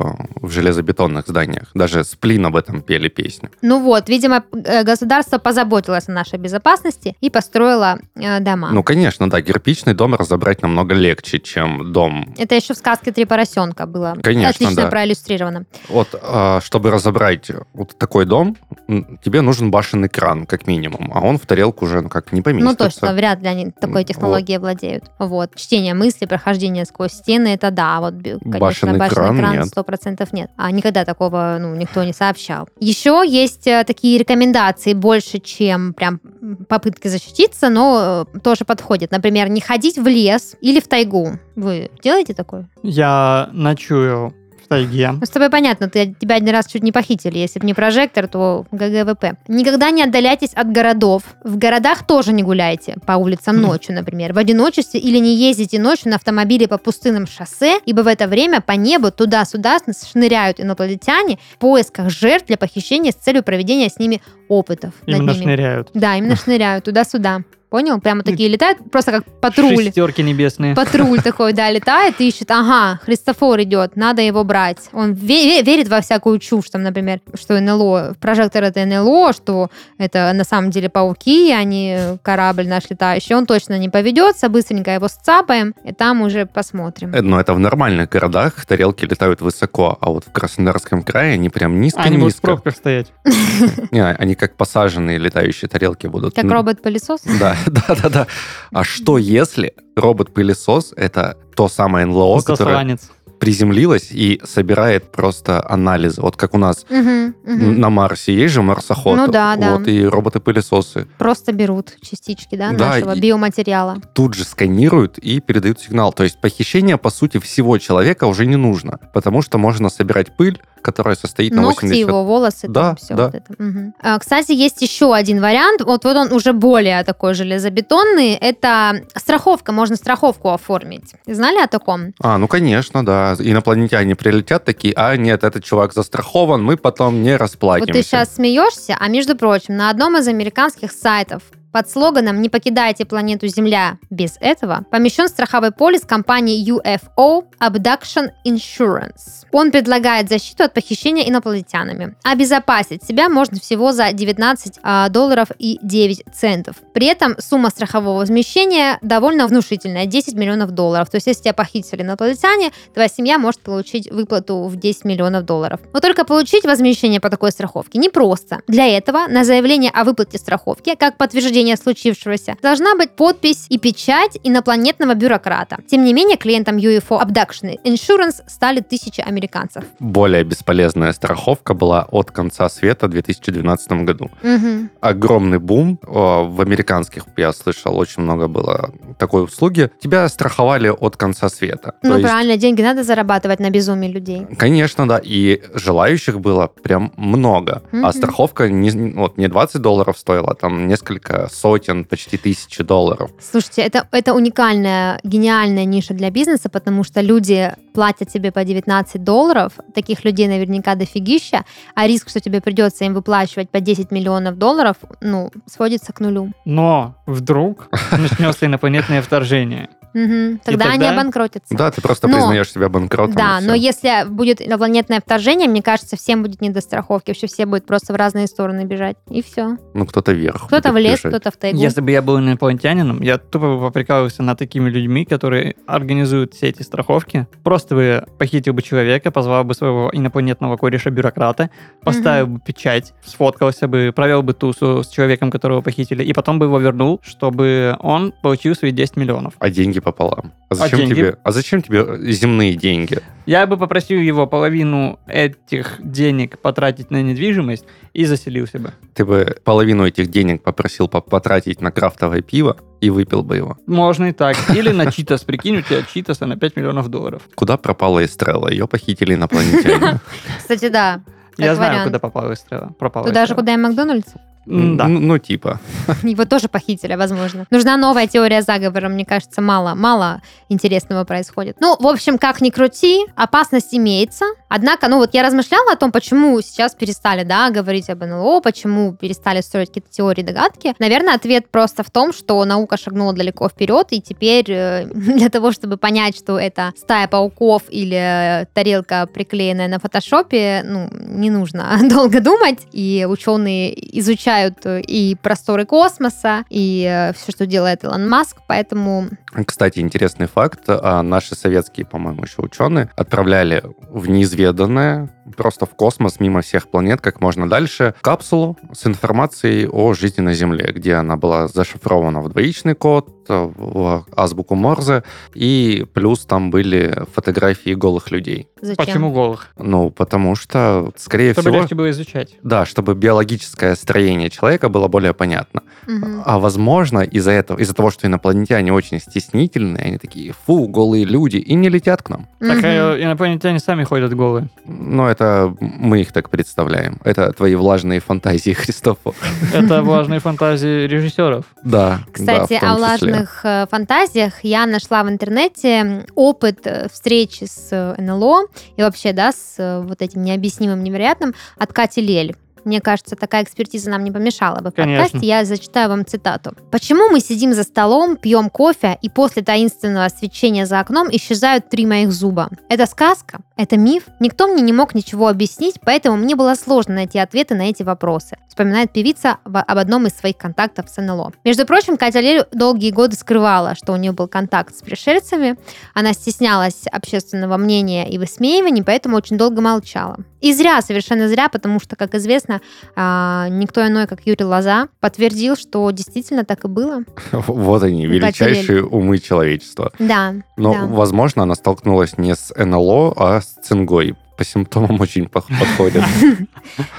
в 0.41 0.49
железобетонных 0.49 1.27
зданиях. 1.27 1.69
Даже 1.75 2.03
Сплин 2.03 2.47
об 2.47 2.55
этом 2.55 2.81
пели 2.81 3.07
песню. 3.07 3.51
Ну 3.61 3.83
вот, 3.83 4.09
видимо, 4.09 4.43
э, 4.51 4.83
государство 4.83 5.37
позаботилось 5.37 6.09
о 6.09 6.11
нашей 6.11 6.39
безопасности 6.39 7.15
и 7.21 7.29
построило 7.29 7.99
э, 8.15 8.39
дома. 8.39 8.71
Ну, 8.71 8.81
конечно, 8.81 9.29
да, 9.29 9.43
кирпичный 9.43 9.93
дом 9.93 10.15
разобрать 10.15 10.63
намного 10.63 10.95
легче, 10.95 11.39
чем 11.39 11.93
дом. 11.93 12.33
Это 12.39 12.55
еще 12.55 12.73
в 12.73 12.77
сказке 12.77 13.11
«Три 13.11 13.25
поросенка» 13.25 13.85
было 13.85 14.17
Конечно, 14.23 14.49
отлично 14.49 14.83
да. 14.83 14.89
проиллюстрировано. 14.89 15.65
Вот, 15.87 16.07
э, 16.19 16.59
чтобы 16.63 16.89
разобрать 16.89 17.51
вот 17.73 17.95
такой 17.95 18.25
дом, 18.25 18.38
м, 18.87 19.19
тебе 19.23 19.41
нужен 19.41 19.71
башенный 19.71 20.09
кран, 20.09 20.45
как 20.45 20.67
минимум, 20.67 21.11
а 21.13 21.21
он 21.21 21.37
в 21.37 21.45
тарелку 21.45 21.85
уже, 21.85 22.01
ну, 22.01 22.09
как 22.09 22.31
не 22.31 22.39
Ну, 22.39 22.43
поместится. 22.43 22.77
точно, 22.85 23.13
вряд 23.13 23.41
ли 23.41 23.47
они 23.47 23.71
такой 23.71 24.01
Вот. 24.01 24.07
технологией 24.07 24.57
владеют. 24.59 25.05
Вот. 25.19 25.55
Чтение 25.55 25.93
мысли, 25.93 26.25
прохождение 26.25 26.85
сквозь 26.85 27.11
стены, 27.13 27.49
это 27.49 27.71
да. 27.71 27.99
Вот, 27.99 28.15
конечно, 28.21 28.59
Башенный 28.59 28.99
башенный 28.99 29.09
кран 29.09 29.37
кран 29.37 29.55
нет. 29.57 29.65
сто 29.67 29.83
процентов 29.83 30.33
нет. 30.33 30.49
А 30.57 30.71
никогда 30.71 31.05
такого, 31.05 31.57
ну, 31.59 31.75
никто 31.75 32.03
не 32.03 32.13
сообщал. 32.13 32.67
Еще 32.79 33.23
есть 33.27 33.67
э, 33.67 33.83
такие 33.85 34.17
рекомендации 34.17 34.93
больше, 34.93 35.39
чем 35.39 35.93
прям 35.93 36.19
попытки 36.67 37.07
защититься, 37.07 37.69
но 37.69 38.25
э, 38.33 38.39
тоже 38.39 38.65
подходит. 38.65 39.11
Например, 39.11 39.49
не 39.49 39.61
ходить 39.61 39.97
в 39.97 40.07
лес 40.07 40.55
или 40.61 40.79
в 40.79 40.87
тайгу. 40.87 41.33
Вы 41.55 41.89
делаете 42.03 42.33
такое? 42.33 42.69
Я 42.83 43.49
ночую 43.51 44.33
тайге. 44.69 45.11
Ну, 45.11 45.25
с 45.25 45.29
тобой 45.29 45.49
понятно, 45.49 45.89
ты, 45.89 46.15
тебя 46.19 46.35
один 46.35 46.49
раз 46.49 46.67
чуть 46.67 46.83
не 46.83 46.91
похитили. 46.91 47.37
Если 47.37 47.59
бы 47.59 47.65
не 47.65 47.73
прожектор, 47.73 48.27
то 48.27 48.65
GGWP. 48.71 49.37
Никогда 49.47 49.89
не 49.91 50.03
отдаляйтесь 50.03 50.53
от 50.53 50.71
городов. 50.71 51.23
В 51.43 51.57
городах 51.57 52.05
тоже 52.07 52.31
не 52.31 52.43
гуляйте 52.43 52.95
по 53.05 53.13
улицам 53.13 53.59
ночью, 53.61 53.95
например, 53.95 54.33
в 54.33 54.37
одиночестве 54.37 54.99
или 54.99 55.17
не 55.17 55.35
ездите 55.35 55.79
ночью 55.79 56.09
на 56.11 56.15
автомобиле 56.15 56.67
по 56.67 56.77
пустынным 56.77 57.27
шоссе, 57.27 57.79
ибо 57.85 58.01
в 58.01 58.07
это 58.07 58.27
время 58.27 58.61
по 58.61 58.73
небу 58.73 59.11
туда-сюда 59.11 59.79
шныряют 60.11 60.59
инопланетяне 60.59 61.39
в 61.55 61.57
поисках 61.57 62.09
жертв 62.09 62.47
для 62.47 62.57
похищения 62.57 63.11
с 63.11 63.15
целью 63.15 63.43
проведения 63.43 63.89
с 63.89 63.97
ними 63.97 64.21
опытов 64.47 64.93
Именно 65.05 65.31
ними. 65.31 65.41
шныряют. 65.43 65.89
Да, 65.93 66.15
именно 66.15 66.35
шныряют 66.37 66.85
туда-сюда. 66.85 67.41
Понял? 67.69 67.99
Прямо 68.01 68.23
такие 68.23 68.49
летают, 68.49 68.79
просто 68.91 69.11
как 69.11 69.25
патруль. 69.41 69.83
Шестерки 69.85 70.23
небесные. 70.23 70.73
Патруль 70.75 71.21
такой, 71.23 71.53
да, 71.53 71.69
летает 71.69 72.15
и 72.19 72.27
ищет, 72.27 72.49
ага, 72.49 72.99
Христофор 73.03 73.61
идет, 73.61 73.95
надо 73.95 74.21
его 74.23 74.43
брать. 74.43 74.89
Он 74.91 75.11
ве- 75.11 75.59
ве- 75.59 75.63
верит 75.63 75.87
во 75.87 76.01
всякую 76.01 76.39
чушь, 76.39 76.69
там, 76.71 76.81
например, 76.81 77.19
что 77.39 77.59
НЛО, 77.59 78.15
прожектор 78.19 78.63
это 78.63 78.83
НЛО, 78.85 79.33
что 79.33 79.69
это 79.99 80.31
на 80.33 80.43
самом 80.43 80.71
деле 80.71 80.89
пауки, 80.89 81.51
а 81.51 81.63
не 81.63 82.17
корабль 82.23 82.67
наш 82.67 82.89
летающий. 82.89 83.35
Он 83.35 83.45
точно 83.45 83.77
не 83.77 83.87
поведется, 83.89 84.49
быстренько 84.49 84.91
его 84.91 85.07
сцапаем, 85.07 85.75
и 85.83 85.93
там 85.93 86.21
уже 86.21 86.47
посмотрим. 86.47 87.13
Э, 87.13 87.21
Но 87.21 87.39
это 87.39 87.53
в 87.53 87.59
нормальных 87.59 88.09
городах 88.09 88.65
тарелки 88.65 89.05
летают 89.05 89.41
высоко, 89.41 89.95
а 90.01 90.09
вот 90.09 90.25
в 90.25 90.31
Краснодарском 90.31 91.03
крае 91.03 91.33
они 91.33 91.49
прям 91.49 91.73
Они 91.73 91.81
будут 91.81 91.93
в 91.93 91.97
низко-низко. 91.99 92.41
пробках 92.41 92.75
стоять. 92.75 93.07
Не, 93.91 94.03
они 94.05 94.33
как 94.35 94.55
посаженные 94.55 95.17
летающие 95.19 95.69
тарелки 95.69 96.07
будут. 96.07 96.33
Как 96.35 96.45
робот-пылесос? 96.45 97.21
Да, 97.39 97.55
да, 97.65 97.95
да, 98.01 98.09
да. 98.09 98.27
А 98.71 98.83
что 98.83 99.17
если 99.17 99.73
робот-пылесос 99.95 100.93
это 100.95 101.37
то 101.55 101.67
самое 101.67 102.05
НЛО, 102.05 102.41
которое 102.41 102.55
Засланец. 102.71 103.11
Приземлилось 103.39 104.09
и 104.11 104.41
собирает 104.43 105.11
просто 105.11 105.63
анализы. 105.67 106.21
Вот 106.21 106.35
как 106.35 106.53
у 106.53 106.57
нас 106.57 106.85
Мгм, 106.89 107.35
мгм. 107.43 107.79
на 107.79 107.89
Марсе 107.89 108.33
есть 108.33 108.53
же 108.53 108.61
марсоход. 108.61 109.17
Ну 109.17 109.27
да, 109.27 109.55
да. 109.55 109.77
Вот 109.77 109.87
и 109.87 110.03
роботы-пылесосы 110.05 111.07
Просто 111.17 111.51
берут 111.51 111.93
частички, 112.01 112.55
да, 112.55 112.71
Да, 112.71 112.89
нашего 112.89 113.15
биоматериала. 113.15 113.97
тут 114.13 114.33
же 114.33 114.43
сканируют 114.43 115.17
и 115.17 115.39
передают 115.39 115.79
сигнал. 115.79 116.13
То 116.13 116.23
есть 116.23 116.39
похищение, 116.41 116.97
по 116.97 117.09
сути, 117.09 117.39
всего 117.39 117.77
человека 117.77 118.25
уже 118.25 118.45
не 118.45 118.55
нужно, 118.57 118.99
потому 119.13 119.41
что 119.41 119.57
можно 119.57 119.89
собирать 119.89 120.35
пыль, 120.35 120.61
которая 120.81 121.15
состоит 121.15 121.53
на 121.53 121.61
Ногти 121.61 121.85
80... 121.87 122.07
его, 122.07 122.23
волосы, 122.23 122.67
Да, 122.69 122.81
там 122.81 122.95
все 122.95 123.13
да. 123.13 123.25
вот 123.25 123.35
это. 123.35 123.53
Мгм. 123.57 123.93
А, 124.01 124.17
Кстати, 124.17 124.53
есть 124.53 124.81
еще 124.81 125.13
один 125.13 125.41
вариант. 125.41 125.81
Вот, 125.83 126.05
вот 126.05 126.15
он 126.15 126.31
уже 126.31 126.53
более 126.53 127.03
такой 127.03 127.33
железобетонный. 127.33 128.33
Это 128.33 129.01
страховка. 129.15 129.71
Можно 129.73 129.97
страховку 129.97 130.49
оформить. 130.49 131.13
Знали 131.27 131.57
о 131.59 131.67
таком? 131.67 132.13
А, 132.21 132.37
ну 132.37 132.47
конечно, 132.47 133.05
да. 133.05 133.28
Инопланетяне 133.37 134.15
прилетят 134.15 134.65
такие, 134.65 134.93
а 134.95 135.15
нет, 135.15 135.43
этот 135.43 135.63
чувак 135.63 135.93
застрахован, 135.93 136.63
мы 136.63 136.77
потом 136.77 137.21
не 137.23 137.33
Вот 137.33 137.41
расплатимся. 137.41 137.93
ты 137.93 138.03
сейчас 138.03 138.35
смеешься, 138.35 138.97
а 138.99 139.07
между 139.07 139.35
прочим, 139.35 139.77
на 139.77 139.89
одном 139.89 140.17
из 140.17 140.27
американских 140.27 140.91
сайтов 140.91 141.43
под 141.71 141.89
слоганом 141.89 142.41
«Не 142.41 142.49
покидайте 142.49 143.05
планету 143.05 143.47
Земля 143.47 143.97
без 144.09 144.37
этого» 144.39 144.85
помещен 144.89 145.27
страховой 145.27 145.71
полис 145.71 146.01
компании 146.01 146.67
UFO 146.67 147.43
Abduction 147.59 148.31
Insurance. 148.45 149.45
Он 149.51 149.71
предлагает 149.71 150.29
защиту 150.29 150.63
от 150.63 150.73
похищения 150.73 151.29
инопланетянами. 151.29 152.15
Обезопасить 152.23 153.03
себя 153.03 153.29
можно 153.29 153.59
всего 153.59 153.91
за 153.91 154.11
19 154.11 154.79
а, 154.81 155.09
долларов 155.09 155.49
и 155.59 155.79
9 155.83 156.23
центов. 156.33 156.77
При 156.93 157.07
этом 157.07 157.35
сумма 157.39 157.69
страхового 157.69 158.19
возмещения 158.19 158.97
довольно 159.01 159.47
внушительная– 159.47 160.05
10 160.07 160.33
миллионов 160.33 160.71
долларов. 160.71 161.09
То 161.09 161.17
есть, 161.17 161.27
если 161.27 161.43
тебя 161.43 161.53
похитили 161.53 162.01
инопланетяне, 162.01 162.71
твоя 162.93 163.07
семья 163.07 163.37
может 163.37 163.61
получить 163.61 164.11
выплату 164.11 164.63
в 164.63 164.75
10 164.75 165.05
миллионов 165.05 165.45
долларов. 165.45 165.79
Но 165.93 165.99
только 165.99 166.25
получить 166.25 166.65
возмещение 166.65 167.19
по 167.19 167.29
такой 167.29 167.51
страховке 167.51 167.99
непросто. 167.99 168.61
Для 168.67 168.87
этого 168.87 169.27
на 169.27 169.43
заявление 169.43 169.91
о 169.91 170.03
выплате 170.03 170.37
страховки, 170.37 170.95
как 170.95 171.17
подтверждение 171.17 171.58
случившегося, 171.77 172.55
должна 172.61 172.95
быть 172.95 173.11
подпись 173.11 173.65
и 173.69 173.77
печать 173.77 174.37
инопланетного 174.43 175.13
бюрократа. 175.13 175.77
Тем 175.87 176.03
не 176.03 176.13
менее, 176.13 176.37
клиентам 176.37 176.77
UFO 176.77 177.21
Abduction 177.21 177.77
Insurance 177.85 178.41
стали 178.47 178.79
тысячи 178.81 179.21
американцев. 179.21 179.83
Более 179.99 180.43
бесполезная 180.43 181.13
страховка 181.13 181.73
была 181.73 182.07
от 182.11 182.31
конца 182.31 182.69
света 182.69 183.07
в 183.07 183.11
2012 183.11 184.05
году. 184.05 184.29
Мгм. 184.43 184.89
Огромный 185.01 185.59
бум 185.59 185.99
в 186.01 186.61
американских, 186.61 187.23
я 187.37 187.53
слышал, 187.53 187.97
очень 187.97 188.23
много 188.23 188.47
было 188.47 188.91
такой 189.17 189.43
услуги. 189.43 189.89
Тебя 189.99 190.27
страховали 190.29 190.89
от 190.89 191.17
конца 191.17 191.49
света. 191.49 191.93
То 192.01 192.09
Ну, 192.09 192.17
есть, 192.17 192.27
правильно, 192.29 192.57
деньги 192.57 192.81
надо 192.81 193.03
зарабатывать 193.03 193.59
на 193.59 193.69
безумии 193.69 194.07
людей. 194.09 194.47
Конечно, 194.57 195.07
да. 195.07 195.19
И 195.23 195.61
желающих 195.73 196.39
было 196.39 196.67
прям 196.67 197.11
много. 197.17 197.83
Мгм. 197.91 198.05
А 198.05 198.13
страховка 198.13 198.69
не, 198.69 198.91
вот, 199.13 199.37
не 199.37 199.47
20 199.47 199.81
долларов 199.81 200.17
стоила, 200.17 200.55
там 200.55 200.87
несколько 200.87 201.48
сотен, 201.51 202.05
почти 202.05 202.37
тысячи 202.37 202.83
долларов. 202.83 203.31
Слушайте, 203.39 203.81
это, 203.81 204.07
это 204.11 204.33
уникальная, 204.33 205.19
гениальная 205.23 205.85
ниша 205.85 206.13
для 206.13 206.29
бизнеса, 206.29 206.69
потому 206.69 207.03
что 207.03 207.21
люди 207.21 207.73
платят 207.93 208.29
тебе 208.29 208.51
по 208.51 208.63
19 208.63 209.23
долларов, 209.23 209.73
таких 209.93 210.23
людей 210.23 210.47
наверняка 210.47 210.95
дофигища, 210.95 211.65
а 211.95 212.07
риск, 212.07 212.29
что 212.29 212.39
тебе 212.39 212.61
придется 212.61 213.05
им 213.05 213.13
выплачивать 213.13 213.69
по 213.69 213.79
10 213.79 214.11
миллионов 214.11 214.57
долларов, 214.57 214.97
ну, 215.21 215.51
сводится 215.65 216.13
к 216.13 216.19
нулю. 216.19 216.51
Но 216.65 217.15
вдруг 217.25 217.89
начнется 218.11 218.65
инопланетное 218.65 219.21
вторжение. 219.21 219.89
Мгм. 220.13 220.59
Тогда, 220.63 220.85
они 220.85 220.99
тогда- 220.99 221.11
обанкротятся. 221.13 221.75
Да, 221.75 221.91
ты 221.91 222.01
просто 222.01 222.27
Но- 222.27 222.35
признаешь 222.37 222.71
себя 222.71 222.89
банкротом. 222.89 223.35
Да, 223.35 223.59
но 223.61 223.73
если 223.73 224.27
будет 224.27 224.61
инопланетное 224.61 225.21
вторжение, 225.21 225.67
мне 225.69 225.81
кажется, 225.81 226.17
всем 226.17 226.41
будет 226.43 226.61
не 226.61 226.69
до 226.69 226.81
страховки. 226.81 227.29
Вообще 227.31 227.47
все 227.47 227.65
будут 227.65 227.85
просто 227.85 228.13
в 228.13 228.15
разные 228.15 228.47
стороны 228.47 228.85
бежать. 228.85 229.17
И 229.29 229.41
все. 229.41 229.77
Ну, 229.93 230.05
кто-то 230.05 230.31
вверх. 230.31 230.67
Кто-то 230.67 230.89
в 230.89 230.93
будет 230.93 231.03
лес, 231.05 231.19
кто-то 231.19 231.51
в 231.51 231.57
тайгу. 231.57 231.77
Если 231.77 232.01
бы 232.01 232.11
я 232.11 232.21
был 232.21 232.39
инопланетянином, 232.39 233.21
я 233.21 233.37
тупо 233.37 233.75
бы 233.75 233.79
поприкалывался 233.79 234.43
над 234.43 234.57
такими 234.57 234.89
людьми, 234.89 235.25
которые 235.25 235.75
организуют 235.87 236.53
все 236.53 236.67
эти 236.69 236.81
страховки. 236.81 237.47
Просто 237.63 237.95
бы 237.95 238.25
похитил 238.37 238.73
бы 238.73 238.81
человека, 238.81 239.31
позвал 239.31 239.63
бы 239.63 239.73
своего 239.73 240.09
инопланетного 240.11 240.77
кореша-бюрократа, 240.77 241.69
поставил 242.03 242.47
бы 242.47 242.59
печать, 242.59 243.13
сфоткался 243.23 243.87
бы, 243.87 244.11
провел 244.15 244.43
бы 244.43 244.53
тусу 244.53 245.03
с 245.03 245.07
человеком, 245.09 245.51
которого 245.51 245.81
похитили, 245.81 246.23
и 246.23 246.33
потом 246.33 246.59
бы 246.59 246.65
его 246.65 246.79
вернул, 246.79 247.19
чтобы 247.23 247.95
он 247.99 248.33
получил 248.41 248.75
свои 248.75 248.91
10 248.91 249.17
миллионов. 249.17 249.53
А 249.59 249.69
деньги 249.69 249.98
пополам. 250.01 250.53
А 250.69 250.75
зачем, 250.75 250.99
деньги? 250.99 251.13
тебе, 251.13 251.37
а 251.43 251.51
зачем 251.51 251.81
тебе 251.81 252.31
земные 252.31 252.75
деньги? 252.75 253.19
Я 253.45 253.65
бы 253.65 253.77
попросил 253.77 254.19
его 254.19 254.47
половину 254.47 255.19
этих 255.27 255.95
денег 255.99 256.59
потратить 256.59 257.11
на 257.11 257.21
недвижимость 257.21 257.85
и 258.13 258.25
заселился 258.25 258.79
бы. 258.79 258.93
Ты 259.15 259.25
бы 259.25 259.57
половину 259.63 260.05
этих 260.05 260.27
денег 260.27 260.61
попросил 260.63 261.07
по- 261.07 261.21
потратить 261.21 261.81
на 261.81 261.91
крафтовое 261.91 262.41
пиво 262.41 262.77
и 263.01 263.09
выпил 263.09 263.43
бы 263.43 263.57
его. 263.57 263.77
Можно 263.87 264.25
и 264.25 264.31
так. 264.31 264.55
Или 264.75 264.91
на 264.91 265.11
Читас. 265.11 265.43
Прикинь, 265.43 265.77
у 265.77 265.81
тебя 265.81 266.03
Читаса 266.03 266.45
на 266.45 266.57
5 266.57 266.75
миллионов 266.75 267.07
долларов. 267.09 267.41
Куда 267.55 267.77
пропала 267.77 268.23
Эстрелла? 268.23 268.69
Ее 268.69 268.87
похитили 268.87 269.33
инопланетяне. 269.33 270.19
Кстати, 270.57 270.89
да. 270.89 271.21
Я 271.57 271.75
знаю, 271.75 272.05
куда 272.05 272.19
попала 272.19 272.53
Эстрела. 272.53 272.93
Пропала 272.99 273.27
Туда 273.27 273.45
же, 273.45 273.55
куда 273.55 273.73
и 273.73 273.77
Макдональдс? 273.77 274.33
Да. 274.65 275.07
Ну, 275.07 275.19
ну, 275.19 275.37
типа. 275.37 275.79
Его 276.23 276.45
тоже 276.45 276.67
похитили, 276.67 277.15
возможно. 277.15 277.65
Нужна 277.71 277.97
новая 277.97 278.27
теория 278.27 278.61
заговора, 278.61 279.09
мне 279.09 279.25
кажется, 279.25 279.61
мало, 279.61 279.95
мало 279.95 280.41
интересного 280.69 281.23
происходит. 281.23 281.77
Ну, 281.79 281.95
в 281.99 282.07
общем, 282.07 282.37
как 282.37 282.61
ни 282.61 282.69
крути, 282.69 283.25
опасность 283.35 283.93
имеется. 283.93 284.45
Однако, 284.67 285.07
ну 285.07 285.17
вот 285.17 285.33
я 285.33 285.41
размышляла 285.43 285.93
о 285.93 285.95
том, 285.95 286.11
почему 286.11 286.61
сейчас 286.61 286.93
перестали, 286.93 287.43
да, 287.43 287.71
говорить 287.71 288.09
об 288.09 288.23
НЛО, 288.23 288.61
почему 288.61 289.13
перестали 289.13 289.61
строить 289.61 289.87
какие-то 289.87 290.11
теории, 290.11 290.43
догадки. 290.43 290.93
Наверное, 290.99 291.33
ответ 291.33 291.69
просто 291.69 292.03
в 292.03 292.11
том, 292.11 292.31
что 292.31 292.63
наука 292.65 292.97
шагнула 292.97 293.33
далеко 293.33 293.67
вперед, 293.69 294.07
и 294.11 294.21
теперь 294.21 294.65
э, 294.69 295.05
для 295.13 295.49
того, 295.49 295.71
чтобы 295.71 295.97
понять, 295.97 296.37
что 296.37 296.59
это 296.59 296.93
стая 296.95 297.27
пауков 297.27 297.83
или 297.89 298.61
э, 298.61 298.65
тарелка, 298.73 299.27
приклеенная 299.33 299.87
на 299.87 299.99
фотошопе, 299.99 300.83
ну, 300.85 301.09
не 301.11 301.49
нужно 301.49 301.97
долго 302.09 302.39
думать, 302.39 302.79
и 302.91 303.25
ученые 303.27 304.19
изучают 304.19 304.58
э, 304.83 305.01
и 305.01 305.35
просторы 305.35 305.85
космоса, 305.85 306.63
и 306.69 307.31
все, 307.35 307.51
что 307.51 307.65
делает 307.65 308.03
Илон 308.03 308.27
Маск, 308.29 308.57
поэтому 308.67 309.29
Кстати, 309.65 309.99
интересный 309.99 310.47
факт. 310.47 310.81
а, 310.87 311.21
Наши 311.23 311.55
советские, 311.55 312.05
по-моему, 312.05 312.43
еще 312.43 312.61
ученые 312.61 313.09
отправляли 313.15 313.83
в 314.09 314.27
неизведанное, 314.29 315.29
просто 315.55 315.85
в 315.85 315.89
космос, 315.95 316.39
мимо 316.39 316.61
всех 316.61 316.87
планет, 316.89 317.21
как 317.21 317.41
можно 317.41 317.69
дальше, 317.69 318.13
капсулу 318.21 318.77
с 318.93 319.05
информацией 319.05 319.87
о 319.87 320.13
жизни 320.13 320.41
на 320.41 320.53
Земле, 320.53 320.91
где 320.93 321.15
она 321.15 321.35
была 321.37 321.67
зашифрована 321.67 322.41
в 322.41 322.49
двоичный 322.49 322.95
код, 322.95 323.35
в 323.49 324.25
азбуку 324.35 324.75
Морзе, 324.75 325.23
и 325.55 326.05
плюс 326.13 326.45
там 326.45 326.69
были 326.69 327.23
фотографии 327.33 327.95
голых 327.95 328.29
людей. 328.29 328.67
зачем? 328.79 328.95
Почему 329.03 329.31
голых? 329.33 329.69
Ну, 329.77 330.11
потому 330.11 330.53
что, 330.55 331.11
скорее 331.17 331.53
Чтобы 331.53 331.69
всего... 331.69 331.81
легче 331.81 331.95
было 331.95 332.09
изучать. 332.11 332.55
Да, 332.61 332.85
чтобы 332.85 333.15
биологическое 333.15 333.95
строение 333.95 334.51
человека 334.51 334.87
было 334.89 335.07
более 335.07 335.33
понятно. 335.33 335.81
Мгм. 336.05 336.43
А 336.45 336.59
возможно, 336.59 337.19
из-за 337.21 337.51
этого, 337.51 337.79
из-за 337.79 337.95
того, 337.95 338.11
что 338.11 338.27
инопланетяне 338.27 338.93
очень 338.93 339.19
стеснительные, 339.19 340.05
они 340.05 340.17
такие, 340.19 340.53
фу, 340.67 340.87
голые 340.87 341.25
люди, 341.25 341.57
и 341.57 341.73
не 341.73 341.89
летят 341.89 342.21
к 342.21 342.29
нам. 342.29 342.47
Так 342.59 342.77
Мгм. 342.77 342.85
э, 342.85 343.23
инопланетяне 343.23 343.79
сами 343.79 344.03
ходят 344.03 344.31
голые. 344.35 344.69
Но 344.85 345.27
это 345.27 345.38
мы 345.39 346.21
их 346.21 346.31
так 346.31 346.49
представляем. 346.49 347.19
Это 347.23 347.51
твои 347.53 347.75
влажные 347.75 348.19
фантазии, 348.19 348.71
Христофор. 348.73 349.35
Это 349.73 350.01
влажные 350.01 350.39
фантазии 350.39 351.07
режиссеров. 351.07 351.65
Да. 351.83 352.21
Кстати, 352.31 352.77
да, 352.81 352.93
о 352.93 352.97
влажных 352.97 353.61
э, 353.63 353.85
фантазиях 353.89 354.63
я 354.63 354.85
нашла 354.85 355.23
в 355.23 355.29
интернете 355.29 356.25
опыт 356.35 356.79
э, 356.85 357.07
встречи 357.11 357.65
с 357.65 357.89
э, 357.91 358.21
НЛО 358.21 358.65
и 358.97 359.01
вообще, 359.01 359.33
да, 359.33 359.51
с 359.51 360.03
вот 360.05 360.21
этим 360.21 360.43
необъяснимым, 360.43 361.03
невероятным 361.03 361.53
от 361.77 361.93
Кати 361.93 362.21
Лель. 362.21 362.55
Мне 362.85 363.01
кажется, 363.01 363.35
такая 363.35 363.63
экспертиза 363.63 364.09
нам 364.09 364.23
не 364.23 364.31
помешала 364.31 364.79
бы 364.81 364.91
в 364.91 364.93
Конечно. 364.93 365.23
подкасте. 365.23 365.47
Я 365.47 365.65
зачитаю 365.65 366.09
вам 366.09 366.25
цитату. 366.25 366.73
«Почему 366.91 367.29
мы 367.29 367.39
сидим 367.39 367.73
за 367.73 367.83
столом, 367.83 368.37
пьем 368.37 368.69
кофе, 368.69 369.17
и 369.21 369.29
после 369.29 369.61
таинственного 369.61 370.29
свечения 370.29 370.85
за 370.85 370.99
окном 370.99 371.27
исчезают 371.31 371.89
три 371.89 372.05
моих 372.05 372.31
зуба? 372.31 372.69
Это 372.89 373.05
сказка? 373.05 373.59
Это 373.77 373.97
миф? 373.97 374.23
Никто 374.39 374.67
мне 374.67 374.81
не 374.81 374.93
мог 374.93 375.15
ничего 375.15 375.47
объяснить, 375.47 375.95
поэтому 376.03 376.37
мне 376.37 376.55
было 376.55 376.75
сложно 376.75 377.15
найти 377.15 377.39
ответы 377.39 377.75
на 377.75 377.83
эти 377.83 378.03
вопросы», 378.03 378.57
вспоминает 378.67 379.13
певица 379.13 379.57
об 379.63 379.97
одном 379.97 380.27
из 380.27 380.33
своих 380.33 380.57
контактов 380.57 381.09
с 381.09 381.21
НЛО. 381.21 381.53
Между 381.63 381.85
прочим, 381.85 382.17
Катя 382.17 382.39
Лель 382.39 382.65
долгие 382.71 383.11
годы 383.11 383.35
скрывала, 383.35 383.95
что 383.95 384.13
у 384.13 384.15
нее 384.17 384.31
был 384.31 384.47
контакт 384.47 384.95
с 384.95 385.01
пришельцами. 385.01 385.77
Она 386.13 386.33
стеснялась 386.33 387.05
общественного 387.11 387.77
мнения 387.77 388.29
и 388.29 388.37
высмеиваний, 388.37 389.03
поэтому 389.03 389.37
очень 389.37 389.57
долго 389.57 389.81
молчала. 389.81 390.37
И 390.61 390.73
зря, 390.73 391.01
совершенно 391.01 391.47
зря, 391.47 391.69
потому 391.69 391.99
что, 392.01 392.17
как 392.17 392.35
известно, 392.35 392.68
а, 393.15 393.67
никто 393.69 394.05
иной, 394.05 394.27
как 394.27 394.41
Юрий 394.45 394.65
Лоза, 394.65 395.07
подтвердил, 395.19 395.75
что 395.75 396.09
действительно 396.11 396.65
так 396.65 396.85
и 396.85 396.87
было. 396.87 397.23
Вот 397.51 398.03
они, 398.03 398.25
величайшие 398.25 399.03
умы 399.03 399.39
человечества. 399.39 400.11
Да, 400.19 400.55
Но, 400.77 401.07
возможно, 401.07 401.63
она 401.63 401.75
столкнулась 401.75 402.37
не 402.37 402.55
с 402.55 402.73
НЛО, 402.75 403.33
а 403.35 403.61
с 403.61 403.75
цингой. 403.83 404.35
По 404.59 404.65
симптомам 404.65 405.21
очень 405.21 405.47
подходит. 405.47 406.21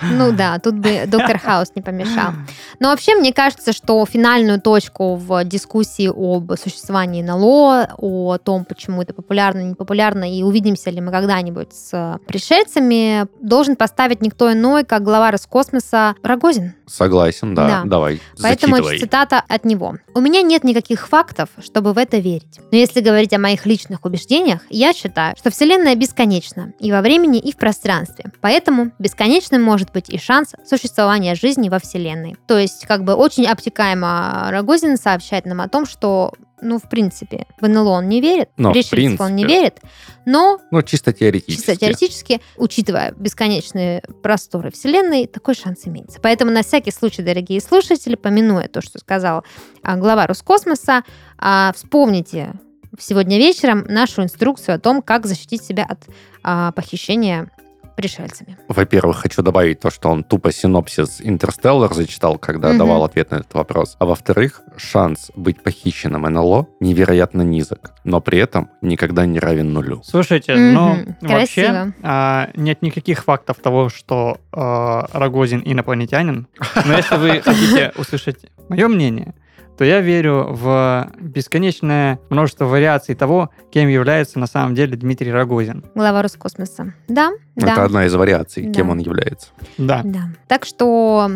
Ну 0.02 0.32
да, 0.32 0.58
тут 0.58 0.74
бы 0.74 1.04
доктор 1.06 1.38
Хаус 1.38 1.68
не 1.74 1.82
помешал. 1.82 2.32
Но 2.80 2.88
вообще, 2.88 3.14
мне 3.14 3.32
кажется, 3.32 3.72
что 3.72 4.04
финальную 4.04 4.60
точку 4.60 5.14
в 5.16 5.44
дискуссии 5.44 6.08
об 6.08 6.52
существовании 6.58 7.22
НЛО, 7.22 7.94
о 7.96 8.38
том, 8.38 8.64
почему 8.64 9.00
это 9.02 9.14
популярно, 9.14 9.60
не 9.60 9.74
популярно, 9.74 10.30
и 10.30 10.42
увидимся 10.42 10.90
ли 10.90 11.00
мы 11.00 11.12
когда-нибудь 11.12 11.72
с 11.72 12.18
пришельцами, 12.26 13.26
должен 13.40 13.76
поставить 13.76 14.22
никто 14.22 14.52
иной, 14.52 14.84
как 14.84 15.02
глава 15.02 15.30
Роскосмоса 15.30 16.14
Рогозин. 16.22 16.74
Согласен, 16.86 17.54
да. 17.54 17.66
Да. 17.68 17.82
Давай, 17.84 18.20
Поэтому 18.42 18.76
зачитывай. 18.76 18.98
цитата 18.98 19.42
от 19.46 19.64
него. 19.64 19.96
«У 20.14 20.20
меня 20.20 20.42
нет 20.42 20.64
никаких 20.64 21.08
фактов, 21.08 21.48
чтобы 21.62 21.92
в 21.92 21.98
это 21.98 22.18
верить. 22.18 22.58
Но 22.72 22.76
если 22.76 23.00
говорить 23.00 23.32
о 23.32 23.38
моих 23.38 23.64
личных 23.64 24.04
убеждениях, 24.04 24.60
я 24.68 24.92
считаю, 24.92 25.36
что 25.38 25.50
Вселенная 25.50 25.94
бесконечна, 25.94 26.72
и 26.80 26.90
во 26.90 27.00
времени 27.00 27.29
времени 27.30 27.38
и 27.38 27.52
в 27.52 27.56
пространстве. 27.56 28.26
Поэтому 28.40 28.92
бесконечным 28.98 29.62
может 29.62 29.92
быть 29.92 30.10
и 30.10 30.18
шанс 30.18 30.52
существования 30.66 31.34
жизни 31.34 31.68
во 31.68 31.78
Вселенной. 31.78 32.36
То 32.46 32.58
есть, 32.58 32.86
как 32.86 33.04
бы 33.04 33.14
очень 33.14 33.46
обтекаемо 33.46 34.48
Рогозин 34.50 34.96
сообщает 34.96 35.46
нам 35.46 35.60
о 35.60 35.68
том, 35.68 35.86
что 35.86 36.32
ну, 36.62 36.78
в 36.78 36.90
принципе, 36.90 37.46
в 37.58 37.66
НЛО 37.66 37.88
он 37.88 38.08
не 38.10 38.20
верит, 38.20 38.50
Но, 38.58 38.68
в 38.68 38.72
пришельцев 38.74 39.18
он 39.22 39.34
не 39.34 39.44
принципе. 39.44 39.60
верит, 39.60 39.80
но 40.26 40.58
Ну, 40.70 40.82
чисто 40.82 41.14
теоретически. 41.14 41.56
чисто 41.56 41.74
теоретически, 41.76 42.40
учитывая 42.58 43.14
бесконечные 43.16 44.02
просторы 44.22 44.70
Вселенной, 44.70 45.26
такой 45.26 45.54
шанс 45.54 45.86
имеется. 45.86 46.18
Поэтому 46.20 46.50
на 46.50 46.62
всякий 46.62 46.90
случай, 46.90 47.22
дорогие 47.22 47.62
слушатели, 47.62 48.14
помянуя 48.14 48.68
то, 48.68 48.82
что 48.82 48.98
сказал 48.98 49.42
а, 49.82 49.96
глава 49.96 50.26
Роскосмоса, 50.26 51.02
а, 51.38 51.72
вспомните 51.74 52.52
сегодня 53.00 53.38
вечером 53.38 53.84
нашу 53.88 54.22
инструкцию 54.22 54.76
о 54.76 54.78
том, 54.78 55.02
как 55.02 55.26
защитить 55.26 55.62
себя 55.64 55.84
от 55.88 55.98
а, 56.42 56.72
похищения 56.72 57.50
пришельцами. 57.96 58.56
Во-первых, 58.68 59.18
хочу 59.18 59.42
добавить 59.42 59.80
то, 59.80 59.90
что 59.90 60.08
он 60.08 60.24
тупо 60.24 60.52
синопсис 60.52 61.20
Интерстеллар 61.20 61.92
зачитал, 61.92 62.38
когда 62.38 62.70
Мгм. 62.70 62.78
давал 62.78 63.04
ответ 63.04 63.30
на 63.30 63.36
этот 63.36 63.52
вопрос. 63.52 63.96
А 63.98 64.06
во-вторых, 64.06 64.62
шанс 64.78 65.30
быть 65.36 65.62
похищенным 65.62 66.22
НЛО 66.22 66.66
невероятно 66.80 67.42
низок, 67.42 67.92
но 68.04 68.22
при 68.22 68.38
этом 68.38 68.70
никогда 68.80 69.26
не 69.26 69.38
равен 69.38 69.74
нулю. 69.74 70.00
Слушайте, 70.02 70.54
Мгм, 70.54 71.16
ну 71.20 71.28
красиво. 71.28 71.66
вообще 71.66 71.92
а, 72.02 72.48
нет 72.54 72.80
никаких 72.80 73.24
фактов 73.24 73.58
того, 73.58 73.90
что 73.90 74.38
а, 74.52 75.06
Рогозин 75.12 75.60
инопланетянин. 75.62 76.46
Но 76.86 76.96
если 76.96 77.16
вы 77.16 77.42
хотите 77.42 77.92
услышать 77.96 78.46
мое 78.70 78.88
мнение, 78.88 79.34
то 79.80 79.84
я 79.86 80.02
верю 80.02 80.46
в 80.50 81.10
бесконечное 81.18 82.18
множество 82.28 82.66
вариаций 82.66 83.14
того, 83.14 83.48
кем 83.70 83.88
является 83.88 84.38
на 84.38 84.46
самом 84.46 84.74
деле 84.74 84.94
Дмитрий 84.94 85.32
Рогозин. 85.32 85.86
Глава 85.94 86.20
Роскосмоса. 86.20 86.92
Да, 87.08 87.30
да. 87.56 87.72
Это 87.72 87.84
одна 87.84 88.04
из 88.04 88.14
вариаций, 88.14 88.64
Да. 88.64 88.74
кем 88.74 88.90
он 88.90 88.98
является. 88.98 89.48
Да. 89.78 90.02
Да. 90.04 90.24
Так 90.48 90.66
что 90.66 91.30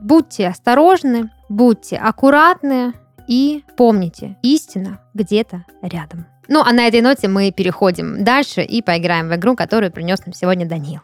будьте 0.00 0.46
осторожны, 0.46 1.30
будьте 1.48 1.96
аккуратны 1.96 2.92
и 3.26 3.64
помните, 3.76 4.36
истина 4.44 5.00
где-то 5.14 5.64
рядом. 5.82 6.26
Ну, 6.46 6.62
а 6.64 6.72
на 6.72 6.86
этой 6.86 7.00
ноте 7.00 7.26
мы 7.26 7.50
переходим 7.50 8.22
дальше 8.22 8.62
и 8.62 8.82
поиграем 8.82 9.30
в 9.30 9.34
игру, 9.34 9.56
которую 9.56 9.90
принес 9.90 10.24
нам 10.24 10.32
сегодня 10.32 10.64
Даниил. 10.64 11.00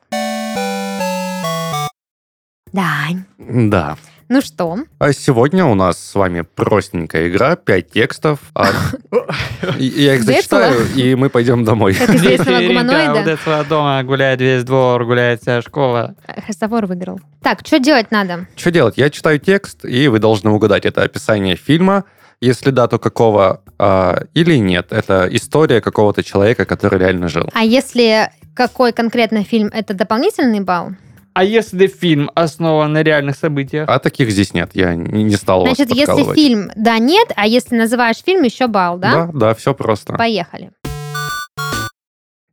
Дань, 2.72 3.24
Да. 3.39 3.97
Ну 4.29 4.41
что, 4.41 4.77
А 4.99 5.12
сегодня 5.12 5.64
у 5.64 5.74
нас 5.74 5.99
с 5.99 6.14
вами 6.14 6.41
простенькая 6.43 7.29
игра, 7.29 7.57
5 7.57 7.91
текстов. 7.91 8.39
а- 8.55 8.66
Я 9.79 10.14
их 10.14 10.22
зачитаю, 10.24 10.87
и 10.95 11.14
мы 11.14 11.31
пойдем 11.31 11.64
домой. 11.64 11.95
как 11.95 12.11
известного 12.11 12.61
гуманоида, 12.61 13.12
вот 13.14 13.27
этого 13.27 13.64
дома 13.64 14.03
гуляет 14.03 14.41
весь 14.41 14.64
двор, 14.64 15.05
гуляет 15.05 15.43
вся 15.43 15.62
школа. 15.62 16.14
Христофор 16.45 16.87
выиграл. 16.87 17.20
Так, 17.43 17.61
что 17.66 17.79
делать 17.79 18.11
надо? 18.11 18.47
Что 18.57 18.70
делать? 18.70 18.95
Я 18.97 19.11
читаю 19.11 19.39
текст, 19.39 19.85
и 19.85 20.09
вы 20.09 20.18
должны 20.18 20.51
угадать, 20.51 20.85
это 20.85 21.03
описание 21.03 21.57
фильма, 21.57 22.05
если 22.41 22.70
да, 22.70 22.87
то 22.89 22.99
какого, 22.99 23.62
а, 23.79 24.24
или 24.35 24.57
нет. 24.57 24.89
Это 24.91 25.29
история 25.31 25.81
какого-то 25.81 26.22
человека, 26.22 26.64
который 26.64 26.99
реально 26.99 27.29
жил. 27.29 27.49
А 27.55 27.64
если 27.64 28.31
какой 28.55 28.93
конкретно 28.93 29.45
фильм, 29.45 29.68
это 29.72 29.95
дополнительный 29.95 30.61
балл? 30.61 30.91
А 31.37 31.45
если 31.45 31.87
фильм 31.87 32.30
основан 32.34 32.95
на 32.95 33.03
реальных 33.03 33.37
событиях? 33.37 33.91
А 33.91 33.99
таких 33.99 34.30
здесь 34.30 34.55
нет, 34.55 34.70
я 34.72 34.95
не 34.95 35.22
не 35.22 35.37
стал 35.37 35.66
вас 35.66 35.76
Значит, 35.76 35.95
если 35.95 36.07
подкалывать. 36.07 36.34
фильм 36.34 36.70
да, 36.76 36.99
нет, 36.99 37.28
а 37.37 37.47
если 37.47 37.76
называешь 37.76 38.16
фильм, 38.24 38.43
еще 38.43 38.68
балл, 38.68 38.97
да? 38.97 39.26
Да, 39.26 39.30
да, 39.34 39.55
все 39.55 39.74
просто. 39.74 40.14
Поехали. 40.14 40.70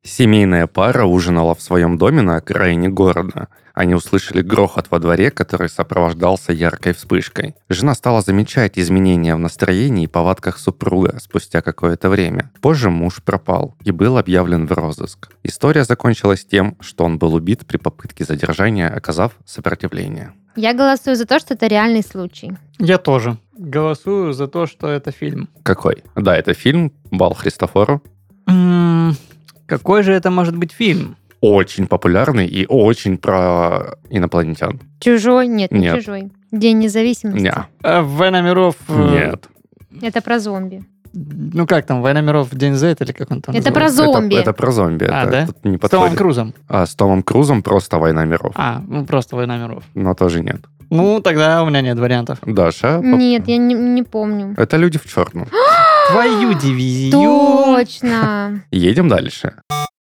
Семейная 0.06 0.68
пара 0.68 1.06
ужинала 1.06 1.56
в 1.56 1.62
своем 1.62 1.98
доме 1.98 2.22
на 2.22 2.36
окраине 2.36 2.90
города. 2.90 3.48
Они 3.74 3.96
услышали 3.96 4.42
грохот 4.42 4.88
во 4.92 5.00
дворе, 5.00 5.32
который 5.32 5.70
сопровождался 5.70 6.52
яркой 6.52 6.94
вспышкой. 6.94 7.56
Жена 7.70 7.96
стала 7.96 8.22
замечать 8.22 8.78
изменения 8.78 9.34
в 9.34 9.40
настроении 9.40 10.04
и 10.04 10.08
повадках 10.08 10.60
супруга 10.60 11.20
спустя 11.22 11.62
какое-то 11.62 12.10
время. 12.10 12.52
Позже 12.62 12.90
муж 12.90 13.24
пропал 13.24 13.76
и 13.82 13.92
был 13.92 14.18
объявлен 14.18 14.68
в 14.68 14.74
розыск. 14.74 15.30
История 15.42 15.86
закончилась 15.86 16.46
тем, 16.46 16.76
что 16.82 17.06
он 17.06 17.18
был 17.18 17.34
убит 17.34 17.66
при 17.66 17.78
попытке 17.78 18.26
задержания, 18.26 18.94
оказав 18.94 19.32
сопротивление. 19.46 20.34
Я 20.58 20.74
голосую 20.74 21.16
за 21.16 21.26
то, 21.26 21.40
что 21.40 21.54
это 21.54 21.68
реальный 21.68 22.04
случай. 22.04 22.52
Я 22.78 22.98
тоже. 22.98 23.38
Голосую 23.58 24.34
за 24.34 24.48
то, 24.48 24.68
что 24.68 24.90
это 24.90 25.12
фильм. 25.12 25.48
Какой? 25.64 26.04
Да, 26.16 26.36
это 26.36 26.54
фильм 26.54 26.92
«Бал 27.10 27.34
Христофору». 27.34 28.04
Какой 29.78 30.04
же 30.04 30.14
это 30.14 30.30
может 30.32 30.56
быть 30.58 30.72
фильм? 30.72 31.16
Очень 31.42 31.88
популярный 31.88 32.48
и 32.48 32.66
очень 32.68 33.18
про 33.18 33.96
инопланетян. 34.10 34.80
Чужой? 35.00 35.48
Нет, 35.48 35.72
не 35.72 35.80
Нет. 35.82 35.98
чужой. 36.00 36.32
День 36.52 36.80
независимости. 36.80 37.42
Не, 37.42 37.54
Э, 37.84 38.02
Война 38.02 38.42
миров... 38.42 38.76
э, 38.88 39.10
нет. 39.32 39.50
Это 40.02 40.22
про 40.22 40.40
зомби. 40.40 40.84
Ну 41.14 41.68
как 41.68 41.86
там, 41.86 42.02
Война 42.02 42.22
миров, 42.22 42.48
День 42.52 42.76
Z 42.76 42.96
или 43.00 43.12
как 43.12 43.30
он 43.32 43.42
там 43.42 43.54
Это 43.56 43.70
называется? 43.70 43.72
про 43.74 43.90
зомби. 44.14 44.34
Это, 44.36 44.42
это 44.50 44.54
про 44.54 44.72
зомби. 44.72 45.04
А, 45.12 45.24
это 45.24 45.32
да? 45.32 45.46
тут 45.48 45.66
не 45.66 45.78
С 45.78 45.80
Томом 45.80 45.80
подходит. 45.80 46.18
Крузом. 46.18 46.54
А 46.68 46.86
с 46.86 46.96
Томом 46.96 47.24
Крузом 47.24 47.62
просто 47.62 47.98
«Война 48.00 48.26
миров». 48.26 48.54
А, 48.56 48.82
ну 48.88 49.06
просто 49.06 49.36
Война 49.36 49.58
миров. 49.58 49.84
Но 49.96 50.14
тоже 50.16 50.42
нет. 50.42 50.62
Ну, 50.90 51.20
тогда 51.22 51.64
у 51.64 51.68
меня 51.70 51.82
нет 51.82 51.98
вариантов. 52.00 52.38
Даша? 52.46 52.98
поп- 52.98 53.04
Нет, 53.06 53.48
я 53.48 53.58
не, 53.58 53.74
не 53.74 54.04
помню. 54.04 54.54
Это 54.58 54.78
«Люди 54.78 54.98
в 54.98 55.06
черном». 55.12 55.48
Твою 56.10 56.54
дивизию. 56.54 57.12
Точно. 57.12 58.64
Едем 58.72 59.08
дальше. 59.08 59.56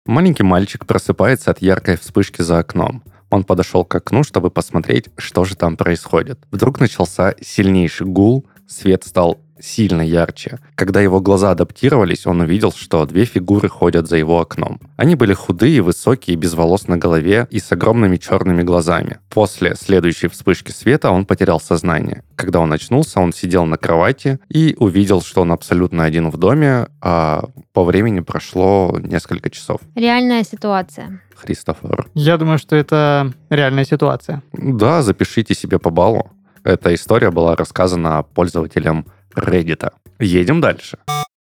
Маленький 0.06 0.44
мальчик 0.44 0.86
просыпается 0.86 1.52
от 1.52 1.62
яркой 1.62 1.98
вспышки 1.98 2.42
за 2.42 2.60
окном. 2.60 3.04
Он 3.30 3.44
подошел 3.44 3.84
к 3.84 3.96
окну, 3.96 4.24
чтобы 4.24 4.52
посмотреть, 4.52 5.10
что 5.18 5.46
же 5.46 5.56
там 5.56 5.78
происходит. 5.78 6.40
Вдруг 6.52 6.80
начался 6.80 7.36
сильнейший 7.42 8.08
гул, 8.08 8.48
свет 8.68 9.04
стал 9.04 9.40
сильно 9.60 10.02
ярче. 10.02 10.60
Когда 10.76 11.02
его 11.02 11.22
глаза 11.22 11.52
адаптировались, 11.52 12.26
он 12.26 12.42
увидел, 12.42 12.72
что 12.72 13.06
две 13.06 13.26
фигуры 13.26 13.70
ходят 13.70 14.08
за 14.08 14.18
его 14.18 14.40
окном. 14.40 14.80
Они 14.98 15.16
были 15.16 15.34
худые, 15.34 15.82
высокие, 15.82 16.36
без 16.36 16.54
волос 16.54 16.88
на 16.88 16.98
голове 16.98 17.48
и 17.50 17.60
с 17.60 17.72
огромными 17.72 18.18
черными 18.18 18.64
глазами. 18.64 19.20
После 19.30 19.76
следующей 19.76 20.28
вспышки 20.28 20.72
света 20.72 21.12
он 21.12 21.26
потерял 21.26 21.60
сознание. 21.60 22.24
Когда 22.36 22.60
он 22.60 22.72
очнулся, 22.74 23.20
он 23.20 23.34
сидел 23.34 23.66
на 23.66 23.78
кровати 23.78 24.40
и 24.50 24.76
увидел, 24.80 25.22
что 25.22 25.42
он 25.42 25.52
абсолютно 25.52 26.04
один 26.04 26.30
в 26.30 26.38
доме, 26.38 26.88
а 27.02 27.46
по 27.74 27.84
времени 27.84 28.20
прошло 28.20 28.98
несколько 29.02 29.50
часов. 29.50 29.80
Реальная 29.96 30.44
ситуация. 30.44 31.22
Христофор. 31.36 32.08
Я 32.14 32.38
думаю, 32.38 32.58
что 32.58 32.76
это 32.76 33.34
реальная 33.50 33.86
ситуация. 33.86 34.42
Да, 34.54 35.02
запишите 35.02 35.54
себе 35.54 35.80
по 35.80 35.90
баллу. 35.90 36.32
Эта 36.64 36.96
история 36.96 37.30
была 37.30 37.56
рассказана 37.56 38.24
пользователям 38.24 39.06
Reddit. 39.36 39.92
Едем 40.20 40.62
дальше. 40.62 40.98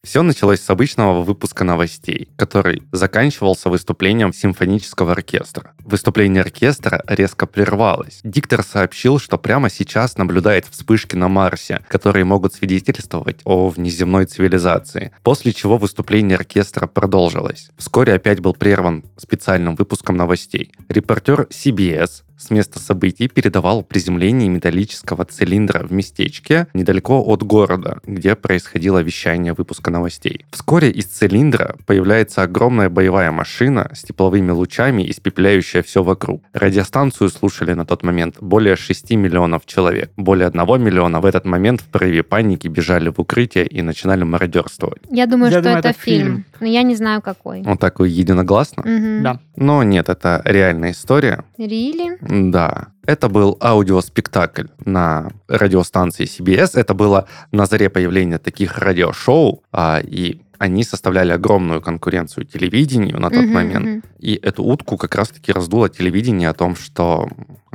Все 0.07 0.23
началось 0.23 0.61
с 0.61 0.69
обычного 0.69 1.21
выпуска 1.21 1.65
новостей, 1.65 2.30
который 2.38 2.84
заканчивался 2.93 3.69
выступлением 3.69 4.32
симфонического 4.32 5.11
оркестра. 5.11 5.73
Выступление 5.80 6.43
оркестра 6.43 7.03
резко 7.07 7.45
прервалось. 7.45 8.21
Диктор 8.23 8.63
сообщил, 8.63 9.19
что 9.19 9.38
прямо 9.38 9.69
сейчас 9.69 10.17
наблюдает 10.17 10.65
вспышки 10.65 11.17
на 11.17 11.28
Марсе, 11.28 11.84
которые 11.89 12.23
могут 12.23 12.53
свидетельствовать 12.53 13.41
о 13.43 13.67
внеземной 13.67 14.28
цивилизации, 14.28 15.11
после 15.23 15.51
чего 15.51 15.78
выступление 15.78 16.38
оркестра 16.38 16.88
продолжилось. 16.88 17.69
Вскоре 17.78 18.13
опять 18.13 18.39
был 18.39 18.53
прерван 18.53 19.03
специальным 19.17 19.75
выпуском 19.75 20.15
новостей. 20.15 20.71
Репортер 20.88 21.49
CBS 21.51 22.23
с 22.38 22.49
места 22.49 22.79
событий 22.79 23.27
передавал 23.27 23.83
приземление 23.83 24.49
металлического 24.49 25.25
цилиндра 25.25 25.85
в 25.85 25.91
местечке 25.91 26.67
недалеко 26.73 27.21
от 27.23 27.43
города, 27.43 27.99
где 28.05 28.35
происходило 28.35 28.99
вещание 29.01 29.53
выпуска 29.53 29.91
новостей. 29.91 30.45
Вскоре 30.51 30.91
из 30.91 31.05
цилиндра 31.05 31.75
появляется 31.85 32.43
огромная 32.43 32.89
боевая 32.89 33.31
машина 33.31 33.89
с 33.93 34.03
тепловыми 34.03 34.51
лучами, 34.51 35.09
испепеляющая 35.09 35.81
все 35.83 36.03
вокруг. 36.03 36.43
Радиостанцию 36.53 37.29
слушали 37.29 37.73
на 37.73 37.85
тот 37.85 38.03
момент 38.03 38.35
более 38.41 38.75
6 38.75 39.11
миллионов 39.11 39.65
человек. 39.65 40.11
Более 40.17 40.47
1 40.47 40.81
миллиона 40.83 41.19
в 41.21 41.25
этот 41.25 41.45
момент 41.45 41.81
в 41.81 41.85
порыве 41.85 42.23
паники 42.23 42.67
бежали 42.67 43.09
в 43.09 43.19
укрытие 43.19 43.65
и 43.65 43.81
начинали 43.81 44.23
мародерствовать. 44.23 45.01
Я 45.09 45.25
думаю, 45.25 45.51
Я 45.51 45.57
что 45.57 45.63
думаю, 45.63 45.79
это, 45.79 45.89
это 45.89 45.99
фильм. 45.99 46.25
фильм. 46.27 46.45
Но 46.59 46.67
я 46.67 46.83
не 46.83 46.95
знаю, 46.95 47.21
какой. 47.21 47.61
Вот 47.63 47.79
так 47.79 47.99
вот 47.99 48.05
единогласно. 48.05 48.83
Мгм. 48.85 49.23
Да. 49.23 49.39
Но 49.55 49.83
нет, 49.83 50.09
это 50.09 50.41
реальная 50.45 50.91
история. 50.91 51.43
Рили? 51.57 52.17
Да, 52.28 52.88
это 53.05 53.30
был 53.30 53.57
аудиоспектакль 53.61 54.67
на 54.86 55.32
радиостанции 55.47 56.25
CBS. 56.25 56.71
Это 56.78 56.93
было 56.93 57.28
на 57.51 57.65
заре 57.65 57.89
появления 57.89 58.38
таких 58.38 58.78
радиошоу, 58.78 59.63
а, 59.71 60.01
и 60.03 60.41
они 60.59 60.83
составляли 60.83 61.31
огромную 61.31 61.81
конкуренцию 61.81 62.45
телевидению 62.45 63.19
на 63.19 63.29
тот 63.29 63.43
Мгм, 63.43 63.53
момент. 63.53 63.85
мгм. 63.85 64.03
И 64.19 64.35
эту 64.35 64.63
утку 64.63 64.97
как 64.97 65.15
раз-таки 65.15 65.51
раздуло 65.51 65.89
телевидение 65.89 66.49
о 66.49 66.53
том, 66.53 66.75
что 66.75 67.27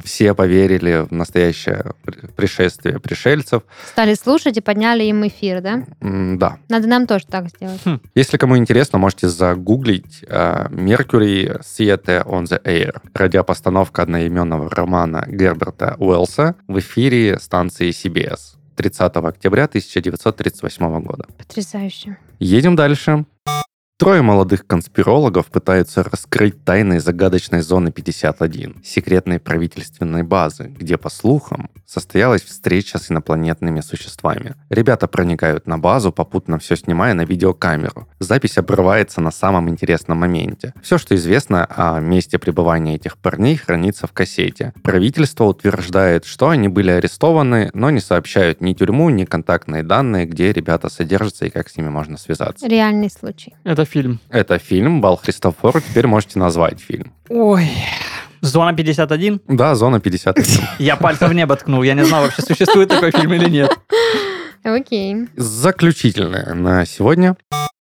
Все 0.02 0.34
поверили 0.34 1.06
в 1.08 1.12
настоящее 1.12 1.92
при- 2.02 2.26
пришествие 2.26 2.98
пришельцев. 2.98 3.62
Стали 3.92 4.14
слушать 4.14 4.56
и 4.56 4.60
подняли 4.60 5.04
им 5.04 5.24
эфир, 5.28 5.60
да? 5.60 5.84
М, 6.00 6.38
Да. 6.38 6.56
Надо 6.68 6.88
нам 6.88 7.06
тоже 7.06 7.24
так 7.26 7.48
сделать. 7.50 7.80
Если 8.14 8.36
кому 8.36 8.56
интересно, 8.56 8.98
можете 8.98 9.28
загуглить 9.28 10.24
э, 10.26 10.66
«Mercury 10.70 11.60
Theatre 11.60 12.24
on 12.26 12.44
the 12.44 12.60
Air» 12.64 13.00
радиопостановка 13.14 14.02
одноименного 14.02 14.68
романа 14.70 15.24
Герберта 15.28 15.94
Уэллса 15.98 16.56
в 16.66 16.78
эфире 16.80 17.38
станции 17.38 17.90
CBS 17.90 18.56
30 18.76 19.16
октября 19.28 19.64
1938 19.64 21.00
года. 21.02 21.26
Потрясающе. 21.38 22.16
Едем 22.42 22.74
дальше. 22.74 23.24
Трое 24.02 24.20
молодых 24.20 24.66
конспирологов 24.66 25.46
пытаются 25.46 26.02
раскрыть 26.02 26.64
тайны 26.64 26.98
загадочной 26.98 27.60
зоны 27.60 27.92
51, 27.92 28.82
секретной 28.82 29.38
правительственной 29.38 30.24
базы, 30.24 30.74
где, 30.76 30.96
по 30.96 31.08
слухам, 31.08 31.70
состоялась 31.86 32.42
встреча 32.42 32.98
с 32.98 33.12
инопланетными 33.12 33.80
существами. 33.80 34.56
Ребята 34.70 35.06
проникают 35.06 35.68
на 35.68 35.78
базу, 35.78 36.10
попутно 36.10 36.58
все 36.58 36.74
снимая 36.74 37.14
на 37.14 37.24
видеокамеру. 37.24 38.08
Запись 38.18 38.58
обрывается 38.58 39.20
на 39.20 39.30
самом 39.30 39.68
интересном 39.68 40.18
моменте. 40.18 40.74
Все, 40.82 40.98
что 40.98 41.14
известно 41.14 41.64
о 41.64 42.00
месте 42.00 42.40
пребывания 42.40 42.96
этих 42.96 43.16
парней, 43.18 43.56
хранится 43.56 44.08
в 44.08 44.12
кассете. 44.12 44.72
Правительство 44.82 45.44
утверждает, 45.44 46.24
что 46.24 46.48
они 46.48 46.66
были 46.66 46.90
арестованы, 46.90 47.70
но 47.72 47.90
не 47.90 48.00
сообщают 48.00 48.62
ни 48.62 48.72
тюрьму, 48.72 49.10
ни 49.10 49.26
контактные 49.26 49.84
данные, 49.84 50.26
где 50.26 50.52
ребята 50.52 50.88
содержатся 50.88 51.46
и 51.46 51.50
как 51.50 51.68
с 51.68 51.76
ними 51.76 51.88
можно 51.88 52.18
связаться. 52.18 52.66
Реальный 52.66 53.08
случай. 53.08 53.54
Это 53.62 53.84
фильм. 53.92 54.20
Это 54.30 54.58
фильм 54.58 55.00
«Бал 55.00 55.16
Христофору». 55.16 55.80
Теперь 55.80 56.06
можете 56.06 56.38
назвать 56.38 56.80
фильм. 56.80 57.12
Ой. 57.28 57.70
Зона 58.40 58.72
51? 58.74 59.40
Да, 59.48 59.74
«Зона 59.74 59.96
51». 59.96 60.62
Я 60.78 60.96
пальцем 60.96 61.28
в 61.28 61.34
небо 61.34 61.54
ткнул. 61.56 61.82
Я 61.82 61.94
не 61.94 62.04
знал, 62.04 62.22
вообще 62.22 62.42
существует 62.42 62.88
такой 62.88 63.10
фильм 63.10 63.32
или 63.34 63.48
нет. 63.50 63.70
Окей. 64.64 65.28
Заключительное 65.36 66.54
на 66.54 66.86
сегодня. 66.86 67.36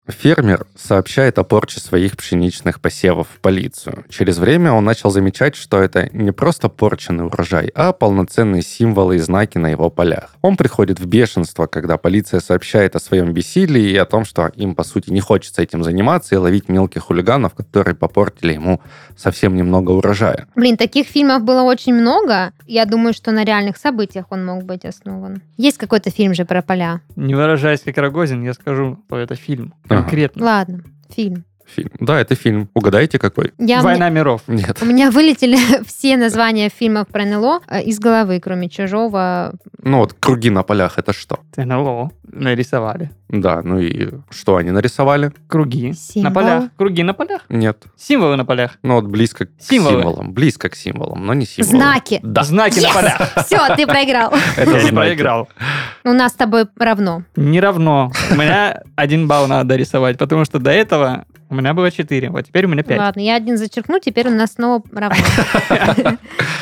Фермер 0.09 0.67
сообщает 0.77 1.39
о 1.39 1.45
порче 1.45 1.81
своих 1.81 2.17
пшеничных 2.17 2.81
посевов 2.81 3.29
в 3.35 3.41
полицию. 3.41 4.05
Через 4.09 4.39
время 4.39 4.73
он 4.73 4.85
начал 4.85 5.11
замечать, 5.11 5.57
что 5.57 5.81
это 5.81 6.09
не 6.13 6.33
просто 6.33 6.69
порченный 6.69 7.27
урожай, 7.27 7.71
а 7.75 7.93
полноценные 7.93 8.63
символы 8.63 9.17
и 9.17 9.19
знаки 9.19 9.59
на 9.59 9.69
его 9.69 9.91
полях. 9.91 10.37
Он 10.43 10.57
приходит 10.57 11.01
в 11.01 11.07
бешенство, 11.07 11.67
когда 11.67 11.97
полиция 11.97 12.41
сообщает 12.41 12.95
о 12.95 13.01
своем 13.01 13.33
бессилии 13.33 13.91
и 13.91 13.97
о 13.97 14.05
том, 14.05 14.25
что 14.25 14.47
им, 14.55 14.75
по 14.75 14.85
сути, 14.85 15.11
не 15.11 15.21
хочется 15.21 15.63
этим 15.63 15.83
заниматься 15.83 16.35
и 16.35 16.39
ловить 16.39 16.69
мелких 16.69 17.03
хулиганов, 17.03 17.55
которые 17.55 17.95
попортили 17.95 18.53
ему 18.53 18.81
совсем 19.17 19.57
немного 19.57 19.91
урожая. 19.91 20.47
Блин, 20.55 20.77
таких 20.77 21.07
фильмов 21.09 21.43
было 21.43 21.63
очень 21.63 21.95
много. 21.95 22.53
Я 22.67 22.85
думаю, 22.85 23.13
что 23.13 23.33
на 23.33 23.45
реальных 23.45 23.77
событиях 23.77 24.27
он 24.31 24.45
мог 24.45 24.65
быть 24.65 24.85
основан. 24.85 25.43
Есть 25.57 25.79
какой-то 25.79 26.11
фильм 26.11 26.35
же 26.35 26.45
про 26.45 26.63
поля. 26.63 27.01
Не 27.17 27.35
выражаясь 27.35 27.81
как 27.81 27.97
Рогозин, 27.99 28.45
я 28.45 28.55
скажу, 28.55 28.99
что 29.07 29.19
это 29.19 29.35
фильм. 29.35 29.75
Конкретно. 30.03 30.45
Ладно, 30.45 30.85
фильм. 31.11 31.45
Фильм. 31.67 31.91
Да, 32.01 32.21
это 32.21 32.35
фильм. 32.35 32.69
Угадайте, 32.75 33.19
какой? 33.19 33.53
Я, 33.59 33.83
Война 33.83 34.09
миров. 34.09 34.43
Нет. 34.47 34.79
У 34.81 34.85
меня 34.85 35.11
вылетели 35.11 35.57
все 35.87 36.17
названия 36.17 36.69
фильмов 36.69 37.09
про 37.09 37.25
НЛО 37.25 37.61
э, 37.69 37.83
из 37.83 37.99
головы, 37.99 38.41
кроме 38.41 38.69
«Чужого». 38.69 39.53
Ну 39.83 39.99
вот, 39.99 40.12
круги 40.14 40.51
на 40.51 40.62
полях, 40.62 40.99
это 40.99 41.12
что? 41.12 41.41
ТНЛО 41.55 42.11
нарисовали. 42.33 43.11
Да, 43.29 43.62
ну 43.62 43.79
и 43.81 44.11
что 44.31 44.57
они 44.57 44.71
нарисовали? 44.71 45.33
Круги 45.49 45.93
Символы. 45.93 46.23
на 46.29 46.31
полях. 46.35 46.64
Круги 46.77 47.03
на 47.03 47.14
полях. 47.14 47.43
Нет. 47.49 47.83
Символы 47.97 48.37
на 48.37 48.45
полях. 48.45 48.79
Ну 48.83 48.95
вот 48.95 49.07
близко 49.07 49.47
к 49.47 49.51
Символы. 49.59 49.97
символам. 50.01 50.33
Близко 50.33 50.69
к 50.69 50.77
символам, 50.77 51.27
но 51.27 51.35
не 51.35 51.47
символы. 51.47 51.77
Знаки. 51.77 52.21
Да. 52.23 52.45
Знаки 52.45 52.79
на 52.81 52.93
полях. 52.93 53.33
Все, 53.47 53.75
ты 53.75 53.87
проиграл. 53.87 54.33
Это 54.57 54.71
Я 54.71 54.83
не 54.85 54.93
проиграл. 54.93 55.49
У 56.05 56.12
нас 56.12 56.33
с 56.33 56.37
тобой 56.37 56.67
равно. 56.77 57.25
Не 57.35 57.61
равно. 57.61 58.12
У 58.31 58.35
меня 58.35 58.83
один 58.95 59.27
балл 59.27 59.49
надо 59.49 59.75
рисовать, 59.75 60.19
потому 60.19 60.45
что 60.45 60.59
до 60.61 60.71
этого 60.71 61.25
у 61.49 61.55
меня 61.55 61.75
было 61.75 61.91
4, 61.91 62.31
вот 62.31 62.47
теперь 62.47 62.67
у 62.67 62.69
меня 62.69 62.83
5. 62.83 62.99
Ладно, 62.99 63.21
я 63.21 63.37
один 63.37 63.57
зачеркну, 63.57 64.01
теперь 64.01 64.29
у 64.29 64.35
нас 64.35 64.55
снова 64.55 64.83
равно. 64.93 65.17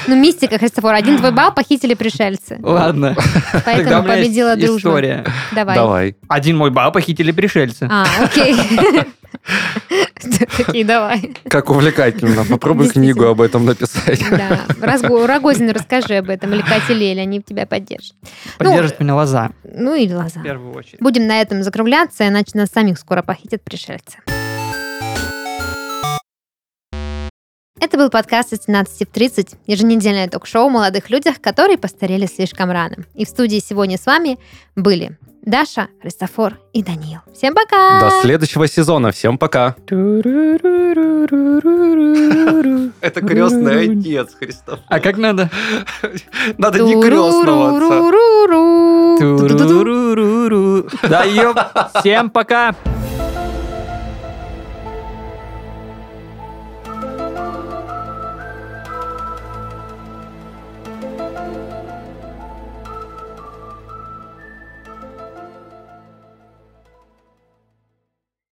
Ну, 0.06 0.16
мистика, 0.16 0.58
Христофор. 0.58 0.92
Один 0.92 1.16
твой 1.16 1.32
балл 1.32 1.54
похитили 1.54 1.94
пришельцы. 1.94 2.58
Ладно. 2.60 3.16
Поэтому 3.64 4.06
победила 4.06 4.54
дружба. 4.54 4.76
история. 4.76 5.24
Давай. 5.52 5.74
Давай. 5.74 6.16
Один 6.28 6.58
мой 6.58 6.70
балл 6.70 6.92
похитили 6.92 7.32
пришельцы. 7.32 7.88
А, 7.90 8.04
окей. 8.22 8.54
Такие, 10.56 10.84
давай. 10.84 11.34
Как 11.48 11.70
увлекательно. 11.70 12.44
Попробуй 12.44 12.88
книгу 12.88 13.24
об 13.24 13.40
этом 13.40 13.64
написать. 13.64 14.24
Да. 14.30 14.60
Рогозину 15.26 15.72
расскажи 15.72 16.16
об 16.16 16.30
этом, 16.30 16.52
или 16.52 16.62
Кате 16.62 16.94
Лель, 16.94 17.20
они 17.20 17.42
тебя 17.42 17.66
поддержат. 17.66 18.14
Поддержит 18.58 19.00
меня 19.00 19.14
лоза. 19.14 19.50
Ну, 19.64 19.94
или 19.94 20.12
лоза. 20.12 20.40
В 20.40 20.42
первую 20.42 20.74
очередь. 20.74 21.00
Будем 21.00 21.26
на 21.26 21.40
этом 21.40 21.62
закругляться, 21.62 22.28
иначе 22.28 22.52
нас 22.54 22.70
самих 22.70 22.98
скоро 22.98 23.22
похитят 23.22 23.62
пришельцы. 23.62 24.18
Это 27.80 27.98
был 27.98 28.08
подкаст 28.08 28.52
из 28.52 28.62
17 28.64 29.08
в 29.08 29.12
30, 29.12 29.56
еженедельное 29.66 30.28
ток-шоу 30.28 30.66
о 30.66 30.70
молодых 30.70 31.10
людях, 31.10 31.40
которые 31.40 31.76
постарели 31.76 32.26
слишком 32.26 32.70
рано. 32.70 32.98
И 33.14 33.24
в 33.24 33.28
студии 33.28 33.58
сегодня 33.58 33.98
с 33.98 34.06
вами 34.06 34.38
были 34.76 35.18
Даша, 35.42 35.88
Христофор 36.00 36.58
и 36.72 36.84
Даниил. 36.84 37.18
Всем 37.34 37.52
пока! 37.52 38.00
До 38.00 38.10
следующего 38.22 38.68
сезона. 38.68 39.10
Всем 39.10 39.38
пока. 39.38 39.74
Это 43.00 43.20
крестный 43.20 43.90
отец, 43.90 44.34
Христов. 44.38 44.78
А 44.88 45.00
как 45.00 45.18
надо? 45.18 45.50
Надо 46.56 46.78
не 46.78 46.94
крестного 47.02 47.76
отца. 47.76 48.12
Да, 51.08 51.24
ёп. 51.24 51.58
Всем 52.00 52.30
пока. 52.30 52.74